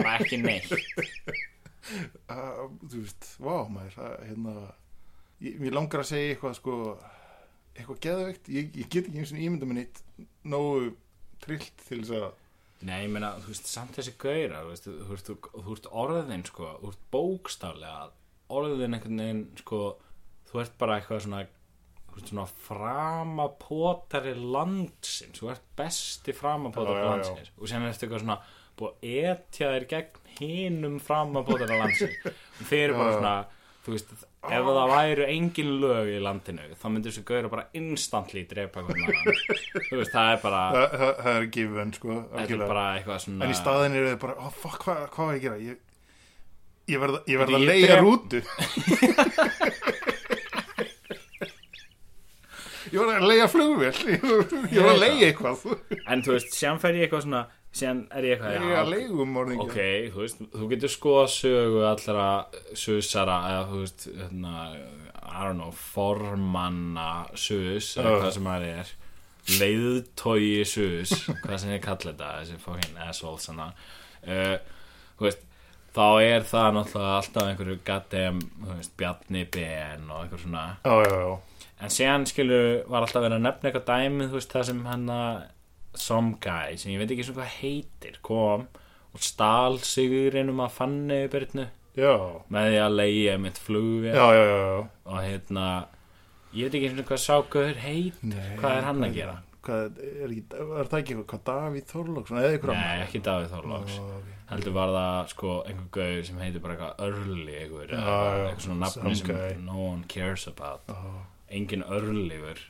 bara 0.01 0.17
ekki 0.19 0.41
neitt. 0.41 0.73
Að, 2.31 2.75
þú 2.91 2.99
veist, 3.05 3.29
vá, 3.41 3.55
maður, 3.71 3.95
það, 3.97 4.17
hérna, 4.29 4.55
ég, 5.47 5.63
langar 5.73 6.03
að 6.03 6.09
segja 6.11 6.33
eitthvað, 6.35 6.57
sko, 6.59 6.75
eitthvað 7.77 8.01
geðveikt, 8.07 8.51
ég, 8.57 8.69
ég 8.83 8.91
get 8.91 9.07
ekki 9.09 9.21
eins 9.23 9.33
og 9.35 9.41
ímynda 9.45 9.69
mér 9.69 9.79
neitt 9.81 10.03
nógu 10.43 10.91
trillt 11.41 11.85
til 11.87 12.01
þess 12.03 12.15
að, 12.19 12.27
Nei, 12.87 13.03
ég 13.03 13.11
meina, 13.13 13.35
þú 13.43 13.51
veist, 13.51 13.67
samt 13.69 13.97
þessi 13.97 14.15
gaura, 14.21 14.63
þú 14.65 14.93
þú 14.97 15.35
þú, 15.53 15.75
ert 15.75 15.89
orðin, 16.03 16.45
sko, 16.47 16.69
þú 16.81 16.91
ert 16.93 17.03
bókstaflega, 17.13 18.07
orðin 18.57 18.97
einhvern 18.97 19.21
veginn, 19.21 19.43
sko, 19.61 19.81
þú 20.49 20.63
ert 20.63 20.73
bara 20.81 20.97
eitthvað 20.97 21.21
svona, 21.27 21.43
þú 22.07 22.15
veist, 22.17 22.31
svona 22.31 22.47
framapótari 22.65 24.33
landsins, 24.39 25.37
þú 25.37 25.53
ert 25.53 25.69
besti 25.77 26.35
framapótari 26.35 27.05
landsins. 27.05 27.53
Og 27.59 27.69
sem 27.69 27.85
ertu 27.85 28.07
eitthvað 28.07 28.25
svona 28.25 28.39
búið 28.79 28.91
að 28.91 29.31
etja 29.35 29.71
þér 29.75 29.87
gegn 29.93 30.35
hinum 30.39 30.99
framapótari 31.03 31.77
landsins. 31.83 32.17
Og 32.61 32.65
þeir 32.71 32.87
eru 32.87 32.97
bara 32.97 33.17
svona, 33.19 33.35
þú 33.85 33.95
veist, 33.95 34.11
ef 34.13 34.67
það 34.67 34.91
væru 34.91 35.25
engin 35.33 35.71
lög 35.81 36.09
í 36.11 36.17
landinu, 36.21 36.65
þá 36.77 36.85
myndir 36.93 37.11
þessi 37.15 37.23
gaura 37.31 37.49
bara 37.49 37.63
instantly 37.79 38.43
drepa 38.49 38.83
þú 38.85 38.93
veist, 39.97 40.11
það 40.13 40.27
er 40.35 40.41
bara, 40.43 40.59
það, 40.75 40.97
það, 41.01 41.13
það 41.25 41.37
er 41.39 41.47
given, 41.57 41.93
sko, 41.97 42.17
svona 43.25 43.47
En 43.47 43.55
í 43.55 43.57
staðin 43.61 43.97
eru 44.01 44.11
þið 44.13 44.19
bara, 44.25 44.35
oh, 44.45 44.51
fuck, 44.63 44.79
hvað, 44.85 45.01
hvað 45.15 45.31
var 45.31 45.33
ég 45.33 45.41
að 45.41 45.45
gera? 45.47 45.57
Ég, 45.71 45.75
ég 46.93 47.01
verð, 47.05 47.19
ég 47.31 47.41
verð 47.41 47.57
að 47.57 47.67
leia 47.71 47.87
drep- 47.87 48.05
rútu. 48.05 48.39
ég 52.91 52.97
verð 52.99 53.15
að 53.15 53.27
leia 53.29 53.47
flugvél. 53.51 53.93
Ég 54.11 54.21
verð 54.25 54.91
að 54.95 55.01
leia 55.05 55.29
eitthvað. 55.31 55.65
En 56.11 56.23
þú 56.25 56.35
veist, 56.35 56.53
síðan 56.57 56.81
fer 56.83 56.97
ég 56.97 57.07
eitthvað 57.07 57.25
svona 57.27 57.43
síðan 57.71 58.01
er 58.11 58.25
ég 58.27 58.33
eitthvað 58.41 58.55
Ég 58.57 58.71
er 58.73 58.79
að 58.81 58.89
leigum 58.91 59.29
morðingja. 59.35 59.67
ok, 59.67 59.77
þú 60.15 60.23
veist, 60.25 60.41
þú 60.57 60.69
getur 60.73 60.91
skoða 60.91 61.27
sögu 61.31 61.83
allra 61.87 62.25
susara 62.75 63.37
eða 63.51 63.61
þú 63.71 63.83
veist, 63.85 64.07
hérna 64.17 64.55
I 65.31 65.45
don't 65.45 65.55
know, 65.61 65.71
formanna 65.71 67.09
sus, 67.39 67.93
eða 67.97 68.17
hvað 68.19 68.33
sem 68.35 68.49
það 68.51 68.65
er 68.71 68.91
leiðtogi 69.61 70.65
sus 70.67 71.13
hvað 71.45 71.55
sem 71.63 71.71
ég 71.75 71.85
kalla 71.85 72.11
þetta, 72.11 72.31
þessi 72.41 72.59
fucking 72.65 72.99
assholes 73.07 73.47
hana 73.51 73.69
uh, 73.71 74.57
þú 75.17 75.27
veist, 75.29 75.47
þá 75.95 76.03
er 76.25 76.45
það 76.47 76.67
náttúrulega 76.77 77.15
alltaf 77.21 77.47
einhverju 77.47 77.77
goddamn, 77.87 78.43
þú 78.59 78.75
veist, 78.75 78.93
Bjarni 78.99 79.45
Ben 79.55 80.05
og 80.11 80.25
einhver 80.25 80.43
svona 80.43 80.65
Já, 80.83 80.93
já, 81.07 81.15
já. 81.23 81.31
En 81.81 81.89
síðan 81.95 82.27
skilur 82.29 82.83
var 82.91 83.07
alltaf 83.07 83.23
verið 83.23 83.39
að 83.39 83.45
nefna 83.47 83.71
eitthvað 83.71 83.87
dæmi 83.89 84.27
þú 84.29 84.37
veist 84.37 84.51
það 84.53 84.67
sem 84.69 84.83
hann 84.85 85.07
að 85.15 85.39
some 85.97 86.37
guy 86.43 86.77
sem 86.79 86.93
ég 86.93 87.01
veit 87.01 87.11
ekki 87.11 87.27
svona 87.27 87.43
hvað 87.43 87.59
heitir 87.59 88.19
kom 88.25 88.67
og 89.11 89.23
stál 89.23 89.79
sigurinn 89.83 90.51
um 90.53 90.63
að 90.63 90.75
fannu 90.77 91.21
byrnu 91.31 91.67
með 92.51 92.67
því 92.69 92.77
að 92.79 92.97
leiði 92.99 93.37
mitt 93.43 93.57
já, 94.15 94.27
já, 94.31 94.43
já. 94.47 94.83
og 95.11 95.17
hérna 95.19 95.65
ég 96.55 96.67
veit 96.67 96.77
ekki 96.79 96.91
svona 96.91 97.07
hvað 97.09 97.23
sákuður 97.25 97.81
heit 97.83 98.21
Nei, 98.23 98.51
hvað 98.59 98.75
er 98.77 98.87
hann 98.87 99.07
að 99.07 99.17
gera? 99.17 99.39
Hvað, 99.61 99.99
er, 100.01 100.21
ekki, 100.25 100.43
er 100.57 100.87
það 100.89 100.95
ekki 100.97 101.13
eitthvað, 101.13 101.25
hvað 101.31 101.41
Davíð 101.49 101.89
eitthvað 102.55 102.79
Nei, 102.79 103.01
ekki 103.03 103.19
Davíð 103.27 103.51
Þorláks. 103.51 103.97
Heldur 104.51 104.73
var 104.73 104.93
það 104.95 105.19
sko 105.31 105.51
einhver 105.69 105.89
gauður 105.97 106.23
sem 106.27 106.39
heitir 106.41 106.63
bara 106.63 106.77
eitthvað 106.77 107.03
Já, 107.93 107.99
eða 107.99 108.23
já, 108.31 108.47
eitthvað 108.47 108.65
svona 108.65 108.79
nafni 108.81 109.13
some 109.19 109.27
guy. 109.35 109.51
sem 109.51 109.67
no 109.67 109.77
one 109.85 110.07
cares 110.11 110.47
about. 110.49 110.95
Engin 111.51 111.85
örligur 111.85 112.63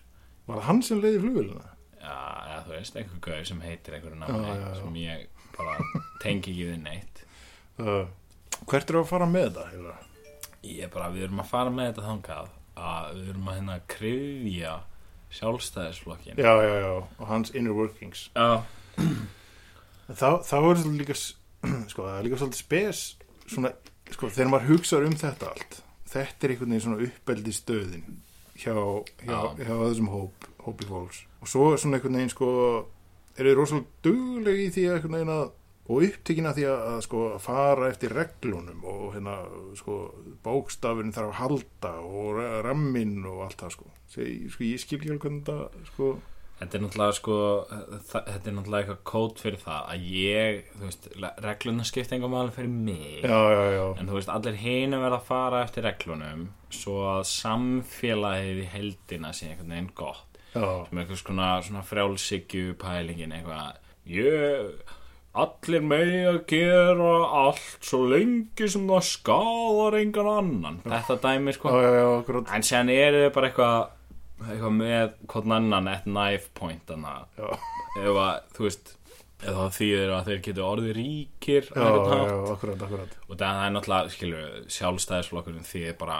Var 0.50 0.60
það 0.60 0.68
hann 0.68 0.84
sem 0.84 1.02
leiði 1.02 1.24
flugvélina? 1.24 1.72
Eða 2.02 2.62
þú 2.66 2.74
veist, 2.76 2.96
einhver 2.98 3.22
gauð 3.28 3.44
sem 3.52 3.62
heitir 3.62 3.98
einhverju 3.98 4.20
já, 4.26 4.56
já. 4.62 4.72
sem 4.80 4.96
ég 5.02 5.28
bara 5.58 5.76
tengi 6.24 6.54
ekki 6.54 6.70
við 6.72 6.80
neitt 6.86 7.26
Uh, 7.82 8.04
hvert 8.70 8.92
er 8.92 9.00
að 9.00 9.08
fara 9.10 9.26
með 9.30 9.46
þetta? 9.48 9.64
Heila? 9.72 9.94
Ég 10.68 10.82
er 10.86 10.90
bara, 10.94 11.08
við 11.14 11.24
erum 11.26 11.40
að 11.42 11.48
fara 11.50 11.72
með 11.74 11.88
þetta 11.92 12.04
þangað 12.06 12.50
að 12.82 13.14
við 13.16 13.30
erum 13.32 13.48
að 13.48 13.56
hérna 13.58 13.78
krifja 13.90 14.74
sjálfstæðisflokkin 15.32 16.42
Já, 16.42 16.52
já, 16.62 16.74
já, 16.84 16.92
og 17.00 17.30
hans 17.30 17.54
inner 17.56 17.74
workings. 17.74 18.26
Já, 18.36 18.50
það 20.20 20.66
voru 20.68 20.84
svolítið 20.84 21.00
líka, 21.02 21.18
sko, 21.94 22.06
það 22.06 22.18
er 22.18 22.28
líka 22.28 22.42
svolítið 22.42 22.62
spes, 22.62 23.04
svona, 23.48 23.74
sko, 24.12 24.30
þegar 24.30 24.52
maður 24.54 24.70
hugsaður 24.76 25.10
um 25.10 25.18
þetta 25.24 25.52
allt, 25.54 25.80
þetta 26.12 26.48
er 26.48 26.54
einhvern 26.56 26.76
veginn 26.76 26.86
svona 26.86 27.08
uppeldi 27.08 27.56
stöðin 27.56 28.06
hjá, 28.62 28.76
hjá, 28.76 29.32
Já. 29.32 29.40
hjá 29.64 29.74
þessum 29.88 30.12
hóp, 30.12 30.51
hópi 30.66 30.88
fólks. 30.90 31.24
Og 31.42 31.50
svo 31.52 31.72
er 31.74 31.82
svona 31.82 31.98
einhvern 32.00 32.20
veginn, 32.20 32.34
sko, 32.34 32.52
eru 33.38 33.50
þið 33.54 33.58
rosalega 33.62 34.06
duglega 34.08 34.64
í 34.66 34.70
því 34.76 34.86
að 34.90 34.96
einhvern 35.00 35.18
veginn 35.18 35.34
að, 35.36 35.46
og 35.92 36.04
upptekina 36.08 36.52
því 36.56 36.66
að, 36.72 36.82
að, 36.92 37.00
sko, 37.08 37.22
að 37.36 37.40
fara 37.46 37.88
eftir 37.92 38.14
reglunum 38.16 38.84
og 38.88 39.06
hérna, 39.16 39.38
sko, 39.80 39.96
bókstafinn 40.46 41.12
þarf 41.16 41.32
að 41.34 41.40
halda 41.42 41.94
og 42.06 42.28
ra- 42.38 42.60
ramminn 42.68 43.18
og 43.28 43.42
allt 43.48 43.64
það, 43.66 43.74
sko. 43.80 43.90
Svo, 44.12 44.28
sko, 44.56 44.68
ég 44.70 44.84
skil 44.84 45.00
ekki 45.00 45.10
alveg 45.12 45.26
hvernig 45.26 45.42
þetta, 45.50 45.88
sko, 45.90 46.12
þetta 46.62 46.78
er 46.78 46.84
náttúrulega 46.86 47.14
sko 47.18 47.36
þetta 48.12 48.50
er 48.52 48.54
náttúrulega 48.54 48.82
eitthvað 48.84 49.00
kót 49.10 49.40
fyrir 49.42 49.62
það 49.64 49.88
að 49.96 50.04
ég, 50.14 50.60
þú 50.78 50.84
veist, 50.86 51.08
regluna 51.42 51.86
skipta 51.90 52.14
engum 52.20 52.36
alveg 52.38 52.54
fyrir 52.60 52.76
mig 52.76 53.24
já, 53.26 53.40
já, 53.50 53.64
já, 53.74 53.86
en 53.98 54.12
þú 54.12 54.18
veist, 54.20 54.30
allir 54.36 54.60
hinu 54.62 55.00
verða 55.02 55.18
að 55.18 55.26
fara 55.32 55.64
eftir 55.66 55.88
reglunum 55.90 56.44
svo 56.72 57.00
að 57.16 57.24
samfélagið 57.32 58.62
í 58.62 58.68
heldina 58.76 59.34
sé 59.36 59.50
einhvern 59.50 59.74
veginn 59.74 59.90
gott 59.98 60.31
já, 60.54 60.66
sem 60.88 61.04
eitthvað 61.04 61.22
svona, 61.22 61.52
svona 61.68 61.86
frjálsíkju 61.88 62.76
pælingin 62.82 63.36
eitthvað. 63.38 63.80
Ég 64.12 64.98
allir 65.42 65.86
megi 65.88 66.22
að 66.28 66.40
gera 66.52 67.12
allt 67.46 67.88
svo 67.88 68.04
lengi 68.12 68.68
sem 68.72 68.88
það 68.90 69.08
skadar 69.08 69.98
engan 70.02 70.32
annan. 70.36 70.80
Þetta 70.84 71.20
dæmi 71.24 71.54
já, 71.54 71.58
sko. 71.60 71.76
Já, 71.78 71.92
já, 71.96 72.06
akkurat. 72.20 72.56
En 72.56 72.68
séðan 72.68 72.94
er 72.96 73.20
þið 73.20 73.34
bara 73.38 73.52
eitthvað 73.52 73.78
eitthvað 74.50 74.74
með 74.78 75.14
hvern 75.30 75.56
annan 75.58 75.92
at 75.92 76.08
knife 76.08 76.50
point 76.58 76.84
þannig 76.90 77.38
já, 77.38 78.10
að 78.10 78.40
þú 78.56 78.66
veist 78.66 78.94
það 79.42 79.72
þýðir 79.78 80.14
að 80.16 80.28
þeir 80.30 80.42
getur 80.48 80.68
orðið 80.68 80.94
ríkir 80.98 81.68
já, 81.70 81.88
já, 81.88 82.36
akkurat, 82.54 82.86
akkurat. 82.86 83.18
Og 83.28 83.40
það 83.42 83.64
er 83.66 83.76
náttúrulega 83.76 84.14
skilur 84.16 84.48
sjálfstæðisflokkurinn 84.78 85.68
því 85.68 85.84
er 85.90 85.98
bara 86.02 86.20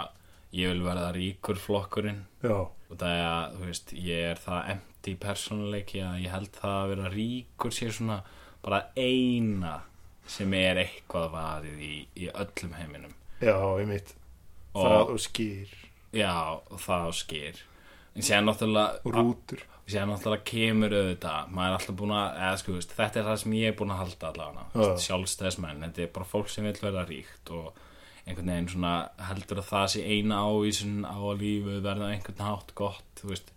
ég 0.52 0.72
vil 0.72 0.84
verða 0.84 1.12
ríkur 1.16 1.60
flokkurinn. 1.62 2.24
Já, 2.42 2.56
og 2.92 2.98
það 3.00 3.14
er 3.16 3.26
að 3.32 3.56
þú 3.56 3.66
veist 3.70 3.92
ég 3.96 4.26
er 4.32 4.40
það 4.44 4.70
empty 4.76 5.14
persónuleiki 5.24 6.02
að 6.04 6.20
ég 6.26 6.34
held 6.36 6.52
það 6.60 6.76
að 6.82 6.90
vera 6.92 7.12
ríkur 7.16 7.72
sé 7.74 7.88
svona 7.96 8.18
bara 8.62 8.82
eina 9.00 9.74
sem 10.28 10.52
er 10.54 10.78
eitthvað 10.84 11.30
varið 11.32 11.80
í, 11.82 11.94
í 12.22 12.28
öllum 12.30 12.76
heiminum. 12.78 13.14
Já, 13.42 13.56
einmitt. 13.80 14.12
Og- 14.76 14.86
það 14.86 15.10
og 15.16 15.20
skýr 15.20 15.72
já 16.12 16.32
og 16.70 16.78
það 16.80 17.08
á 17.08 17.12
skýr 17.16 17.58
en 18.14 18.22
séðan 18.24 18.46
náttúrulega 18.50 19.00
og 19.04 19.14
rútur. 19.16 19.64
Séðan 19.88 20.12
náttúrulega 20.12 20.44
kemur 20.48 20.94
auðvitað 20.94 21.50
maður 21.52 21.72
er 21.72 21.76
alltaf 21.78 21.96
búin 21.98 22.12
að, 22.14 22.28
eða 22.44 22.58
sko 22.62 22.76
þetta 22.92 23.20
er 23.20 23.26
það 23.26 23.40
sem 23.42 23.56
ég 23.58 23.72
er 23.72 23.76
búin 23.80 23.92
að 23.92 24.00
halda 24.02 24.28
allavega. 24.30 24.64
Já. 24.76 24.92
sjálfstæðismenn, 25.06 25.82
þetta 25.88 26.02
er 26.06 26.12
bara 26.14 26.28
fólk 26.32 26.48
sem 26.52 26.64
vil 26.68 26.76
verða 26.84 27.04
ríkt 27.08 27.50
og 27.56 27.80
einhvern 28.26 28.52
veginn 28.52 28.70
svona 28.70 28.94
heldur 29.28 29.60
að 29.62 29.70
það 29.70 29.86
sé 29.94 30.02
eina 30.06 30.40
ávísun 30.46 31.04
á 31.04 31.16
að 31.18 31.42
lífið 31.42 31.78
verða 31.84 32.10
einhvern 32.14 32.44
hátt 32.46 32.74
gott 32.78 33.22
þú 33.22 33.32
veist, 33.32 33.54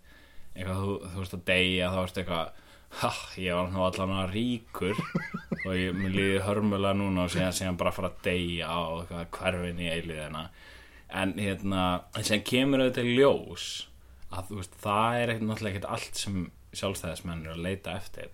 eitthvað 0.54 0.80
þú, 0.82 0.94
þú 1.06 1.22
veist 1.22 1.36
að 1.36 1.44
deyja 1.52 1.90
þá 1.92 1.98
ertu 2.02 2.22
eitthvað 2.22 2.62
ha, 2.96 3.10
ég 3.42 3.58
var 3.58 3.90
allavega 3.90 4.28
ríkur. 4.30 5.02
Og 5.66 5.74
ég 5.74 5.96
líði 5.98 6.42
hörmulega 6.46 6.94
núna 6.94 7.24
og 7.26 7.32
síðan, 7.32 7.54
síðan 7.56 7.78
bara 7.80 7.90
fara 7.90 8.12
að 8.12 8.20
deyja 8.22 8.68
á 8.70 8.78
eitthvað 9.00 9.30
hverfin 9.34 9.80
í 9.82 9.88
eiliðina 9.90 10.44
en 11.16 11.34
hérna, 11.38 11.82
en 12.16 12.26
sem 12.26 12.42
kemur 12.46 12.82
auðvitað 12.82 13.10
ljós 13.14 13.66
að 14.34 14.50
þú 14.50 14.60
veist, 14.60 14.76
það 14.82 15.18
er 15.20 15.32
ekkert 15.32 15.48
náttúrulega 15.48 15.74
ekkert 15.76 15.90
allt 15.96 16.20
sem 16.20 16.38
sjálfstæðismenn 16.76 17.44
eru 17.46 17.56
að 17.56 17.66
leita 17.66 17.96
eftir. 17.96 18.30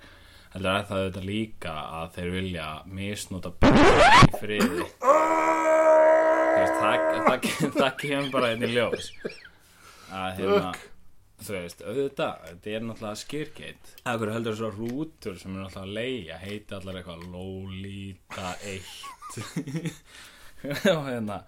Heldur 0.53 0.74
er 0.74 0.87
það 0.89 1.03
auðvitað 1.03 1.28
líka 1.28 1.74
að 2.01 2.14
þeir 2.16 2.30
vilja 2.37 2.68
misnota 3.01 3.55
byrja 3.62 4.12
í 4.12 4.33
friði. 4.41 4.89
Þú 5.01 5.99
veist, 6.62 6.80
það, 6.80 6.96
það, 7.26 7.76
það 7.76 7.92
kemur 8.04 8.32
bara 8.38 8.54
einn 8.54 8.66
í 8.66 8.72
ljós. 8.72 9.12
Að 10.12 10.40
hérna 10.40 10.72
þú 11.42 11.56
veist, 11.56 11.82
auðvitað, 11.82 12.42
þetta 12.48 12.72
er 12.72 12.84
náttúrulega 12.86 13.20
skýrgeit 13.20 13.90
það 14.02 14.20
hverju 14.20 14.36
heldur 14.36 14.58
svo 14.58 14.70
rútur 14.76 15.38
sem 15.40 15.56
er 15.56 15.64
náttúrulega 15.64 15.88
að 15.88 15.96
leia, 15.96 16.38
heiti 16.42 16.76
allar 16.76 16.98
eitthvað 17.00 17.24
Lolita 17.32 18.52
1 18.70 18.92
og 20.94 21.06
hérna 21.08 21.38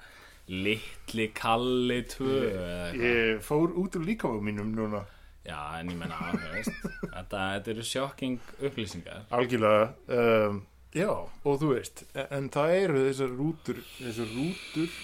Litli 0.50 1.28
Kalli 1.36 2.00
2 2.10 2.30
eða 2.34 2.72
eitthvað. 2.88 3.04
ég 3.06 3.44
fór 3.46 3.76
út 3.80 3.96
úr 3.96 4.08
líkafa 4.10 4.42
mínum 4.44 4.74
núna. 4.76 5.04
Já, 5.44 5.58
en 5.78 5.90
ég 5.92 5.96
menna, 6.00 6.18
þú 6.32 6.50
veist, 6.54 6.84
þetta, 7.04 7.40
þetta 7.54 7.72
eru 7.74 7.84
sjokking 7.84 8.52
upplýsingar. 8.64 9.24
algjörlega 9.36 9.90
um, 10.18 10.62
já, 10.94 11.10
og 11.10 11.58
þú 11.60 11.72
veist 11.74 12.04
en, 12.14 12.26
en 12.38 12.48
það 12.54 12.74
eru 12.82 13.02
þessar 13.08 13.32
rútur 13.38 13.80
þessar 13.98 14.30
rútur 14.36 14.98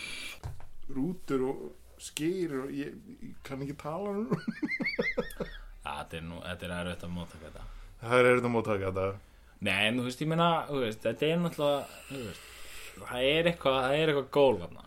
rútur 0.96 1.44
og 1.50 1.64
skýr 2.00 2.54
og 2.64 2.70
ég, 2.74 2.94
ég 3.20 3.34
kann 3.46 3.62
ekki 3.64 3.76
tala 3.80 4.14
Ja, 5.80 5.96
þetta 6.02 6.20
er 6.20 6.24
nú, 6.28 6.38
þetta 6.44 6.66
er 6.68 6.76
erfitt 6.78 7.04
að 7.06 7.12
móta 7.16 7.40
þetta. 7.42 7.64
það 8.04 8.18
er 8.20 8.30
þetta 8.38 8.52
móttaka 8.54 8.90
þetta 8.92 9.08
Nei, 9.60 9.74
en 9.90 9.98
þú 10.00 10.06
veist, 10.06 10.20
ég 10.24 10.28
menna, 10.30 10.46
þú 10.70 10.78
veist, 10.80 11.02
þetta 11.04 11.26
er 11.28 11.40
náttúrulega, 11.42 11.98
þú 12.08 12.20
veist, 12.24 12.44
það 13.02 13.24
er 13.28 13.48
eitthvað, 13.50 13.74
það 13.84 13.96
er 13.98 14.12
eitthvað 14.12 14.28
gól 14.32 14.54
þarna. 14.62 14.84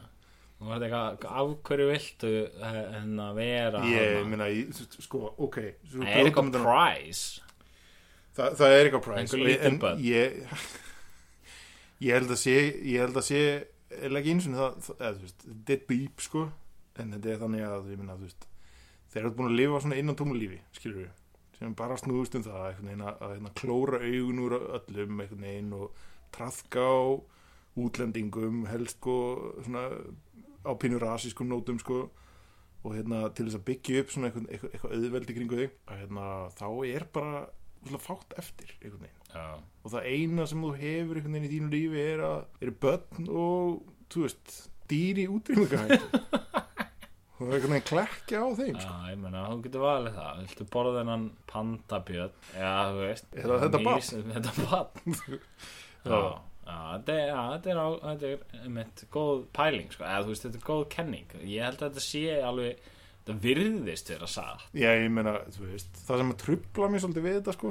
Þú 0.57 0.69
veist 0.71 0.85
eitthvað, 0.87 1.27
af 1.43 1.51
hverju 1.69 1.85
viltu 1.91 2.31
en 2.71 3.11
að 3.21 3.35
vera 3.37 3.83
ég 3.85 4.33
ég, 4.55 4.81
sko, 5.05 5.21
ok 5.45 5.59
svo 5.91 6.01
Það 6.01 6.15
er 6.15 6.29
eitthvað 6.31 6.57
price. 6.57 7.43
það, 8.33 8.57
það 8.63 8.73
er 8.79 8.81
eitthvað 8.89 9.05
price 9.05 9.21
Einhver 9.21 9.43
og 9.43 9.45
ég- 9.45 9.51
lítil 9.53 9.69
en 9.69 9.77
börn. 9.85 10.01
ég 10.09 10.41
ég 12.03 12.17
held 12.17 12.33
að 12.33 12.41
sé 12.43 12.55
ég 12.59 13.03
held 13.03 13.19
að 13.19 13.27
sé 13.29 13.43
er 13.93 14.17
ekki 14.17 14.33
eins 14.33 14.47
og 14.49 14.57
það, 14.57 14.89
eða, 14.97 15.11
þú 15.17 15.27
veist, 15.27 15.45
þetta 15.49 15.75
er 15.75 15.83
dýp 15.91 16.23
sko. 16.25 16.47
En 17.01 17.13
þetta 17.15 17.31
er 17.33 17.41
þannig 17.41 17.67
að 17.67 17.91
ég 17.93 17.99
minna, 18.01 18.17
þú 18.17 18.27
veist 18.27 18.47
þeir 19.13 19.21
eru 19.23 19.35
búin 19.37 19.51
að 19.51 19.59
lifa 19.59 19.83
svona 19.83 19.99
innan 20.01 20.17
tómu 20.17 20.37
lífi 20.37 20.57
skilur 20.73 21.03
við, 21.03 21.11
sem 21.59 21.75
bara 21.77 21.97
snúðust 22.01 22.37
um 22.39 22.45
það 22.45 22.63
einhvern 22.69 22.89
veginn 22.89 23.05
að, 23.05 23.19
að 23.25 23.33
hérna, 23.35 23.53
klóra 23.59 23.99
augun 24.01 24.41
úr 24.41 24.55
öllum 24.57 25.21
einhvern 25.21 25.45
veginn 25.45 25.75
og 25.77 26.03
trafka 26.33 26.81
á 26.81 27.01
útlendingum 27.83 28.65
helst 28.69 28.99
sko 28.99 29.17
svona 29.65 29.85
á 30.65 30.71
pínu 30.81 31.01
rasískum 31.01 31.49
nótum 31.49 31.81
sko. 31.81 32.07
Og 32.83 32.97
hérna 32.97 33.29
til 33.31 33.45
þess 33.47 33.61
að 33.61 33.67
byggja 33.69 33.99
upp 34.01 34.09
svona 34.11 34.27
eitthvað, 34.27 34.47
eitthvað, 34.51 34.95
auðveldi 34.97 35.35
kringu 35.37 35.59
þig 35.61 35.75
að 35.87 36.01
hérna 36.01 36.25
þá 36.57 36.67
er 36.89 37.05
bara 37.15 37.45
fátt 38.03 38.35
eftir 38.41 38.73
einhvern 38.81 39.05
veginn 39.05 39.22
Já, 39.33 39.45
og 39.83 39.91
það 39.91 40.05
eina 40.13 40.45
sem 40.49 40.61
þú 40.63 40.71
hefur 40.79 41.17
einhvern 41.19 41.33
veginn 41.37 41.47
í 41.49 41.53
þínu 41.55 41.71
lífi 41.73 42.03
er 42.13 42.21
að 42.27 42.63
eru 42.67 42.73
börn 42.85 43.29
og 43.33 43.79
þú 44.13 44.25
veist 44.27 44.53
dýr 44.93 45.21
í 45.23 45.25
útrýmingahættu 45.33 46.21
og 47.33 47.41
það 47.41 47.49
er 47.49 47.57
einhvern 47.57 47.73
veginn 47.73 47.87
klekja 47.89 48.43
á 48.45 48.47
þeim 48.59 48.77
sko. 48.77 48.93
já, 48.93 49.11
ég 49.11 49.19
menna, 49.23 49.41
þú 49.49 49.57
getur 49.65 49.83
valið 49.83 50.17
það. 50.19 50.39
Viltu 50.43 50.67
borða 50.75 50.93
þennan 51.01 51.25
pandabjörn? 51.49 52.35
Já, 52.55 52.73
þú 52.93 53.01
veist. 53.01 53.27
Eða 53.43 53.59
þetta 53.65 53.81
mís- 53.87 54.11
Þetta 54.33 54.53
barn. 54.61 55.17
Já, 56.03 56.17
já, 56.67 56.77
þetta 56.93 57.13
er, 57.15 57.29
þetta 57.53 57.69
er, 57.73 57.77
á, 57.79 57.87
þetta 58.03 58.29
er 58.59 58.71
mitt 58.75 59.03
góð 59.11 59.43
pæling, 59.55 59.89
sko, 59.95 60.03
eða 60.03 60.23
þú 60.25 60.31
veist, 60.33 60.45
þetta 60.47 60.59
er 60.59 60.65
góð 60.67 60.81
kenning. 60.91 61.35
Ég 61.47 61.63
held 61.63 61.77
að 61.79 61.85
þetta 61.93 62.03
sé 62.03 62.23
alveg, 62.43 62.89
þetta 63.23 63.35
virðist 63.39 64.09
vera 64.11 64.27
satt. 64.27 64.65
Já, 64.75 64.89
ég 64.99 65.05
meina, 65.15 65.37
þú 65.55 65.67
veist, 65.69 65.95
það 66.03 66.19
sem 66.19 66.31
að 66.33 66.39
trubla 66.41 66.89
mér 66.91 67.03
svolítið 67.03 67.23
við 67.23 67.37
þetta, 67.37 67.53
sko, 67.55 67.69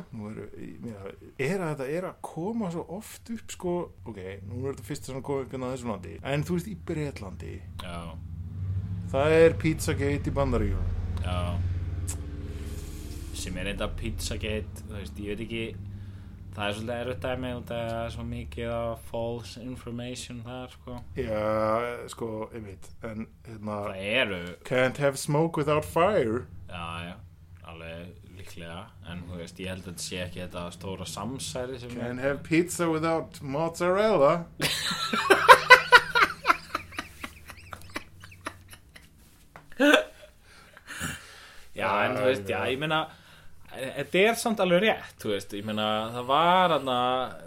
ég 0.56 0.78
meina, 0.80 1.12
er 1.36 1.60
að 1.60 1.72
þetta 1.74 1.88
er 1.98 2.06
að 2.08 2.14
koma 2.24 2.70
svo 2.72 2.84
oft 2.96 3.32
upp, 3.34 3.52
sko, 3.52 3.74
ok, 4.08 4.20
nú 4.48 4.62
er 4.62 4.70
þetta 4.72 4.86
fyrsta 4.88 5.10
sem 5.10 5.20
að 5.20 5.26
koma 5.28 5.44
upp 5.44 5.52
inn 5.58 5.66
á 5.68 5.72
þessu 5.74 5.90
landi, 5.90 6.14
en 6.32 6.46
þú 6.48 6.56
veist, 6.56 6.70
í 6.72 6.76
Breitlandi, 6.88 7.52
Já, 7.84 7.98
það 9.12 9.36
er 9.42 9.58
Pizzagate 9.60 10.32
í 10.32 10.36
Bandaríkjum, 10.40 10.90
já. 11.20 11.38
Sem 13.42 13.56
er 13.60 13.72
þetta 13.74 13.90
Pizzagate, 14.00 14.86
þú 14.88 14.96
veist, 14.96 15.20
ég 15.20 15.36
veit 15.36 15.44
ekki, 15.46 15.64
það 16.52 16.64
er 16.68 16.74
svolítið 16.76 16.94
erfitt 17.00 17.22
dæmi 17.24 17.50
og 17.56 17.62
það 17.70 17.90
er 17.98 18.10
svo 18.14 18.24
mikið 18.28 18.72
af 18.76 19.04
false 19.10 19.62
information 19.64 20.42
þar, 20.46 20.74
sko. 20.76 20.96
já, 21.16 21.44
sko, 22.12 22.28
ég 22.54 22.66
veit, 22.66 22.88
en, 23.08 23.26
hérna, 23.48 23.78
Það 23.86 24.02
eru, 24.16 24.40
can't 24.68 25.00
have 25.02 25.16
smoke 25.20 25.56
without 25.62 25.84
fire, 25.88 26.42
já, 26.68 26.84
já, 27.08 27.14
alveg 27.72 28.12
líklega, 28.36 28.82
en 29.08 29.24
þú 29.30 29.40
veist, 29.40 29.60
ég 29.62 29.72
held 29.72 29.84
að 29.86 29.92
þetta 29.92 30.06
sé 30.08 30.20
ekki 30.26 30.42
þetta 30.44 30.66
stóra 30.76 31.08
samsæri 31.08 31.80
sem 31.80 31.90
er. 31.96 32.00
can't 32.02 32.20
have 32.26 32.42
pizza 32.48 32.88
without 32.90 33.40
mozzarella, 33.42 34.34
Já, 41.72 41.88
en 42.04 42.16
þú 42.18 42.24
veist, 42.28 42.48
já, 42.50 42.58
ég 42.68 42.80
meina 42.82 42.98
Þetta 43.82 44.20
er 44.22 44.36
samt 44.38 44.60
alveg 44.62 44.84
rétt, 44.84 45.16
þú 45.22 45.32
veist 45.32 45.56
Ég 45.58 45.64
meina, 45.66 45.86
það 46.14 46.28
var 46.28 46.74
hana 46.76 46.98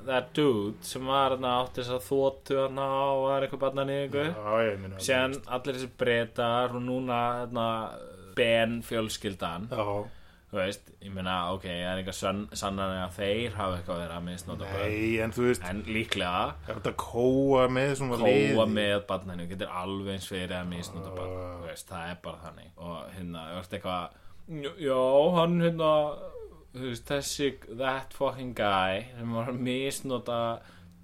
Það 0.07 0.27
dude 0.39 0.89
sem 0.89 1.07
var 1.07 1.35
hana 1.37 1.53
átti 1.61 1.79
þess 1.81 1.95
að 1.95 2.03
þóttu 2.09 2.59
hana 2.63 2.89
og 3.05 3.21
var 3.29 3.45
eitthvað 3.47 3.79
já, 4.35 4.51
ég 4.67 4.83
meina, 4.83 4.99
Síðan 4.99 5.37
allir 5.47 5.79
þessi 5.79 5.89
breytar 6.03 6.75
og 6.75 6.83
núna 6.83 7.21
hana 7.45 7.69
Ben 8.35 8.81
fjölskyldan. 8.83 9.69
Já, 9.71 10.05
Þú 10.55 10.59
veist, 10.61 10.91
ég 11.03 11.11
meina, 11.11 11.33
ok, 11.55 11.63
það 11.65 11.87
er 11.89 11.99
eitthvað 11.99 12.15
sann, 12.15 12.41
sannan 12.55 12.91
að 13.01 13.15
þeir 13.17 13.55
hafa 13.57 13.77
eitthvað 13.79 13.97
verið 14.03 14.13
að 14.15 14.25
misnóta 14.27 14.67
nei, 14.75 15.07
en 15.25 15.33
þú 15.35 15.47
veist, 15.49 15.63
En 15.67 15.81
líklega 15.89 16.43
ef 16.61 16.69
þetta 16.77 16.93
kóa 17.01 17.63
með 17.75 17.95
svona 17.99 18.19
Kóa 18.21 18.29
liði. 18.29 18.67
með 18.77 18.93
barninu 19.09 19.47
getur 19.49 19.73
alveg 19.81 20.13
eins 20.13 20.29
fyrir 20.31 20.53
að 20.55 20.69
misnóta 20.71 21.11
barn 21.17 21.33
þú 21.63 21.65
veist, 21.71 21.87
það 21.89 22.11
er 22.13 22.21
bara 22.27 22.43
þannig. 22.45 22.69
Og 22.77 23.01
hérna, 23.17 23.47
þú 23.49 23.57
veist 23.59 23.75
eitthvað 23.79 24.21
já, 24.47 25.01
hann 25.35 25.59
hérna 25.63 25.91
veist, 26.75 27.05
þessi, 27.09 27.51
that 27.79 28.13
fucking 28.13 28.53
guy 28.57 29.05
sem 29.15 29.31
var 29.33 29.51
að 29.51 29.61
misnóta 29.65 30.39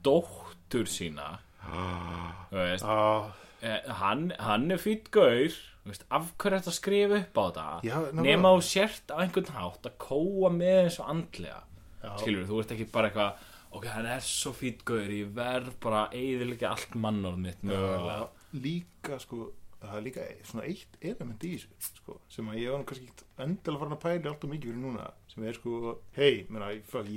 dóttur 0.06 0.90
sína 0.90 1.40
þú 1.62 2.58
veist, 2.58 2.86
Já, 2.86 3.32
eh, 3.62 3.92
hann, 4.02 4.32
hann 4.40 4.72
er 4.74 4.82
fýtt 4.82 5.12
gaur 5.14 5.54
veist, 5.86 6.06
af 6.14 6.32
hverju 6.38 6.56
er 6.56 6.60
þetta 6.60 6.74
að 6.74 6.78
skrifa 6.80 7.20
upp 7.22 7.40
á 7.42 7.46
nákvæmlega. 7.82 8.26
nema 8.26 8.54
þú 8.58 8.66
sért 8.68 9.14
á 9.14 9.16
einhvern 9.24 9.54
hátt 9.58 9.88
að 9.90 9.98
kóa 10.06 10.52
með 10.54 10.84
eins 10.84 11.00
og 11.02 11.10
andlega 11.16 11.62
Já. 12.02 12.12
skilur, 12.18 12.46
þú 12.50 12.60
ert 12.62 12.76
ekki 12.76 12.88
bara 12.92 13.10
eitthvað 13.12 13.48
ok, 13.72 13.86
hann 13.88 14.06
er 14.12 14.24
svo 14.26 14.52
fýtt 14.58 14.84
gaur, 14.86 15.08
ég 15.08 15.34
verð 15.34 15.74
bara 15.82 16.06
að 16.10 16.18
eyðilega 16.20 16.72
allt 16.74 16.96
mannorð 17.00 17.42
mitt 17.46 17.62
mögulega 17.64 18.28
líka 18.52 19.18
sko 19.22 19.52
það 19.82 19.98
er 19.98 20.06
líka 20.06 20.26
svona 20.48 20.66
eitt 20.70 20.98
element 21.02 21.46
í 21.48 21.52
þessu 21.56 21.92
sko, 21.98 22.18
sem 22.30 22.50
að 22.52 22.60
ég 22.62 22.76
var 22.76 22.86
kannski 22.90 23.08
ekkert 23.10 23.44
endilega 23.46 23.82
farin 23.82 23.96
að 23.98 24.04
pæli 24.04 24.32
alltaf 24.32 24.52
mikið 24.52 24.72
fyrir 24.72 24.84
núna 24.84 25.08
sem 25.32 25.48
er 25.48 25.58
sko, 25.58 25.96
hei, 26.18 26.34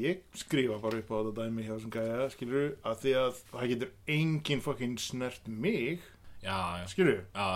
ég 0.01 0.25
skrifa 0.45 0.81
bara 0.83 1.03
upp 1.03 1.13
á 1.13 1.17
þetta 1.19 1.35
dæmi 1.41 1.67
hjá 1.67 1.75
þessum 1.75 1.95
gæja 1.99 2.31
skilur 2.35 2.69
að 2.83 3.01
því 3.05 3.15
að 3.21 3.43
það 3.53 3.71
getur 3.75 3.95
enginn 4.17 4.65
fucking 4.65 4.99
snert 5.03 5.49
mig 5.49 6.03
já, 6.45 6.59
já, 6.81 6.87
skilur, 6.93 7.23
já, 7.35 7.49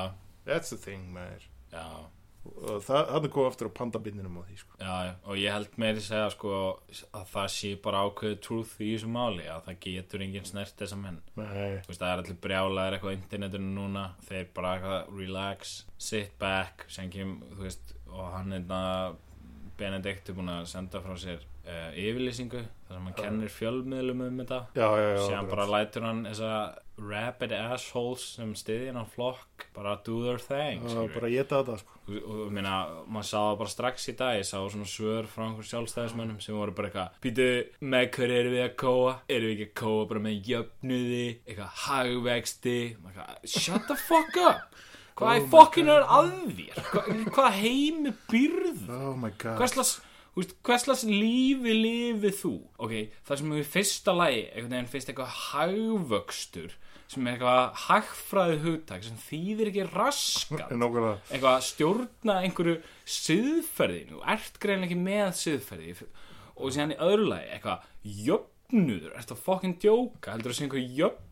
that's 0.48 0.74
the 0.74 0.80
thing 0.80 1.08
maður. 1.14 1.48
Já, 1.72 1.84
og 2.56 2.82
það, 2.84 3.02
það 3.12 3.28
er 3.28 3.32
komið 3.34 3.50
aftur 3.50 3.70
á 3.70 3.78
pandabindinum 3.78 4.38
á 4.38 4.42
því 4.48 4.56
sko. 4.62 4.78
já, 4.80 5.14
og 5.24 5.38
ég 5.40 5.54
held 5.56 5.78
meiri 5.82 6.02
segja 6.04 6.30
sko 6.34 6.54
að 7.12 7.26
það 7.34 7.48
sé 7.54 7.70
bara 7.84 8.02
ákveðu 8.08 8.40
truth 8.48 8.74
í 8.80 8.90
þessu 8.94 9.12
máli 9.14 9.46
að 9.50 9.68
það 9.68 9.80
getur 9.86 10.26
enginn 10.26 10.48
snert 10.48 10.74
þessa 10.80 10.98
menn. 11.00 11.20
Nei, 11.38 11.78
Þú 11.84 11.92
veist, 11.92 12.02
það 12.02 12.10
er 12.10 12.24
allir 12.24 12.40
brjálæðir 12.48 12.98
eitthvað 12.98 13.14
á 13.14 13.18
internetinu 13.18 13.72
núna 13.78 14.04
þeir 14.28 14.50
bara 14.56 15.04
relax 15.12 15.78
sit 15.98 16.36
back 16.40 16.86
sem 16.92 17.10
kem, 17.12 17.38
þú 17.54 17.66
veist, 17.66 17.94
og 18.08 18.30
hann 18.34 18.56
er 18.56 18.68
Benedikt 19.78 20.28
er 20.28 20.36
búin 20.36 20.50
að 20.52 20.66
senda 20.70 21.00
frá 21.04 21.14
sér 21.20 21.44
uh, 21.68 21.88
yfirlýsingu 21.94 22.64
þar 22.88 22.96
sem 22.96 23.08
hann 23.08 23.16
kennir 23.18 23.52
fjölmiðlum 23.52 24.26
um 24.26 24.42
þetta. 24.42 24.60
Akkurat. 24.74 25.50
bara 25.52 25.66
lætur 25.76 26.06
hann 26.08 26.24
þessa 26.28 26.52
rabid 26.98 27.52
assholes 27.54 28.24
sem 28.34 28.54
stiði 28.58 28.90
hann 28.90 29.06
flokk 29.12 29.68
bara 29.76 29.92
do 30.06 30.18
their 30.24 30.40
thing 30.42 30.82
Já, 30.82 31.04
bara 31.14 31.30
geta 31.30 31.60
þetta 31.60 31.76
sko. 31.78 32.00
og, 32.08 32.16
og 32.18 32.40
ég 32.48 32.54
meina, 32.56 32.72
maður 33.06 33.28
sá 33.28 33.36
það 33.38 33.58
bara 33.60 33.74
strax 33.74 34.08
í 34.10 34.14
dag 34.18 34.38
ég 34.40 34.48
sá 34.48 34.56
svona 34.58 34.88
svör 34.90 35.28
frá 35.30 35.44
einhver 35.46 35.68
sjálfstæðismönnum 35.70 36.40
sem 36.42 36.58
voru 36.58 36.74
bara 36.74 36.90
eitthvað 36.90 37.22
býtu, 37.22 37.48
með 37.94 38.08
hverju 38.16 38.40
erum 38.40 38.56
við 38.56 38.64
að 38.64 38.74
kóa? 38.82 39.14
Erum 39.36 39.52
við 39.52 39.54
ekki 39.54 39.68
að 39.70 39.76
kóa 39.84 40.08
bara 40.10 40.24
með 40.26 40.50
jöfnuði 40.52 41.24
eitthvað 41.46 41.80
hagvexti? 41.86 42.78
Shut 43.46 43.86
the 43.86 43.98
fuck 44.08 44.42
up 44.42 44.82
hvað 45.18 45.32
Oh 45.32 45.38
er 45.38 45.48
fokkin 45.52 45.90
er 45.92 46.04
að 46.18 46.34
þér? 46.58 46.82
Hvað, 46.92 47.08
hvað 47.36 47.56
heimi 47.62 48.14
byrð 48.30 48.84
oh 48.94 49.16
my 49.18 49.32
god. 49.36 49.58
Hverslas 49.60 49.96
hverslas 50.62 51.02
lífi 51.08 51.72
lifið 51.74 52.36
þú? 52.38 52.52
Ok, 52.78 52.92
það 53.26 53.40
sem 53.40 53.54
er 53.54 53.62
í 53.62 53.70
fyrsta 53.72 54.14
lagi 54.14 54.42
einhvern 54.44 54.76
veginn 54.76 54.92
fyrst 54.92 55.10
eitthvað 55.10 55.32
hagvöxtur 55.48 56.76
sem 57.08 57.24
er 57.24 57.36
eitthvað 57.38 57.78
hagfræði 57.86 58.58
hugtak 58.66 59.06
sem 59.06 59.20
þýðir 59.22 59.70
ekki 59.70 59.86
raskat. 59.88 60.74
Eitthvað 61.32 61.62
stjórna 61.64 62.34
einhverju 62.44 62.74
siðferði. 63.08 64.02
Þú 64.10 64.20
ert 64.34 64.60
greinlega 64.60 64.90
ekki 64.90 65.00
með 65.06 65.30
siðferði. 65.40 65.94
Og 66.58 66.74
síðan 66.74 66.92
í 66.92 67.00
öðru 67.06 67.30
lagi 67.30 67.48
eitthvað 67.54 67.88
jöfnuður, 68.26 69.16
ertu 69.16 69.36
að 69.38 69.42
fokkin 69.46 69.76
djóka? 69.80 70.34
Heldur 70.34 70.52
að 70.52 70.58
sé 70.58 70.66
einhver 70.66 70.84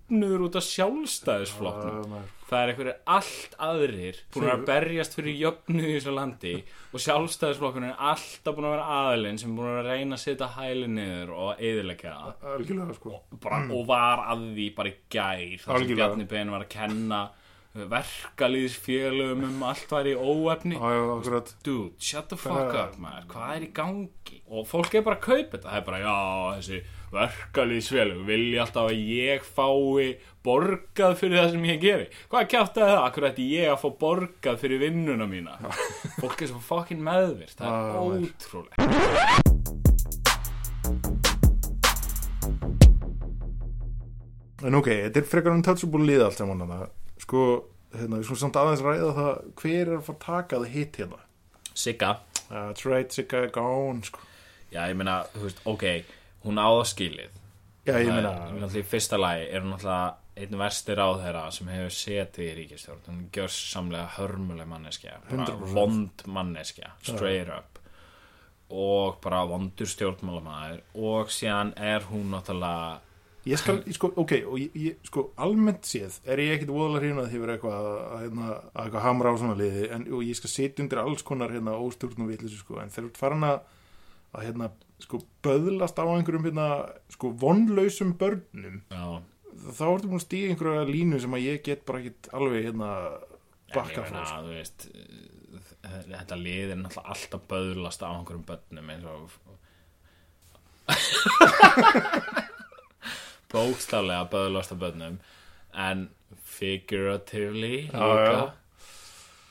jöfnuður 0.06 0.44
út 0.46 0.56
af 0.56 0.64
sjálfstæðisflokknum. 0.66 2.16
Það 2.46 2.60
er 2.60 2.70
einhverjir 2.70 2.98
allt 3.10 3.54
aðrir 3.58 4.18
búin 4.34 4.50
að 4.52 4.60
berjast 4.68 5.16
fyrir 5.18 5.38
jöfnuð 5.40 5.86
í 5.88 5.94
þessu 5.96 6.12
landi 6.14 6.52
og 6.94 7.02
sjálfstæðisflokkurinn 7.02 7.88
er 7.90 8.04
alltaf 8.12 8.54
búin 8.54 8.68
að 8.68 8.76
vera 8.76 8.98
aðilinn 9.00 9.40
sem 9.42 9.50
er 9.50 9.58
búin 9.58 9.72
að 9.72 9.88
reyna 9.90 10.14
að 10.14 10.22
setja 10.22 10.50
hæli 10.54 10.90
niður 10.92 11.32
og 11.34 11.64
eðilegja 11.66 12.12
það. 12.14 12.46
Algjörlega 12.52 12.98
sko. 13.00 13.16
Bara, 13.42 13.58
og 13.66 13.82
var 13.90 14.22
að 14.30 14.46
því 14.52 14.68
bara 14.78 14.92
í 14.92 14.96
gær 15.16 15.58
þar 15.64 15.82
sem. 15.82 15.96
Bjarni 15.96 16.28
Ben 16.30 16.54
var 16.54 16.66
að 16.66 16.72
kenna 16.76 17.20
verkalýðsfélögum 17.76 19.42
um 19.50 19.64
allt 19.66 19.90
var 19.92 20.06
í 20.08 20.14
óefni. 20.16 20.78
Dude, 21.66 21.98
shut 21.98 22.30
the 22.30 22.38
fuck 22.40 22.72
up 22.72 22.94
maður, 23.02 23.26
hvað 23.34 23.50
er 23.56 23.66
í 23.66 23.72
gangi? 23.76 24.38
Og 24.48 24.64
fólk 24.70 24.94
er 24.96 25.04
bara 25.04 25.18
að 25.18 25.26
kaupa 25.26 25.58
þetta. 25.58 25.66
Það 25.66 25.80
er 25.82 25.84
bara, 25.90 26.00
já, 26.00 26.14
þessi 26.60 26.78
verkalýðsfélög 27.14 28.24
vilja 28.26 28.64
alltaf 28.64 28.88
að 28.90 29.02
ég 29.12 29.44
fái 29.46 30.08
borgað 30.46 31.14
fyrir 31.20 31.38
það 31.40 31.52
sem 31.54 31.66
ég 31.70 31.80
geri 31.82 32.08
hvað 32.32 32.48
kjátt 32.52 32.80
að 32.80 32.90
það, 32.90 32.98
akkur 33.06 33.28
ætti 33.30 33.46
ég 33.52 33.70
að 33.72 33.80
fá 33.84 33.88
borgað 34.02 34.58
fyrir 34.62 34.82
vinnuna 34.82 35.26
mína 35.30 35.54
fólk 36.20 36.42
er 36.42 36.50
svo 36.50 36.62
fucking 36.66 37.02
meðvirt 37.06 37.56
það 37.58 37.70
er 37.70 37.94
maður. 37.94 38.26
ótrúlega 38.26 39.86
En 44.66 44.74
ok, 44.78 44.86
þetta 44.88 45.20
er 45.20 45.26
frekar 45.28 45.52
untouchable 45.54 46.06
lið 46.08 46.22
allt 46.24 46.38
saman 46.40 46.62
hana. 46.64 46.78
Sko, 47.20 47.40
hérna, 47.92 48.18
við 48.20 48.28
svona 48.30 48.40
samt 48.40 48.56
aðeins 48.60 48.82
ræða 48.84 49.10
það 49.18 49.32
hver 49.60 49.80
er 49.82 49.92
að 49.98 50.04
fara 50.06 50.16
að 50.16 50.22
taka 50.26 50.60
það 50.62 50.72
hitt 50.76 50.98
hérna 51.00 51.20
Sigga, 51.76 52.10
That's 52.48 52.86
right, 52.88 53.12
Sigga 53.12 53.42
gone 53.52 54.00
sko. 54.06 54.22
já, 54.72 54.80
ég 54.88 54.96
meina, 54.96 55.18
þú 55.34 55.42
veist, 55.44 55.60
ok 55.68 55.84
hún 56.46 56.62
á 56.62 56.68
það 56.68 56.86
skilið. 56.92 57.42
Já, 57.86 57.98
ég 58.02 58.10
meina 58.10 58.66
í 58.66 58.82
fyrsta 58.86 59.18
lagi 59.20 59.46
er 59.46 59.62
hún 59.62 59.74
náttúrulega 59.74 60.14
einn 60.36 60.58
verstir 60.60 61.00
á 61.00 61.08
þeirra 61.16 61.46
sem 61.54 61.68
hefur 61.72 61.94
setið 61.96 62.44
í 62.50 62.54
ríkistjórn 62.58 63.06
hún 63.08 63.22
gjör 63.32 63.52
samlega 63.52 64.10
hörmuleg 64.18 64.68
manneskja 64.68 65.20
bara 65.30 65.46
100%. 65.46 65.72
vond 65.76 66.24
manneskja 66.28 66.92
straight 67.00 67.52
up. 67.52 67.80
Og 68.66 69.20
bara 69.22 69.44
vondur 69.46 69.86
stjórnmálamæður 69.86 70.82
og 70.98 71.30
síðan 71.30 71.72
er 71.78 72.08
hún 72.10 72.32
náttúrulega 72.34 73.02
Ég 73.46 73.60
skal, 73.62 73.76
ég 73.86 73.94
sko, 73.94 74.08
ok, 74.18 74.32
og 74.50 74.56
ég, 74.58 74.72
ég, 74.74 74.94
sko, 75.06 75.28
almennt 75.38 75.86
séð 75.86 76.16
er 76.26 76.40
ég 76.42 76.56
ekkit 76.56 76.72
voðalega 76.74 77.04
hrifin 77.04 77.20
að 77.22 77.28
því 77.30 77.42
eitthvað 77.52 77.76
að, 77.76 77.98
að, 78.00 78.22
hérna, 78.24 78.46
að 78.72 78.80
eitthvað 78.82 79.04
hamra 79.04 79.30
á 79.30 79.34
svona 79.38 79.58
liði. 79.60 79.84
En 79.94 80.06
og 80.10 80.24
ég 80.26 80.38
skal 80.40 80.50
setja 80.50 80.82
undir 80.82 81.00
alls 81.04 81.22
konar 81.22 81.54
hérna 81.54 81.76
óstjórnum 81.78 82.26
vitlis, 82.26 82.56
sko, 82.58 82.80
en 82.82 82.90
þeir 82.90 83.04
eru 83.04 83.12
farin 83.20 83.46
að 83.46 83.60
að 84.34 84.48
hérna, 84.48 84.70
sko, 85.02 85.20
böðlast 85.44 86.00
á 86.00 86.04
einhverjum 86.06 86.48
hérna, 86.48 86.68
sko, 87.14 87.30
vonlausum 87.40 88.12
börnum, 88.20 88.82
já, 88.90 89.06
þá 89.76 89.84
ertu 89.92 90.10
búin 90.10 90.20
að 90.20 90.26
stíða 90.26 90.52
einhverja 90.54 90.88
línu 90.90 91.20
sem 91.22 91.36
að 91.38 91.46
ég 91.46 91.64
get 91.66 91.86
bara 91.88 92.02
ekkit 92.02 92.30
alveg, 92.36 92.68
hérna 92.68 92.90
bakka 93.74 94.04
frá, 94.06 94.18
meina, 94.18 94.28
sko. 94.30 94.42
þú 94.42 94.50
veist 94.54 94.88
þetta 95.86 96.36
lið 96.40 96.72
er 96.74 96.78
náttúrulega 96.80 97.12
alltaf 97.14 97.46
böðlast 97.50 98.02
á 98.02 98.08
einhverjum 98.10 98.46
börnum 98.48 98.92
eins 98.92 99.06
og 99.10 99.22
bókstaflega 103.52 104.28
böðlast 104.30 104.74
á 104.74 104.76
börnum 104.78 105.18
en 105.86 106.06
figuratively 106.56 107.86
líka. 107.86 108.54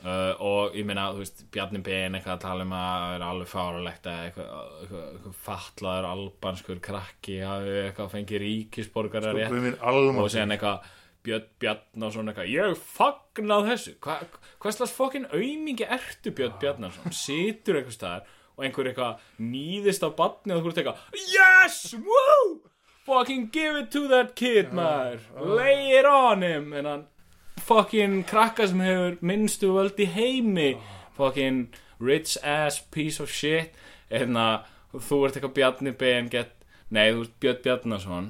Uh, 0.05 0.35
og 0.45 0.75
ég 0.77 0.85
meina, 0.85 1.07
þú 1.15 1.23
veist, 1.23 1.39
Bjarni 1.49 1.79
Ben 1.81 2.13
eitthvað 2.13 2.35
að 2.35 2.43
tala 2.43 2.65
um 2.67 2.73
að 2.77 2.89
það 3.01 3.13
er 3.15 3.23
alveg 3.25 3.47
fáralegt 3.49 4.09
að 4.11 4.19
eitthvað, 4.27 4.51
eitthvað, 4.83 5.07
eitthvað 5.15 5.39
fatlaður 5.47 6.07
albanskur 6.11 6.81
krakki 6.85 7.39
hafi 7.41 7.73
eitthvað 7.87 8.11
fengið 8.11 8.43
ríkisborgara 8.43 9.33
Sko, 9.33 10.03
og 10.21 10.29
síðan 10.29 10.53
eitthvað 10.53 10.91
Björn 11.25 11.47
Bjarnason 11.63 12.29
eitthvað 12.29 12.51
ég 12.53 12.77
fagna 12.77 13.57
þessu. 13.65 13.95
Hva, 14.05 14.19
hvað 14.61 14.77
slags 14.77 14.93
fokkin 14.93 15.25
aumingi 15.33 15.89
ertu 15.97 16.35
Björn 16.37 16.59
Bjarnason? 16.61 17.15
Situr 17.25 17.79
eitthvað 17.79 17.97
staðar 17.97 18.29
og 18.55 18.67
einhver 18.67 18.91
eitthvað 18.91 19.25
nýðist 19.41 20.05
á 20.05 20.09
batni 20.15 20.53
og 20.53 20.61
þú 20.61 20.71
ert 20.71 20.83
eitthvað 20.83 21.25
yes, 21.33 21.81
woo! 21.97 22.61
Fucking 23.05 23.49
give 23.53 23.81
it 23.81 23.91
to 23.93 24.07
that 24.09 24.35
kid 24.37 24.71
maður. 24.73 25.25
lay 25.37 25.97
it 25.97 26.05
on 26.05 26.41
him. 26.41 26.71
En 26.73 26.85
hann 26.89 27.03
fucking 27.65 28.23
krakka 28.29 28.67
sem 28.69 28.81
hefur 28.85 29.17
minnstu 29.25 29.71
völd 29.75 29.99
í 30.01 30.07
heimi. 30.11 30.75
Fucking 31.17 31.65
rich 32.03 32.37
ass 32.43 32.81
piece 32.91 33.23
of 33.23 33.31
shit. 33.31 33.75
En 34.13 34.37
að 34.39 34.67
þú 34.93 35.21
ert 35.25 35.37
eitthvað 35.37 35.55
Bjarni 35.57 35.95
Ben 35.97 36.29
get, 36.31 36.53
nei 36.93 37.09
þú 37.11 37.25
ert 37.25 37.39
Björn 37.43 37.63
Bjarnason. 37.65 38.29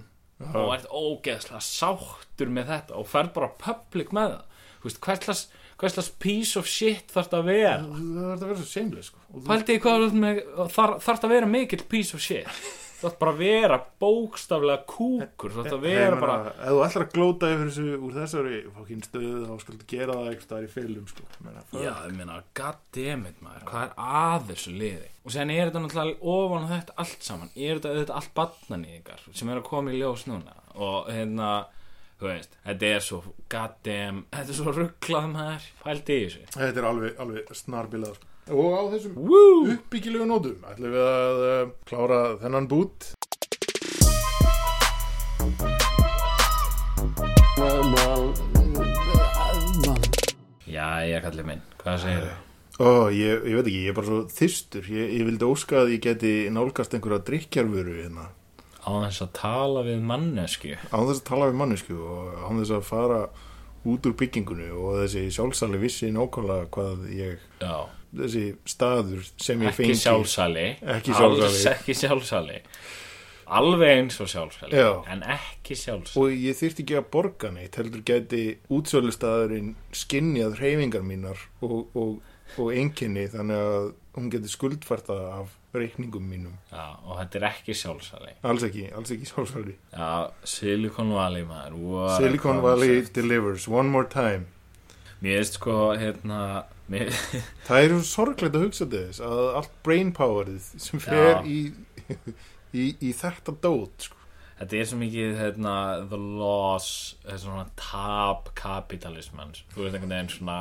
Og 0.51 0.73
ert 0.75 0.89
ógeðslega 0.91 1.61
sáttur 1.63 2.49
með 2.51 2.71
þetta 2.73 2.97
og 2.99 3.07
fer 3.07 3.31
bara 3.35 3.53
public 3.61 4.11
með 4.15 4.35
það. 4.35 4.63
Hverslas, 5.01 5.45
hverslas 5.81 6.09
piece 6.21 6.59
of 6.59 6.67
shit 6.69 7.09
þarf 7.13 7.31
það 7.31 7.39
að 7.39 7.47
vera? 7.49 7.77
Það 7.85 8.25
er 8.25 8.33
að 8.35 8.43
vera 8.45 8.57
svo 8.59 8.67
seimlega, 8.69 9.05
sko. 9.07 9.21
Þarf 10.75 11.07
það 11.07 11.29
að 11.29 11.35
vera 11.37 11.49
mikill 11.49 11.85
piece 11.89 12.17
of 12.17 12.21
shit 12.23 12.49
þú 13.05 13.11
þarf 13.11 13.17
bara 13.21 13.31
að 13.35 13.41
vera 13.43 13.77
bókstaflega 14.01 14.77
kúkur 14.89 15.53
þú 15.53 15.63
þarf 15.65 15.75
að 15.75 15.83
vera 15.85 16.17
bara 16.19 16.37
ef 16.55 16.71
þú 16.71 16.79
ætlar 16.85 17.03
að 17.05 17.11
glóta 17.13 17.49
yfir 17.53 17.67
þessu 17.69 17.85
úr 17.99 18.15
þessari 18.15 18.61
fokkin 18.73 19.03
stöðu 19.05 19.41
þá 19.45 19.53
skaldu 19.61 19.87
gera 19.91 20.15
það 20.17 20.29
eitthvað 20.31 20.65
í 20.65 20.69
fylgum 20.73 21.05
sko. 21.11 21.27
Ég 21.35 21.45
meina. 21.45 21.63
Já, 21.85 21.91
ég 22.07 22.15
meina, 22.17 22.39
goddammit 22.57 23.43
maður, 23.45 23.65
hvað 23.69 23.85
er 23.85 24.11
að 24.25 24.49
þessu 24.49 24.75
liði? 24.75 25.09
Og 25.25 25.35
sen 25.35 25.53
er 25.53 25.69
þetta 25.69 25.83
náttúrulega 25.85 26.33
ofan 26.35 26.65
á 26.65 26.69
þetta 26.73 26.97
allt 27.05 27.29
saman, 27.29 27.53
er 27.55 27.79
þetta 27.79 27.93
auðvitað 27.93 28.19
allt 28.19 28.35
badnanýðingar 28.41 29.25
sem 29.31 29.49
er 29.53 29.61
að 29.61 29.67
koma 29.69 29.93
í 29.93 30.01
ljós 30.01 30.25
núna 30.29 30.57
og 30.75 31.09
hérna, 31.09 31.49
þú 32.19 32.29
veist, 32.31 32.57
þetta 32.65 32.91
er 32.91 33.03
svo 33.05 33.21
goddamn, 33.53 34.23
þetta 34.33 34.55
er 34.55 34.59
svo 34.59 34.73
rugglað 34.75 35.27
maður, 35.31 35.67
pældi 35.85 36.17
í 36.17 36.23
þessu. 36.25 36.47
Þetta 36.55 36.81
er 36.81 36.89
alveg, 36.91 37.19
alveg 37.25 37.53
snarbilað 37.61 38.17
sko. 38.19 38.31
Og 38.53 38.73
á 38.77 38.81
þessum 38.93 39.15
Woo! 39.25 39.65
uppbyggilegu 39.73 40.27
nótum 40.29 40.67
ætlum 40.69 40.93
við 40.93 41.05
að 41.09 41.45
uh, 41.49 41.71
klára 41.89 42.19
þennan 42.43 42.67
bút 42.69 43.09
Já, 50.65 50.87
ég 51.07 51.23
kalli 51.23 51.45
minn, 51.47 51.61
hvað 51.79 52.01
segir 52.03 52.25
þau? 52.25 52.41
Ó, 52.75 52.87
ég, 53.15 53.45
ég 53.47 53.55
veit 53.55 53.67
ekki, 53.69 53.81
ég 53.85 53.91
er 53.93 53.95
bara 53.95 54.09
svo 54.09 54.17
þyrstur 54.35 54.87
ég, 54.91 55.11
ég 55.15 55.27
vildi 55.29 55.47
óska 55.47 55.77
að 55.83 55.93
ég 55.93 56.01
geti 56.03 56.31
nálgast 56.51 56.95
einhverja 56.97 57.23
drikkjarvöru 57.29 57.93
hérna 58.01 58.25
Á 58.85 58.91
þess 59.07 59.23
að 59.23 59.31
tala 59.39 59.83
við 59.87 60.01
mannesku. 60.05 60.73
án 60.91 61.07
þess 61.07 61.21
að 61.23 61.27
tala 61.29 61.47
við 61.49 61.59
mannesku 61.61 61.95
og 61.95 62.33
án 62.43 62.59
þess 62.59 62.73
að 62.75 62.83
fara 62.89 63.21
út 63.85 64.09
úr 64.09 64.17
byggingunni 64.19 64.67
og 64.75 64.99
þessi 65.03 65.23
sjálfsali 65.37 65.79
vissi 65.81 66.11
nákvæmlega 66.13 66.67
hvað 66.75 67.07
ég 67.15 67.39
já, 67.63 67.77
þessi 68.19 68.43
staður 68.69 69.25
sem 69.41 69.63
ég 69.63 69.71
ekki 69.71 69.83
fengi. 69.83 69.97
sjálfsali. 70.03 70.67
Ekki 70.95 71.17
sjálfsali. 71.17 71.65
ekki 71.73 71.97
sjálfsali. 72.01 72.61
Alveg 73.45 73.91
eins 73.99 74.15
og 74.23 74.29
sjálfsali 74.31 74.73
Já. 74.73 75.03
en 75.11 75.21
ekki 75.35 75.75
sjálfsali. 75.77 76.21
Og 76.21 76.45
ég 76.47 76.57
þyrfti 76.57 76.81
ekki 76.85 76.95
að 76.97 77.09
borga 77.13 77.51
neitt 77.53 77.77
heldur 77.77 78.01
gæti 78.07 78.45
útsölustæðurinn 78.73 79.75
skinnjað 79.93 80.57
hreyfingar 80.61 81.05
mínar 81.05 81.43
og, 81.61 81.91
og, 81.93 82.17
og 82.57 82.71
einkenni 82.73 83.27
þannig 83.29 83.61
að 83.67 83.91
hún 84.15 84.31
geti 84.33 84.49
skuldfært 84.49 85.11
það 85.11 85.23
af 85.35 85.53
reikningum 85.75 86.25
mínum. 86.25 86.55
Já, 86.71 86.95
og 87.03 87.19
þetta 87.19 87.39
er 87.39 87.47
ekki 87.51 87.75
sjálfsali. 87.77 88.33
Alls 88.47 88.63
ekki, 88.65 88.85
alls 88.95 89.11
ekki 89.13 89.29
sjálfsali. 89.29 89.75
Já, 89.91 90.31
Silicon 90.47 91.11
Valley 91.13 91.45
maður. 91.47 92.15
Silicon 92.17 92.61
Valley 92.63 93.03
delivers 93.13 93.67
one 93.67 93.91
more 93.91 94.07
time. 94.09 94.47
Mér 95.21 95.41
veist 95.41 95.59
sko 95.59 95.93
hérna 95.99 96.39
það 96.89 97.79
er 97.79 97.93
svo 97.95 98.01
sorglegt 98.05 98.57
að 98.57 98.67
hugsa 98.67 98.85
þess 98.91 99.23
að 99.25 99.39
allt 99.61 99.77
brain 99.85 100.11
powerið 100.13 100.67
sem 100.81 101.01
fer 101.01 101.41
í, 101.49 101.73
í, 102.77 102.91
í 103.01 103.13
þetta 103.17 103.55
dót 103.63 104.09
sko. 104.09 104.19
þetta 104.59 104.77
er 104.77 104.89
svo 104.91 104.99
mikið 105.01 105.37
hérna, 105.39 105.75
the 106.11 106.19
loss 106.19 107.15
tap 107.79 108.51
kapitalismans 108.59 109.63
þú 109.73 109.87
veist 109.87 109.97
einhvern 109.97 110.13
veginn 110.13 110.33
svona 110.37 110.59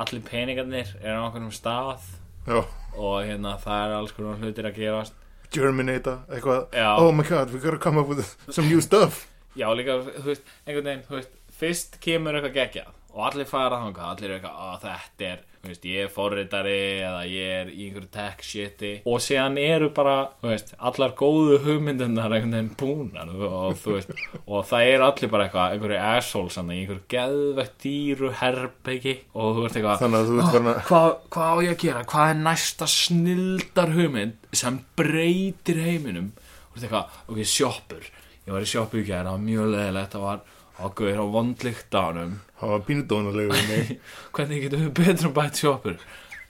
allir 0.00 0.22
peningarnir 0.28 0.92
er 1.00 1.16
á 1.16 1.24
okkur 1.28 1.48
stað 1.56 2.04
Já, 2.46 2.62
og 2.96 3.16
hérna 3.24 3.56
það 3.60 3.82
er 3.84 3.96
alls 3.98 4.14
konar 4.16 4.38
hlutir 4.40 4.66
að 4.68 4.78
gerast. 4.80 5.16
Germinata, 5.52 6.20
eitthvað. 6.30 6.70
Já. 6.72 6.88
oh 6.96 7.10
my 7.12 7.24
god, 7.26 7.50
we 7.52 7.60
gotta 7.60 7.78
come 7.78 8.00
up 8.00 8.08
with 8.08 8.24
some 8.48 8.68
new 8.68 8.80
stuff. 8.80 9.26
Já, 9.58 9.68
líka, 9.74 9.98
þú 10.06 10.24
veist, 10.30 10.48
einhvern 10.64 10.88
veginn, 10.88 11.04
veist, 11.10 11.36
fyrst 11.60 11.98
kemur 12.00 12.38
eitthvað 12.38 12.56
geggjað 12.56 12.96
og 13.14 13.22
allir 13.26 13.48
fara 13.48 13.78
þangað, 13.82 14.10
allir 14.10 14.30
er 14.30 14.34
eitthvað, 14.36 14.58
að 14.66 14.84
þetta 14.84 15.26
er, 15.26 15.40
þú 15.60 15.70
veist, 15.70 15.86
ég 15.90 16.04
er 16.04 16.12
forritari 16.14 16.74
eða 17.04 17.22
ég 17.28 17.54
er 17.56 17.70
í 17.72 17.86
einhverju 17.88 18.10
tech 18.14 18.44
shiti. 18.46 18.90
Og 19.10 19.18
síðan 19.24 19.58
eru 19.60 19.88
bara, 19.96 20.14
þú 20.40 20.50
veist, 20.52 20.70
allar 20.90 21.14
góðu 21.18 21.58
hugmyndunar 21.64 22.36
einhvern 22.36 22.54
veginn 22.56 22.70
búnar 22.80 23.32
og 23.34 23.80
þú 23.82 23.96
veist, 23.96 24.14
og 24.44 24.68
það 24.70 24.92
er 24.92 25.04
allir 25.08 25.32
bara 25.34 25.48
eitthvað, 25.48 25.74
einhverju 25.76 25.98
assholes 26.10 26.60
einhverju 26.76 27.02
geðvegt 27.16 27.76
dýru 27.84 28.32
herbyggi 28.40 29.16
og 29.34 29.58
þú 29.58 29.66
eitthvað, 29.80 30.04
Þannig 30.04 30.20
að 30.20 30.30
þú 30.30 30.38
ert 30.38 30.54
farin 30.54 30.70
að 30.72 30.80
hvað, 30.90 31.10
hvað 31.36 31.50
á 31.50 31.56
ég 31.66 31.74
að 31.74 31.82
gera? 31.84 32.06
Hvað 32.14 32.32
er 32.34 32.40
næsta 32.46 32.90
snildar 32.94 33.94
hugmynd 33.98 34.56
sem 34.62 34.80
breytir 35.00 35.82
heiminum? 35.82 36.32
Og 36.70 36.78
þetta 36.78 36.86
eitthvað, 36.86 37.20
ok, 37.34 37.44
sjoppur. 37.50 38.10
Ég 38.46 38.54
var 38.54 38.64
í 38.64 38.70
sjoppu 38.70 39.02
í 39.02 39.04
gæra, 39.04 39.26
það 39.28 39.34
var 39.34 39.42
mjög 39.44 39.66
leðilegt 39.74 40.14
það 40.16 40.22
var 40.24 40.40
ágöður 40.80 41.22
á 41.22 41.26
vondlikt 41.36 41.94
ánum 41.94 42.38
hafa 42.60 42.80
pínudónalegu 42.88 43.52
við 43.54 43.68
mig. 43.70 43.92
Hvernig 44.36 44.64
getum 44.66 44.86
við 44.86 44.92
betur 45.00 45.36
bætt 45.36 45.62
sjoppur? 45.62 46.00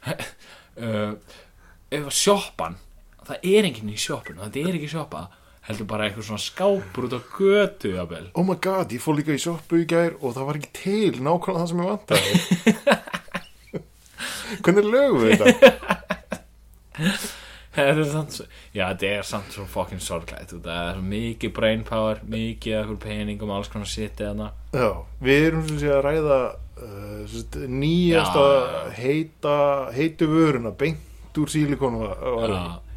Uh, 0.80 1.18
ef 1.92 2.06
að 2.06 2.14
sjoppan 2.14 2.76
það 3.26 3.42
er 3.50 3.66
enginn 3.68 3.90
í 3.92 3.98
sjoppun, 4.00 4.38
þetta 4.40 4.62
er 4.62 4.76
ekki 4.78 4.88
sjoppa 4.88 5.26
heldur 5.66 5.88
bara 5.90 6.06
eitthvað 6.06 6.26
svona 6.26 6.42
skápur 6.42 7.06
út 7.06 7.14
á 7.14 7.20
götu 7.36 7.92
jafnvel. 7.94 8.30
Oh 8.34 8.46
my 8.46 8.56
god, 8.62 8.94
ég 8.94 9.02
fór 9.02 9.18
líka 9.18 9.36
í 9.36 9.42
sjoppu 9.42 9.82
í 9.82 9.88
gær 9.88 10.16
og 10.20 10.34
það 10.36 10.48
var 10.48 10.58
ekki 10.60 10.72
til 10.78 11.14
nákvæmlega 11.20 11.60
það 11.60 11.70
sem 11.70 11.82
ég 11.82 11.90
vantaði. 11.90 12.30
Hvernig 14.64 14.86
lögum 14.90 15.20
við 15.24 15.32
þetta? 15.44 15.70
Er 17.78 18.00
já, 18.74 18.88
þetta 18.90 19.06
er 19.06 19.22
samt 19.22 19.52
svo 19.54 19.64
fucking 19.70 20.02
sorglætt 20.02 20.56
það 20.56 20.88
er 20.88 20.96
mikið 21.06 21.52
brain 21.54 21.84
power 21.86 22.18
mikið 22.26 22.96
peningum, 22.98 23.52
alls 23.54 23.70
konar 23.70 23.86
sitt 23.86 24.18
Já, 24.18 24.88
við 25.22 25.46
erum 25.46 25.68
sem 25.68 25.78
sé 25.78 25.92
að 25.94 26.02
ræða 26.08 26.40
uh, 26.82 27.38
nýjasta 27.70 28.44
heita 28.96 29.54
heitu 29.94 30.26
vöruna 30.32 30.74
beint 30.74 31.38
úr 31.38 31.52
sílikonu 31.52 32.10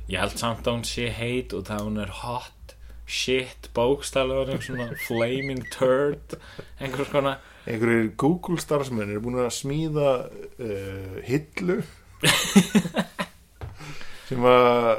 ég 0.10 0.18
held 0.20 0.42
samt 0.42 0.66
að 0.66 0.80
hún 0.80 0.88
sé 0.90 1.10
heit 1.14 1.54
og 1.54 1.68
það 1.70 1.86
hún 1.86 2.02
er 2.02 2.18
hot 2.24 2.76
shit 3.06 3.70
bókstælega 3.76 4.58
svona 4.64 4.90
flaming 5.06 5.64
turd 5.70 6.38
einhvers 6.80 7.12
konar. 7.12 7.42
Einhverjir 7.68 8.10
Google 8.18 8.58
starfsmenn 8.60 9.12
eru 9.12 9.22
búin 9.24 9.44
að 9.44 9.54
smíða 9.56 10.14
uh, 10.26 11.20
hillu 11.28 11.84
sem 14.30 14.48
að 14.48 14.90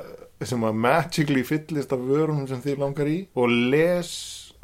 sem 0.45 0.65
að 0.67 0.81
magically 0.85 1.45
fyllist 1.47 1.93
af 1.95 2.03
vörunum 2.05 2.49
sem 2.51 2.63
þið 2.65 2.81
langar 2.83 3.09
í 3.09 3.19
og 3.39 3.53
les 3.73 4.11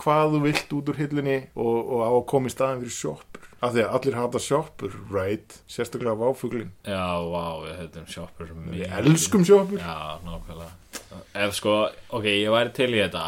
hvað 0.00 0.34
þú 0.34 0.40
vilt 0.46 0.74
út 0.76 0.90
úr 0.92 0.98
hillunni 1.00 1.36
og, 1.54 1.76
og 1.78 2.02
á 2.04 2.10
að 2.10 2.26
koma 2.32 2.50
í 2.50 2.54
staðin 2.54 2.82
fyrir 2.82 2.96
sjoppur. 2.96 3.46
Af 3.60 3.74
því 3.74 3.82
að 3.84 3.94
allir 3.98 4.16
hata 4.16 4.40
sjoppur, 4.40 4.96
right? 5.12 5.56
Sérstaklega 5.68 6.16
váfuglin, 6.16 6.72
Já, 6.88 7.20
vá, 7.28 7.44
við 7.66 7.74
heitum 7.82 8.08
shoppur 8.08 8.54
við 8.72 8.86
elskum 9.00 9.44
sjoppur. 9.44 9.82
Já, 9.82 10.16
nákvæmlega. 10.24 11.20
Ef 11.44 11.54
sko, 11.58 11.76
ok, 12.16 12.28
ég 12.30 12.54
væri 12.54 12.74
til 12.76 12.90
í 12.94 13.02
þetta. 13.02 13.26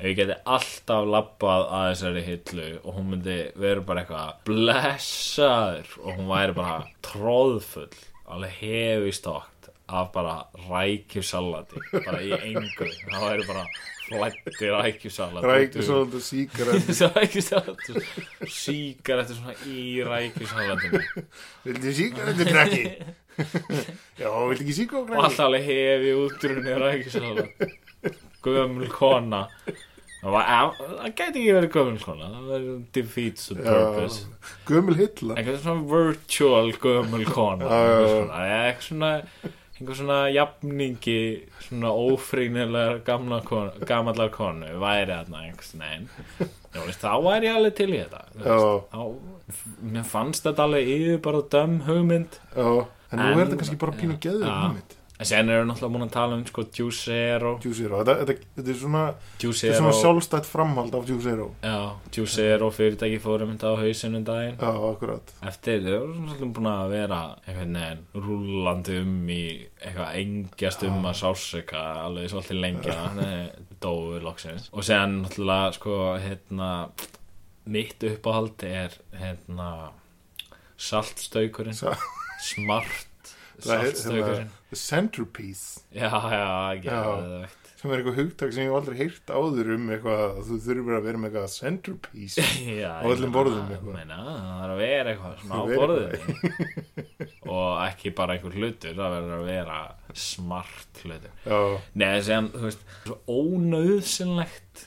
Ef 0.00 0.08
ég 0.08 0.18
geti 0.18 0.38
alltaf 0.56 1.06
labbað 1.14 1.66
að 1.76 1.88
þessari 1.92 2.26
hillu 2.26 2.68
og 2.80 2.94
hún 2.96 3.10
myndi 3.12 3.38
vera 3.60 3.84
bara 3.86 4.02
eitthvað 4.02 4.42
blessaður 4.48 5.94
og 6.00 6.14
hún 6.16 6.30
væri 6.32 6.56
bara 6.56 6.76
tróðfull 7.04 7.90
alveg 8.30 8.58
hefi 8.62 9.12
stókt 9.14 9.49
af 9.90 10.12
bara 10.14 10.36
rækjusalati 10.68 11.82
bara 11.92 12.20
í 12.22 12.30
engu. 12.38 12.86
Það 13.10 13.24
væri 13.26 13.46
bara 13.48 13.64
flætti 14.10 14.70
rækjusalat 14.74 15.44
rækju 15.46 15.84
svolítið 15.86 16.22
síkar 16.26 16.70
rækjusalat 17.14 17.84
síkar 18.50 19.22
eftir 19.22 19.36
svona 19.38 19.54
í 19.70 19.84
rækjusalatinu 20.06 21.02
viltu 21.66 21.92
síkar 21.94 22.32
þetta 22.32 22.48
krakki 22.50 22.82
já, 24.18 24.30
viltu 24.30 24.64
ekki 24.64 24.74
síkar 24.80 25.04
og 25.04 25.12
krakki 25.12 25.22
alltaf 25.28 25.44
alveg 25.46 25.68
hefi 25.68 26.16
útrunni 26.24 26.74
rækjusalat. 26.82 27.70
Gömul 28.40 28.88
kona. 28.88 29.42
Það, 30.20 30.78
gæti 31.12 31.40
ekki 31.42 31.54
verið 31.56 31.72
gömul 31.74 31.98
kona. 32.00 32.28
Það 32.32 32.46
verið 32.50 32.78
defeats 32.96 33.48
the 33.50 33.56
purpose. 33.60 34.22
Gömul 34.68 34.96
hilla. 34.96 35.36
Eitthvað 35.36 35.58
svona 35.62 35.84
virtual 35.90 36.72
gömul 36.80 37.24
kona. 37.28 37.68
Svona, 37.68 38.40
eitthvað 38.64 38.86
svona 38.88 39.12
einhver 39.80 39.96
svona 39.96 40.18
jafningi 40.28 41.18
svona 41.64 41.90
ófrínilega 41.96 43.00
gamla 43.06 43.40
konu, 43.46 43.72
gamallar 43.88 44.30
konu 44.34 44.68
væri 44.82 45.14
þarna 45.14 45.42
einhvers 45.46 45.74
veist, 46.74 47.00
þá 47.02 47.16
væri 47.24 47.48
ég 47.48 47.56
alveg 47.56 47.76
til 47.80 47.90
í 47.94 48.00
þetta 48.04 48.24
þá, 48.44 49.02
mér 49.96 50.08
fannst 50.12 50.46
þetta 50.46 50.68
alveg 50.68 50.94
yfir 50.94 51.20
bara 51.24 51.42
döm 51.56 51.80
hugmynd. 51.88 52.40
Já, 52.54 52.70
en 53.10 53.22
nú 53.24 53.30
er 53.32 53.44
þetta 53.46 53.60
kannski 53.64 53.80
bara 53.80 53.96
pínu 53.98 54.20
geður 54.22 54.48
hugmynd 54.52 54.96
en 55.20 55.28
sen 55.28 55.50
erum 55.52 55.66
við 55.66 55.68
náttúrulega 55.70 55.92
múin 55.92 56.04
að 56.06 56.12
tala 56.14 56.36
um 56.38 56.42
sko 56.48 56.62
Juicero 56.72 57.50
Juicero, 57.60 57.98
þetta, 58.00 58.14
þetta, 58.24 58.46
þetta 58.56 58.72
er 58.72 58.78
svona 58.80 59.02
þetta 59.12 59.36
er 59.36 59.44
Juicero 59.44 59.74
svona 59.76 59.96
sjálfstætt 59.98 60.46
framhald 60.48 60.94
af 60.96 61.10
Juicero 61.10 61.48
Já, 61.60 61.74
Juicero 62.16 62.70
fyrirtæki 62.72 63.18
fórum 63.20 63.52
þetta 63.52 63.72
á 63.72 63.80
hausinu 63.82 64.22
daginn. 64.24 64.56
Já, 64.56 64.70
Eftir, 65.50 65.84
þau 65.84 66.06
svona 66.14 66.30
svolítið 66.30 66.54
búin 66.56 66.70
að 66.70 66.94
vera 66.94 67.20
veginn 67.46 67.76
rúllandi 68.16 68.96
um 69.02 69.12
í 69.34 69.42
eitthvað 69.80 70.16
engjast 70.22 70.86
um 70.88 71.04
að 71.10 71.18
sásika 71.20 71.84
alveg 72.06 72.32
svolítið 72.32 72.62
lengja 72.64 72.96
dóu 73.84 74.16
loksins. 74.24 74.70
Og 74.72 74.86
séðan 74.88 75.20
náttúrulega 75.26 75.76
sko 75.76 75.98
hérna 76.24 76.70
mitt 77.70 78.08
uppáhald 78.08 78.64
er 78.64 78.96
hérna 79.20 79.70
saltstaukurinn. 80.80 81.76
Sa- 81.76 81.96
smart 82.40 83.09
The 83.64 84.76
Centerpiece. 84.78 85.80
Já, 85.94 86.10
já, 86.10 86.44
ekki 86.76 87.48
sem 87.80 87.88
er 87.94 88.02
eitthvað 88.02 88.18
hugtak 88.18 88.50
sem 88.52 88.66
ég 88.66 88.74
aldrei 88.76 88.96
heyrt 88.98 89.30
áður 89.32 89.70
um 89.72 89.86
eitthvað 89.94 90.18
að 90.26 90.40
þú 90.50 90.56
þurfur 90.66 90.96
að 90.98 91.06
vera 91.06 91.20
með 91.20 91.30
eitthvað 91.30 91.52
centerpiece 91.54 92.44
Já, 92.82 92.90
Á 93.00 93.04
öllum 93.08 93.32
borðum 93.32 93.70
meina, 93.86 94.18
Það 94.20 94.64
er 94.66 94.74
að 94.74 94.80
vera 94.82 95.14
eitthvað 95.14 95.38
svona 95.40 95.56
á 95.56 95.64
borðinu. 95.80 96.68
og 97.54 97.70
ekki 97.86 98.12
bara 98.20 98.36
einhver 98.36 98.58
hlutur 98.60 98.98
það 99.00 99.16
verður 99.16 99.34
að 99.38 99.48
vera 99.48 99.78
smart 100.26 101.02
hlutur. 101.06 101.32
Nei, 102.02 102.12
sem, 102.26 102.50
þú 102.52 102.66
veist, 102.66 102.84
svo 103.06 103.18
ónauðsynlegt 103.38 104.84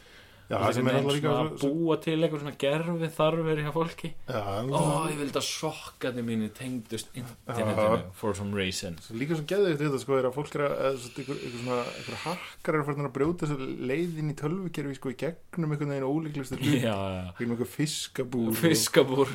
já 0.53 0.73
sem 0.73 0.87
er 0.87 0.93
einhvern 0.93 0.97
alltaf 0.97 1.13
veginn 1.13 1.17
líka 1.17 1.31
svona 1.33 1.49
að 1.49 1.63
búa 1.63 1.97
til 2.03 2.15
eitthvað 2.19 2.41
svona 2.43 2.57
gerfi 2.63 3.09
þarfir 3.17 3.61
hjá 3.63 3.71
fólki. 3.75 4.11
En 4.27 4.69
það- 4.69 5.09
ég 5.11 5.17
vildi 5.23 5.39
að 5.41 5.47
sokkarnir 5.49 6.25
mínu 6.29 6.49
tengdust 6.59 7.07
internetinu 7.19 8.01
for 8.13 8.33
some 8.35 8.53
reason. 8.55 8.95
Líka 9.11 9.35
svo 9.39 9.45
geðið 9.53 9.77
þetta 9.83 9.99
sko 10.03 10.17
er 10.19 10.27
að 10.29 10.35
fólk 10.37 10.55
er 10.55 10.65
að 10.67 10.97
eitthvað, 11.19 11.43
svona, 11.63 11.79
hakkar 12.23 12.73
er 12.75 12.81
að 12.83 12.87
að 13.09 13.15
brjóta 13.19 13.49
leiðin 13.91 14.31
í 14.31 14.35
tölvukerfi 14.39 14.95
sko 14.99 15.09
í 15.13 15.17
gegnum 15.23 15.71
einhvern 15.73 15.93
veginn 15.95 16.07
já 16.83 16.97
gegnum 17.39 17.57
eitthvað 17.57 17.73
fiskabúr 17.77 18.47
og- 18.53 18.61
Fiskabúr 18.63 19.27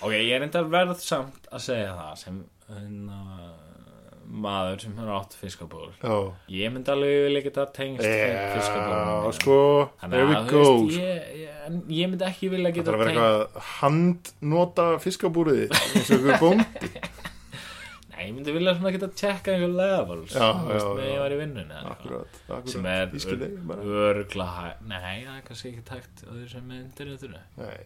Ok, 0.00 0.12
ég 0.16 0.32
er 0.32 0.42
enda 0.46 0.62
verð 0.64 0.96
samt 1.02 1.46
að 1.52 1.60
segja 1.60 1.92
það 1.92 2.14
sem 2.16 2.44
hérna, 2.70 3.18
maður 4.30 4.82
sem 4.84 4.98
er 5.02 5.08
átt 5.16 5.34
fiskaból 5.38 5.88
Já, 6.00 6.14
Ég 6.54 6.70
myndi 6.74 6.92
alveg 6.92 7.14
vilja 7.26 7.42
geta 7.48 7.64
tengst 7.76 8.04
Já, 8.06 8.44
fiskabólunum 8.56 9.32
sko, 9.40 9.56
there 10.04 10.26
we 10.28 10.36
go. 10.50 10.64
ég, 10.94 11.32
ég, 11.44 11.80
ég 12.00 12.12
myndi 12.12 12.26
ekki 12.28 12.50
vilja 12.52 12.70
Það 12.70 12.78
geta 12.78 12.92
er 12.92 12.98
að 12.98 13.02
vera 13.04 13.10
tengst 13.10 13.24
eitthvað 13.24 13.72
handnota 13.80 14.86
fiskabúrið 15.02 15.66
eins 15.74 16.12
og 16.14 16.16
ykkur 16.20 16.40
bóndi. 16.44 16.92
Nei, 18.20 18.26
ég 18.28 18.34
myndi 18.36 18.52
vilja 18.52 18.74
svona 18.76 18.90
geta 18.94 19.08
tjekka 19.16 19.54
einhver 19.54 19.72
levels 19.80 20.34
Já, 20.36 20.48
já, 20.68 20.76
já. 20.76 20.88
ég 21.08 21.22
var 21.24 21.32
í 21.32 21.38
vinnunni 21.40 21.72
eitthvað. 21.78 21.94
Akkurat, 21.94 22.40
akkurat. 22.50 22.74
Sem 22.74 22.88
er 22.90 23.14
örgla 24.10 24.48
Nei, 24.90 25.14
það 25.24 25.38
er 25.38 25.46
kannski 25.48 25.72
ekki 25.72 25.86
tækt 25.88 26.26
á 26.26 26.30
því 26.36 26.48
sem 26.52 26.66
með 26.68 26.82
internetinu 26.84 27.40
Nei, 27.62 27.80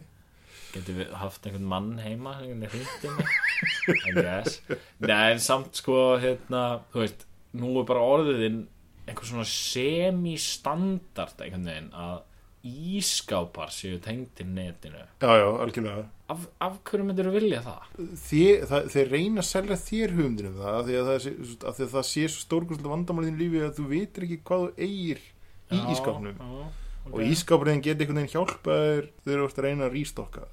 Getur 0.75 0.97
við 0.99 1.13
haft 1.21 1.45
einhvern 1.47 1.69
mann 1.71 1.91
heima 2.03 2.37
einhvern 2.43 2.67
í 2.75 4.15
guess. 4.17 4.61
Nei, 5.05 5.33
en 5.37 5.43
samt 5.45 5.79
sko, 5.79 5.99
hérna 6.23 6.65
Þú 6.93 7.03
veist, 7.05 7.27
nú 7.55 7.75
er 7.81 7.87
bara 7.89 8.03
orðiðinn 8.17 8.65
einhver 9.07 9.29
svona 9.29 9.45
semi-standard 9.49 11.43
einhvern 11.45 11.69
veginn 11.69 11.91
að 11.95 12.23
ískápar 12.65 13.69
séu 13.75 13.99
tengdir 14.01 14.47
netinu. 14.49 15.03
Já, 15.21 15.33
já, 15.37 15.47
algjörlega. 15.61 16.07
Af, 16.33 16.47
af 16.65 16.79
hverju 16.89 17.05
myndir 17.05 17.27
þú 17.29 17.33
vilja 17.35 17.59
það? 17.67 17.91
Þér, 18.25 18.63
það, 18.71 18.87
þeir 18.95 19.11
reyna 19.13 19.43
að 19.43 19.49
selja 19.51 19.77
þér 19.83 20.15
hugmyndin 20.17 20.49
um 20.49 20.55
það 20.63 20.79
af 20.79 20.87
því 20.89 20.97
að 21.01 21.11
það, 21.11 21.19
sé, 21.27 21.33
að 21.69 21.83
það 21.93 22.07
sé 22.11 22.25
svo 22.33 22.45
stórkvæmslega 22.47 22.95
vandamál 22.95 23.27
í 23.29 23.35
lífi 23.43 23.61
að 23.67 23.75
þú 23.77 23.85
vitir 23.93 24.27
ekki 24.29 24.39
hvað 24.49 24.65
þú 24.65 24.89
eigir 24.89 25.21
í 25.21 25.77
Já, 25.77 25.85
ískápnum. 25.93 26.41
já, 26.41 26.65
og 27.05 27.19
ok. 27.19 27.25
ískápurinn 27.35 27.83
geti 27.85 28.05
einhvern 28.05 28.21
veginn 28.23 28.33
hjálpa 28.33 28.77
þér 28.81 29.09
þegar 29.25 29.41
þú 29.41 29.47
ert 29.49 29.59
að 29.61 29.65
reyna 29.67 29.89
að 29.89 29.97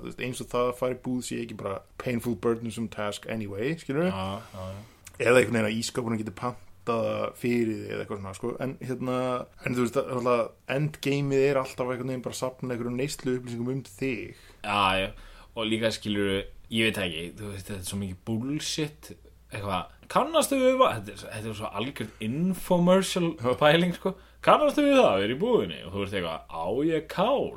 veist, 0.04 0.20
eins 0.26 0.41
og 0.43 0.49
það 0.52 0.66
að 0.72 0.78
fara 0.82 0.95
í 0.97 1.02
búð 1.06 1.22
sé 1.28 1.38
ekki 1.45 1.58
bara 1.62 1.78
painful 2.04 2.36
burdensome 2.43 2.89
task 2.91 3.28
anyway 3.32 3.78
skilur 3.80 4.10
Já, 4.12 4.41
já, 4.52 4.66
já. 4.68 4.82
eða 5.28 5.38
einhvern 5.39 5.58
veginn 5.58 5.70
að 5.70 5.78
ískápurinn 5.80 6.22
geti 6.22 6.36
pantaða 6.41 7.32
fyrir 7.39 7.72
þig 7.82 7.91
eða 7.95 8.04
eitthvað 8.04 8.20
svona 8.22 8.34
sko. 8.36 8.54
en 8.60 8.76
hérna, 8.82 9.18
en 9.66 9.76
þú 9.78 9.86
veist 9.86 9.99
alltaf, 10.02 10.52
endgameið 10.76 11.45
er 11.52 11.62
alltaf 11.62 11.88
einhvern 11.93 12.12
veginn 12.12 12.26
bara 12.28 12.36
að 12.36 12.41
sapna 12.43 12.74
einhverjum 12.76 12.99
neyslu 12.99 13.38
upplýsingum 13.39 13.72
um 13.78 13.84
þig 13.88 14.36
Já, 14.66 14.82
já, 14.99 15.10
og 15.56 15.68
líka 15.72 15.91
skilur 15.95 16.34
ég 16.72 16.88
veit 16.91 16.99
ekki, 17.06 17.24
þú 17.39 17.54
veist, 17.54 17.68
þetta 17.72 17.80
er 17.80 17.88
svo 17.91 17.97
mikið 18.02 18.20
bullshit, 18.28 19.12
eitthvað 19.52 19.97
kannastu 20.12 20.60
við 20.60 20.84
er- 20.84 21.24
þetta 21.24 21.47
er 21.49 21.56
svo 21.58 21.72
algjörð 21.80 22.22
infomercial 22.28 23.32
pæling, 23.60 23.95
sko 23.95 24.14
kannastu 24.45 24.85
við 24.85 24.97
það, 24.99 25.13
við 25.15 25.25
erum 25.27 25.37
í 25.37 25.41
búðinni. 25.41 25.79
Og 25.85 25.93
þú 25.93 26.03
veist 26.03 26.17
eitthvað, 26.17 26.43
á 26.51 26.65
ég 26.87 27.07
kál. 27.11 27.49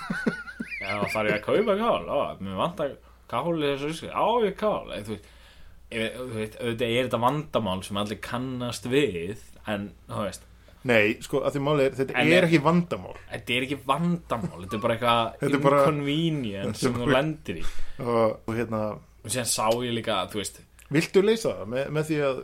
Já, 0.80 0.92
þarf 1.12 1.28
ég 1.28 1.36
að 1.36 1.46
kaupa 1.46 1.78
kál? 1.80 2.04
Á, 2.08 2.18
mér 2.40 2.60
vantar 2.60 2.94
kál 3.30 3.56
í 3.56 3.64
þessu 3.66 3.90
risku, 3.90 4.12
á 4.12 4.26
ég 4.46 4.56
kál. 4.60 4.84
Eða, 4.96 5.02
þú 5.06 5.16
veist, 5.16 6.60
auðvitað 6.60 6.86
er 6.86 7.08
þetta 7.08 7.24
vandamál 7.26 7.82
sem 7.86 8.00
allir 8.00 8.22
kannast 8.24 8.88
við 8.90 9.44
en, 9.68 9.90
þú 10.08 10.24
veist. 10.28 10.46
Nei, 10.88 11.18
sko, 11.20 11.42
að 11.44 11.58
því 11.58 11.60
máli 11.66 11.84
er, 11.84 11.96
þetta 11.98 12.16
En 12.16 12.32
er 12.32 12.46
ekki 12.46 12.62
vandamál. 12.64 13.12
Þetta 13.28 13.52
er 13.52 13.66
ekki 13.66 13.78
vandamál, 13.84 14.62
þetta 14.62 14.78
er 14.78 14.84
bara 14.86 14.96
eitthvað 14.96 15.42
inconvenience 15.58 16.86
sem 16.86 16.96
þú 16.96 17.10
lendir 17.12 17.60
í. 17.60 17.64
Og, 18.00 18.38
og 18.48 18.56
hérna, 18.56 18.80
og 19.20 19.28
síðan 19.34 19.50
sá 19.52 19.66
ég 19.84 19.92
líka, 19.98 20.22
þú 20.32 20.40
veist 20.40 20.62
viltu 20.90 21.22
leysa 21.24 21.52
það? 21.54 21.68
Með, 21.74 21.90
með 21.96 22.08
því 22.08 22.18
að 22.26 22.40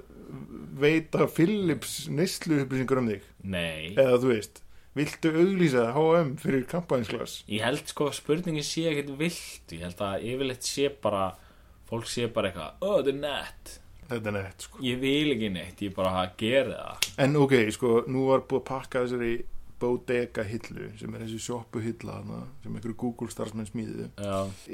veita 0.77 1.27
Philips 1.33 1.95
neyslu 2.13 2.61
upplýsingar 2.65 3.01
um 3.01 3.11
þig 3.11 3.25
nei, 3.47 3.95
eða 3.95 4.21
þú 4.23 4.31
veist, 4.33 4.63
viltu 4.97 5.33
auglýsa 5.33 5.89
H&M 5.95 6.37
fyrir 6.41 6.65
kampænsglas 6.71 7.41
ég 7.53 7.65
held 7.67 7.91
sko 7.91 8.11
að 8.11 8.19
spurningin 8.21 8.65
sé 8.67 8.87
ekkert 8.91 9.13
vilt. 9.21 9.75
Ég 9.75 9.83
held 9.85 10.05
að 10.07 10.29
yfirleitt 10.31 10.69
sé 10.69 10.89
bara 11.03 11.27
fólk 11.87 12.09
sé 12.11 12.29
bara 12.33 12.51
eitthvað, 12.51 12.79
ó 12.83 12.89
þetta 12.99 13.13
er 13.13 13.21
nett. 13.23 13.75
Þetta 14.07 14.31
er 14.31 14.35
nett, 14.37 14.65
sko. 14.69 14.81
Ég 14.87 14.99
vil 15.03 15.35
ekki 15.35 15.51
neitt, 15.51 15.83
ég 15.83 15.95
bara 15.95 16.25
gera 16.39 16.79
það. 16.79 17.11
En 17.25 17.39
ok, 17.43 17.55
sko, 17.75 17.93
nú 18.11 18.29
var 18.31 18.45
búið 18.47 18.63
að 18.63 18.69
pakka 18.71 19.03
þessari 19.05 19.33
bodega 19.81 20.45
hillu 20.47 20.91
sem 20.97 21.15
er 21.15 21.25
þessi 21.25 21.41
sjoppu 21.47 21.83
hilla 21.85 22.21
sem 22.63 22.75
einhverju 22.75 22.97
Google 23.03 23.33
starfsmenn 23.33 23.69
smíðið 23.69 24.23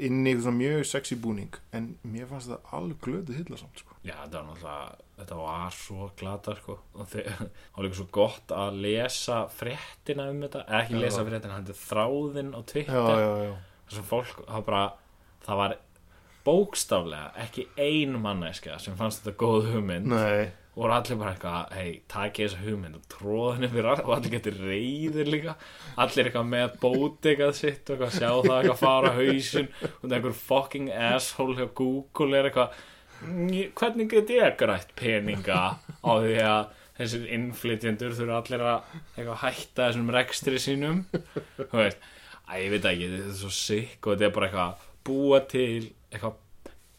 inn 0.07 0.27
í 0.27 0.35
svona 0.39 0.59
mjög 0.59 0.85
sexy 0.87 1.17
búning 1.19 1.57
en 1.75 1.95
mér 2.07 2.29
fannst 2.31 2.51
það 2.51 2.75
alveg 2.79 3.01
glöðu 3.03 3.39
hilla 3.39 3.59
samt 3.59 3.83
sko. 3.83 3.97
já 4.03 4.15
þetta 4.21 4.39
var 4.39 4.47
náttúrulega 4.51 5.03
þetta 5.17 5.37
var 5.39 5.75
svo 5.77 6.09
glata 6.19 6.55
sko. 6.57 6.77
Og 6.97 7.07
það 7.11 7.43
var 7.75 7.85
líka 7.85 7.99
svo 7.99 8.07
gott 8.15 8.53
að 8.55 8.79
lesa 8.85 9.39
fréttina 9.53 10.27
um 10.31 10.41
þetta, 10.45 10.65
ekki 10.81 10.97
Já. 10.97 11.01
lesa 11.05 11.25
fréttina 11.27 11.57
hann 11.57 11.69
er 11.69 11.79
þráðinn 11.79 12.53
á 12.57 12.59
Twitter. 12.69 13.23
Þessum 13.89 14.07
fólk, 14.09 14.43
það 14.47 14.65
bara 14.69 14.83
það 15.43 15.61
var 15.61 15.77
bókstaflega 16.43 17.45
ekki 17.45 17.67
ein 17.79 18.17
manneska 18.19 18.79
sem 18.81 18.97
fannst 18.99 19.23
þetta 19.23 19.37
góð 19.39 19.69
hugmynd. 19.73 20.09
Nei, 20.11 20.51
og 20.73 20.79
voru 20.81 20.93
allir 20.95 21.17
bara 21.21 21.31
eitthvað, 21.35 21.73
hei, 21.77 21.89
takið 22.09 22.47
þessa 22.47 22.61
hugmynd 22.65 22.95
og 22.97 23.03
tróðinni 23.13 23.67
fyrir 23.69 23.89
all 23.91 23.99
og 24.03 24.13
allir 24.15 24.31
getur 24.33 24.55
reyðir 24.65 25.27
líka. 25.29 25.53
Allir 26.01 26.29
eitthvað 26.29 26.47
með 26.49 26.77
bótegað 26.81 27.51
sitt 27.59 27.91
og 27.93 27.93
eitthvað 28.01 28.15
sjá 28.17 28.31
það 28.47 28.55
eitthvað 28.57 28.79
fara 28.81 29.11
á 29.13 29.17
hausinn. 29.19 29.69
Og 29.85 30.01
það 30.01 30.09
er 30.11 30.17
einhver 30.17 30.37
fucking 30.39 30.89
asshole 31.11 31.57
hjá 31.59 31.67
Google 31.77 32.39
er 32.39 32.49
eitthvað 32.49 32.81
"Mm, 33.23 33.51
hvernig 33.77 34.09
get 34.09 34.33
ég 34.33 34.57
grætt 34.57 34.95
peninga 34.99 35.59
á 35.77 36.11
því 36.25 36.33
að 36.41 36.65
þessir 36.97 37.29
innflytjendur 37.37 38.17
þurfa 38.17 38.41
allir 38.41 38.65
að 38.71 38.81
eitthvað 39.17 39.41
hætta 39.45 39.87
þessum 39.87 40.09
rekstri 40.17 40.59
sínum? 40.59 41.05
Þú 41.57 41.77
veist, 41.77 41.97
að 42.49 42.59
ég 42.65 42.73
veit 42.73 42.85
ekki 42.89 43.07
þetta 43.13 43.29
er 43.29 43.37
svo 43.39 43.49
sikk 43.53 44.07
og 44.07 44.17
þetta 44.17 44.25
er 44.25 44.35
bara 44.35 44.49
eitthvað 44.49 44.89
búa 45.05 45.39
til 45.47 45.93
eitthvað 46.11 46.35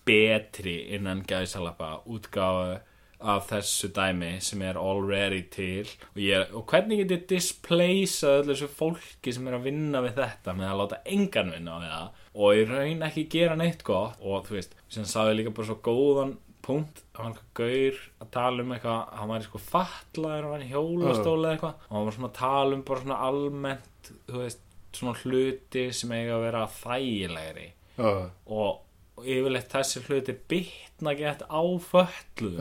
betri 0.07 0.75
innan 0.95 1.23
gæsalappa 1.27 1.93
útgáfu 2.07 2.79
af 3.25 3.49
þessu 3.49 3.91
dæmi 3.97 4.33
sem 4.45 4.63
er 4.67 4.79
already 4.81 5.43
til. 5.53 5.91
Og, 6.13 6.21
ég, 6.23 6.53
og 6.55 6.67
hvernig 6.71 7.01
get 7.03 7.15
ég 7.17 7.27
displacea 7.31 8.41
öllu 8.41 8.53
þessu 8.53 8.71
fólki 8.79 9.35
sem 9.35 9.49
er 9.49 9.59
að 9.59 9.69
vinna 9.71 10.03
við 10.05 10.19
þetta 10.21 10.57
með 10.59 10.71
að 10.71 10.81
láta 10.83 11.03
engan 11.17 11.53
vinna 11.55 11.79
við 11.83 11.95
það? 11.95 12.23
Og 12.35 12.59
í 12.59 12.65
raun 12.71 13.07
ekki 13.09 13.27
gera 13.33 13.59
neitt 13.59 13.85
gott. 13.87 14.19
Og 14.23 14.49
þú 14.49 14.59
veist, 14.59 14.77
sem 14.93 15.07
sagði 15.09 15.39
líka 15.41 15.55
bara 15.57 15.71
svo 15.71 15.79
góðan 15.85 16.37
punkt, 16.65 17.03
það 17.13 17.25
var 17.25 17.33
eitthvað 17.33 17.59
gaur 17.61 17.99
að 18.25 18.31
tala 18.33 18.65
um 18.65 18.71
eitthvað, 18.73 19.01
hann 19.19 19.31
var 19.31 19.43
sko 19.45 19.61
fatlaður, 19.61 20.47
hann 20.47 20.55
var 20.55 20.65
í 20.65 20.71
hjólastóla 20.71 21.49
eða 21.51 21.57
eitthvað. 21.57 21.83
Og 21.89 21.97
hann 21.97 22.09
var 22.09 22.17
svona 22.17 22.31
að 22.31 22.39
tala 22.39 22.79
um 22.79 22.85
bara 22.89 23.05
svona 23.05 23.21
almennt 23.29 24.13
þú 24.31 24.41
veist, 24.41 24.65
svona 24.95 25.17
hluti 25.25 25.85
sem 25.97 26.15
eiga 26.15 26.39
að 26.39 26.47
vera 26.47 26.65
þægilegri. 26.79 27.69
Og, 28.05 28.25
og 28.51 28.84
yfirleitt 29.23 29.71
þessi 29.71 30.03
hluti 30.09 30.35
bitna 30.51 31.15
gett 31.19 31.45
á 31.47 31.63
föllu 31.87 32.55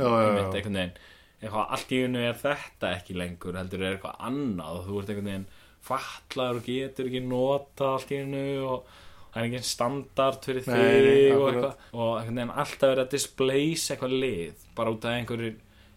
eitthvað, 1.43 1.65
allt 1.75 1.91
í 1.91 2.01
unnu 2.05 2.21
er 2.23 2.37
þetta 2.39 2.91
ekki 2.97 3.17
lengur 3.17 3.57
heldur 3.59 3.81
er 3.83 3.97
eitthvað 3.97 4.21
annað 4.29 4.83
þú 4.87 4.99
ert 4.99 5.09
einhvern 5.13 5.31
veginn 5.31 5.47
fatlaður 5.83 6.61
og 6.61 6.67
getur 6.69 7.09
ekki 7.09 7.23
nota 7.25 7.89
allt 7.97 8.13
í 8.13 8.21
unnu 8.23 8.45
og 8.63 8.93
það 9.33 9.41
er 9.41 9.47
engin 9.49 9.67
standard 9.67 10.45
fyrir 10.45 10.65
þig 10.67 10.77
nei, 10.77 11.33
og 11.33 11.47
eitthvað. 11.49 11.83
Og 11.97 12.11
einhvern 12.19 12.39
veginn 12.39 12.55
alltaf 12.63 12.85
verið 12.85 13.03
að 13.03 13.13
displace 13.15 13.95
eitthvað 13.95 14.17
lið 14.23 14.65
bara 14.77 14.93
út 14.93 15.07
af 15.09 15.17
einhverju 15.17 15.51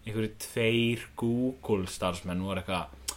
einhverju 0.06 0.32
tveir 0.46 1.06
Google 1.20 1.90
starfsmenn 1.90 2.44
voru 2.46 2.62
eitthvað 2.62 3.14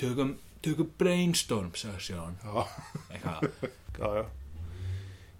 tökum, 0.00 0.34
tökum 0.64 0.92
brainstorm 1.00 1.72
sagði 1.76 2.04
Sjón 2.10 2.38
já, 2.42 2.66
eitthvað, 3.12 3.48
já, 4.00 4.12
já 4.20 4.24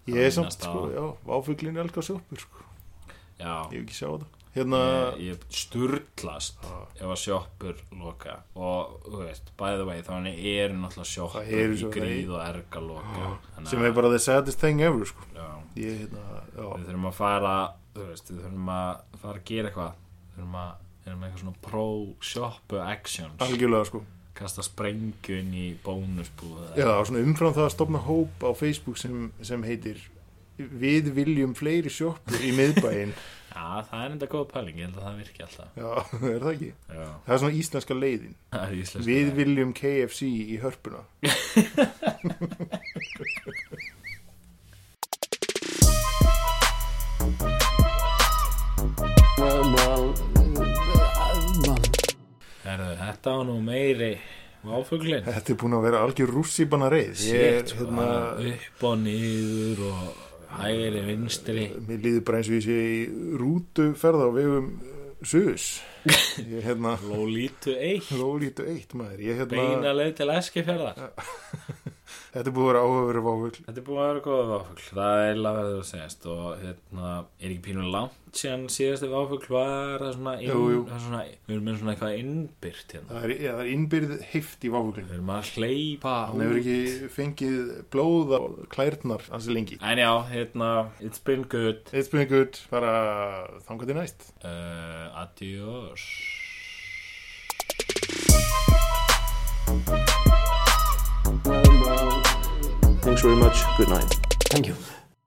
Ég 0.09 0.17
er 0.25 0.31
samt, 0.33 0.55
á- 0.57 0.65
sko, 0.65 0.85
já, 0.89 1.03
váfuglin 1.27 1.77
er 1.77 1.83
elga 1.85 2.01
sjoppur, 2.01 2.39
sko. 2.41 2.63
Já. 3.39 3.53
Ég 3.71 3.79
hef 3.79 3.83
ekki 3.85 3.97
sjá 3.97 4.07
þetta 4.13 4.37
Hérna, 4.51 4.79
ég, 5.15 5.29
ég 5.31 5.43
sturlast 5.55 6.57
ef 6.99 7.05
að 7.07 7.19
sjoppur 7.21 7.77
loka. 7.95 8.33
Og 8.59 8.97
þú 9.05 9.21
veist, 9.21 9.51
by 9.55 9.77
the 9.79 9.85
way 9.87 10.01
þannig 10.03 10.41
eru 10.43 10.75
náttúrulega 10.75 11.07
sjoppur 11.07 11.45
Það 11.45 11.53
eru 11.61 11.77
í 11.77 11.91
gríð 11.95 12.33
og 12.35 12.41
erga 12.43 12.81
loka. 12.83 13.29
Þannig 13.55 13.71
sem 13.71 13.85
er 13.87 13.93
bara 13.95 14.09
the 14.11 14.19
saddest 14.19 14.59
thing 14.59 14.81
ever, 14.83 15.05
sko. 15.07 15.23
Ég, 15.79 16.01
hérna, 16.03 16.25
við 16.57 16.83
þurfum 16.89 17.07
að 17.07 17.15
fara 17.21 17.53
þú 17.95 18.07
veist, 18.09 18.31
við 18.33 18.41
þurfum 18.43 18.73
að 18.75 19.21
fara 19.23 19.39
að 19.39 19.45
gera 19.53 19.71
eitthvað. 19.71 19.95
Við 20.25 20.35
þurfum 20.41 20.59
að 20.65 20.73
við 20.91 21.07
þurfum 21.07 21.23
eitthvað 21.29 21.43
svona 21.45 21.55
pro-shoppu 21.69 22.81
actions. 22.83 23.39
Algjörlega, 23.47 23.87
sko 23.87 24.03
kasta 24.37 24.63
sprengju 24.65 25.37
inn 25.41 25.51
í 25.57 25.67
bónusbúð 25.83 26.77
Já, 26.79 26.89
svona 27.05 27.23
umfram 27.25 27.53
það 27.57 27.67
að 27.67 27.75
stopna 27.75 28.01
hóp 28.07 28.45
á 28.47 28.49
Facebook 28.57 28.97
sem, 29.01 29.29
sem 29.45 29.63
heitir 29.67 29.99
Við 30.61 31.07
viljum 31.15 31.53
fleiri 31.57 31.89
sjoppur 31.89 32.41
í 32.43 32.51
miðbæinn. 32.53 33.13
Já, 33.51 33.81
það 33.87 34.03
er 34.03 34.11
enda 34.13 34.27
góð 34.31 34.45
pæling, 34.51 34.77
ég 34.79 34.87
held 34.87 34.99
að 34.99 35.07
það 35.07 35.17
virki 35.21 35.43
alltaf. 35.43 35.71
Já, 35.75 35.89
er 36.35 36.43
það 36.45 36.51
ekki? 36.53 36.69
já, 36.87 37.07
Það 37.25 37.33
er 37.35 37.41
svona 37.43 37.57
íslenska 37.59 37.97
leiðin. 37.97 38.35
Það 38.53 38.75
íslenska 38.77 39.09
Við 39.09 39.33
viljum 39.41 39.73
KFC 39.81 40.29
í 40.29 40.59
hörpuna 40.61 41.01
þetta 53.11 53.35
var 53.37 53.47
nú 53.49 53.57
meiri 53.65 54.11
váfuglin 54.65 55.25
Þetta 55.27 55.53
er 55.53 55.59
búin 55.61 55.77
að 55.77 55.85
vera 55.87 56.01
algjör 56.05 56.33
rússibanna 56.37 56.89
reið. 56.93 57.13
Sko, 57.21 57.77
hérna, 57.81 58.07
upp 58.51 58.85
og 58.89 58.97
niður 59.01 59.85
og 59.89 60.01
hægri 60.61 61.05
vinstri. 61.07 61.67
Mér 61.87 62.03
líður 62.05 62.25
bara 62.27 62.41
eins 62.41 62.51
og 62.51 62.57
ég 62.59 62.65
sé 62.67 62.79
í 62.81 62.99
rútuferð 63.41 64.25
á 64.25 64.29
vegum 64.35 64.73
ég 66.49 66.63
hérna 66.65 66.95
Lólítu 67.05 67.75
1 67.77 68.07
Lólítu 68.17 68.65
eitt 68.65 68.95
maður. 68.97 69.19
Ég 69.21 69.37
hérna 69.37 69.51
Beina 69.53 69.93
leið 69.93 70.15
til 70.17 70.29
Eskifjörðar 70.33 71.11
Þetta 72.31 72.47
er 72.47 72.55
búið 72.55 72.65
að 72.65 72.71
vera 72.71 72.85
áhugaveru 72.87 73.21
váfugl 73.27 73.59
Þetta 73.61 73.79
er 73.81 73.85
búin 73.87 74.01
að 74.01 74.09
vera 74.11 74.25
góða 74.27 74.49
váfugl 74.55 74.87
Það 74.91 75.25
er 75.27 75.45
verður 75.45 75.77
að 75.81 75.87
segjast 75.91 76.27
og 76.31 76.49
hérna, 76.61 77.13
er 77.41 77.51
ekki 77.51 77.63
pínu 77.69 77.91
langt 77.91 78.17
síðan 78.31 78.61
síðasti 78.71 79.09
váfugl 79.11 79.47
var 79.51 79.99
það 80.05 80.13
svona, 80.15 80.33
inn, 80.39 80.51
Jú, 80.51 80.59
jú. 80.71 80.81
það 80.87 81.01
svona 81.05 81.21
við 81.27 81.55
erum 81.55 81.65
með 81.67 81.79
svona 81.81 81.93
eitthvað 81.93 82.17
innbyrt 82.21 82.93
hérna. 82.95 83.09
Það 83.11 83.25
er, 83.25 83.33
ja, 83.35 83.55
það 83.57 83.63
er 83.63 83.71
innbyrð 83.73 84.13
heift 84.31 84.63
í 84.63 84.71
váfuglinu 84.71 85.09
við 85.09 85.17
erum 85.17 85.31
að 85.35 85.49
hleypa 85.57 86.13
Hann 86.29 86.43
hefur 86.45 86.59
ekki 86.61 87.09
fengið 87.17 87.57
blóð 87.91 88.31
á 88.31 88.39
klærnar 88.71 89.25
hansi 89.33 89.55
lengi. 89.55 89.79
En 89.83 90.03
já, 90.03 90.11
hérna, 90.31 90.69
it's 91.03 91.19
been 91.27 91.43
good. 91.51 91.83
It's 91.91 92.11
been 92.13 92.27
good, 92.31 92.61
bara 92.71 92.93
þangað 93.67 93.91
til 93.91 93.99
næst. 93.99 94.29
Uh, 94.45 95.25
Adiós 95.25 96.07
Thanks 103.01 103.21
very 103.21 103.35
much. 103.35 103.57
Good 103.77 103.89
night. 103.89 104.09
Thank 104.49 104.67
you. 104.67 104.75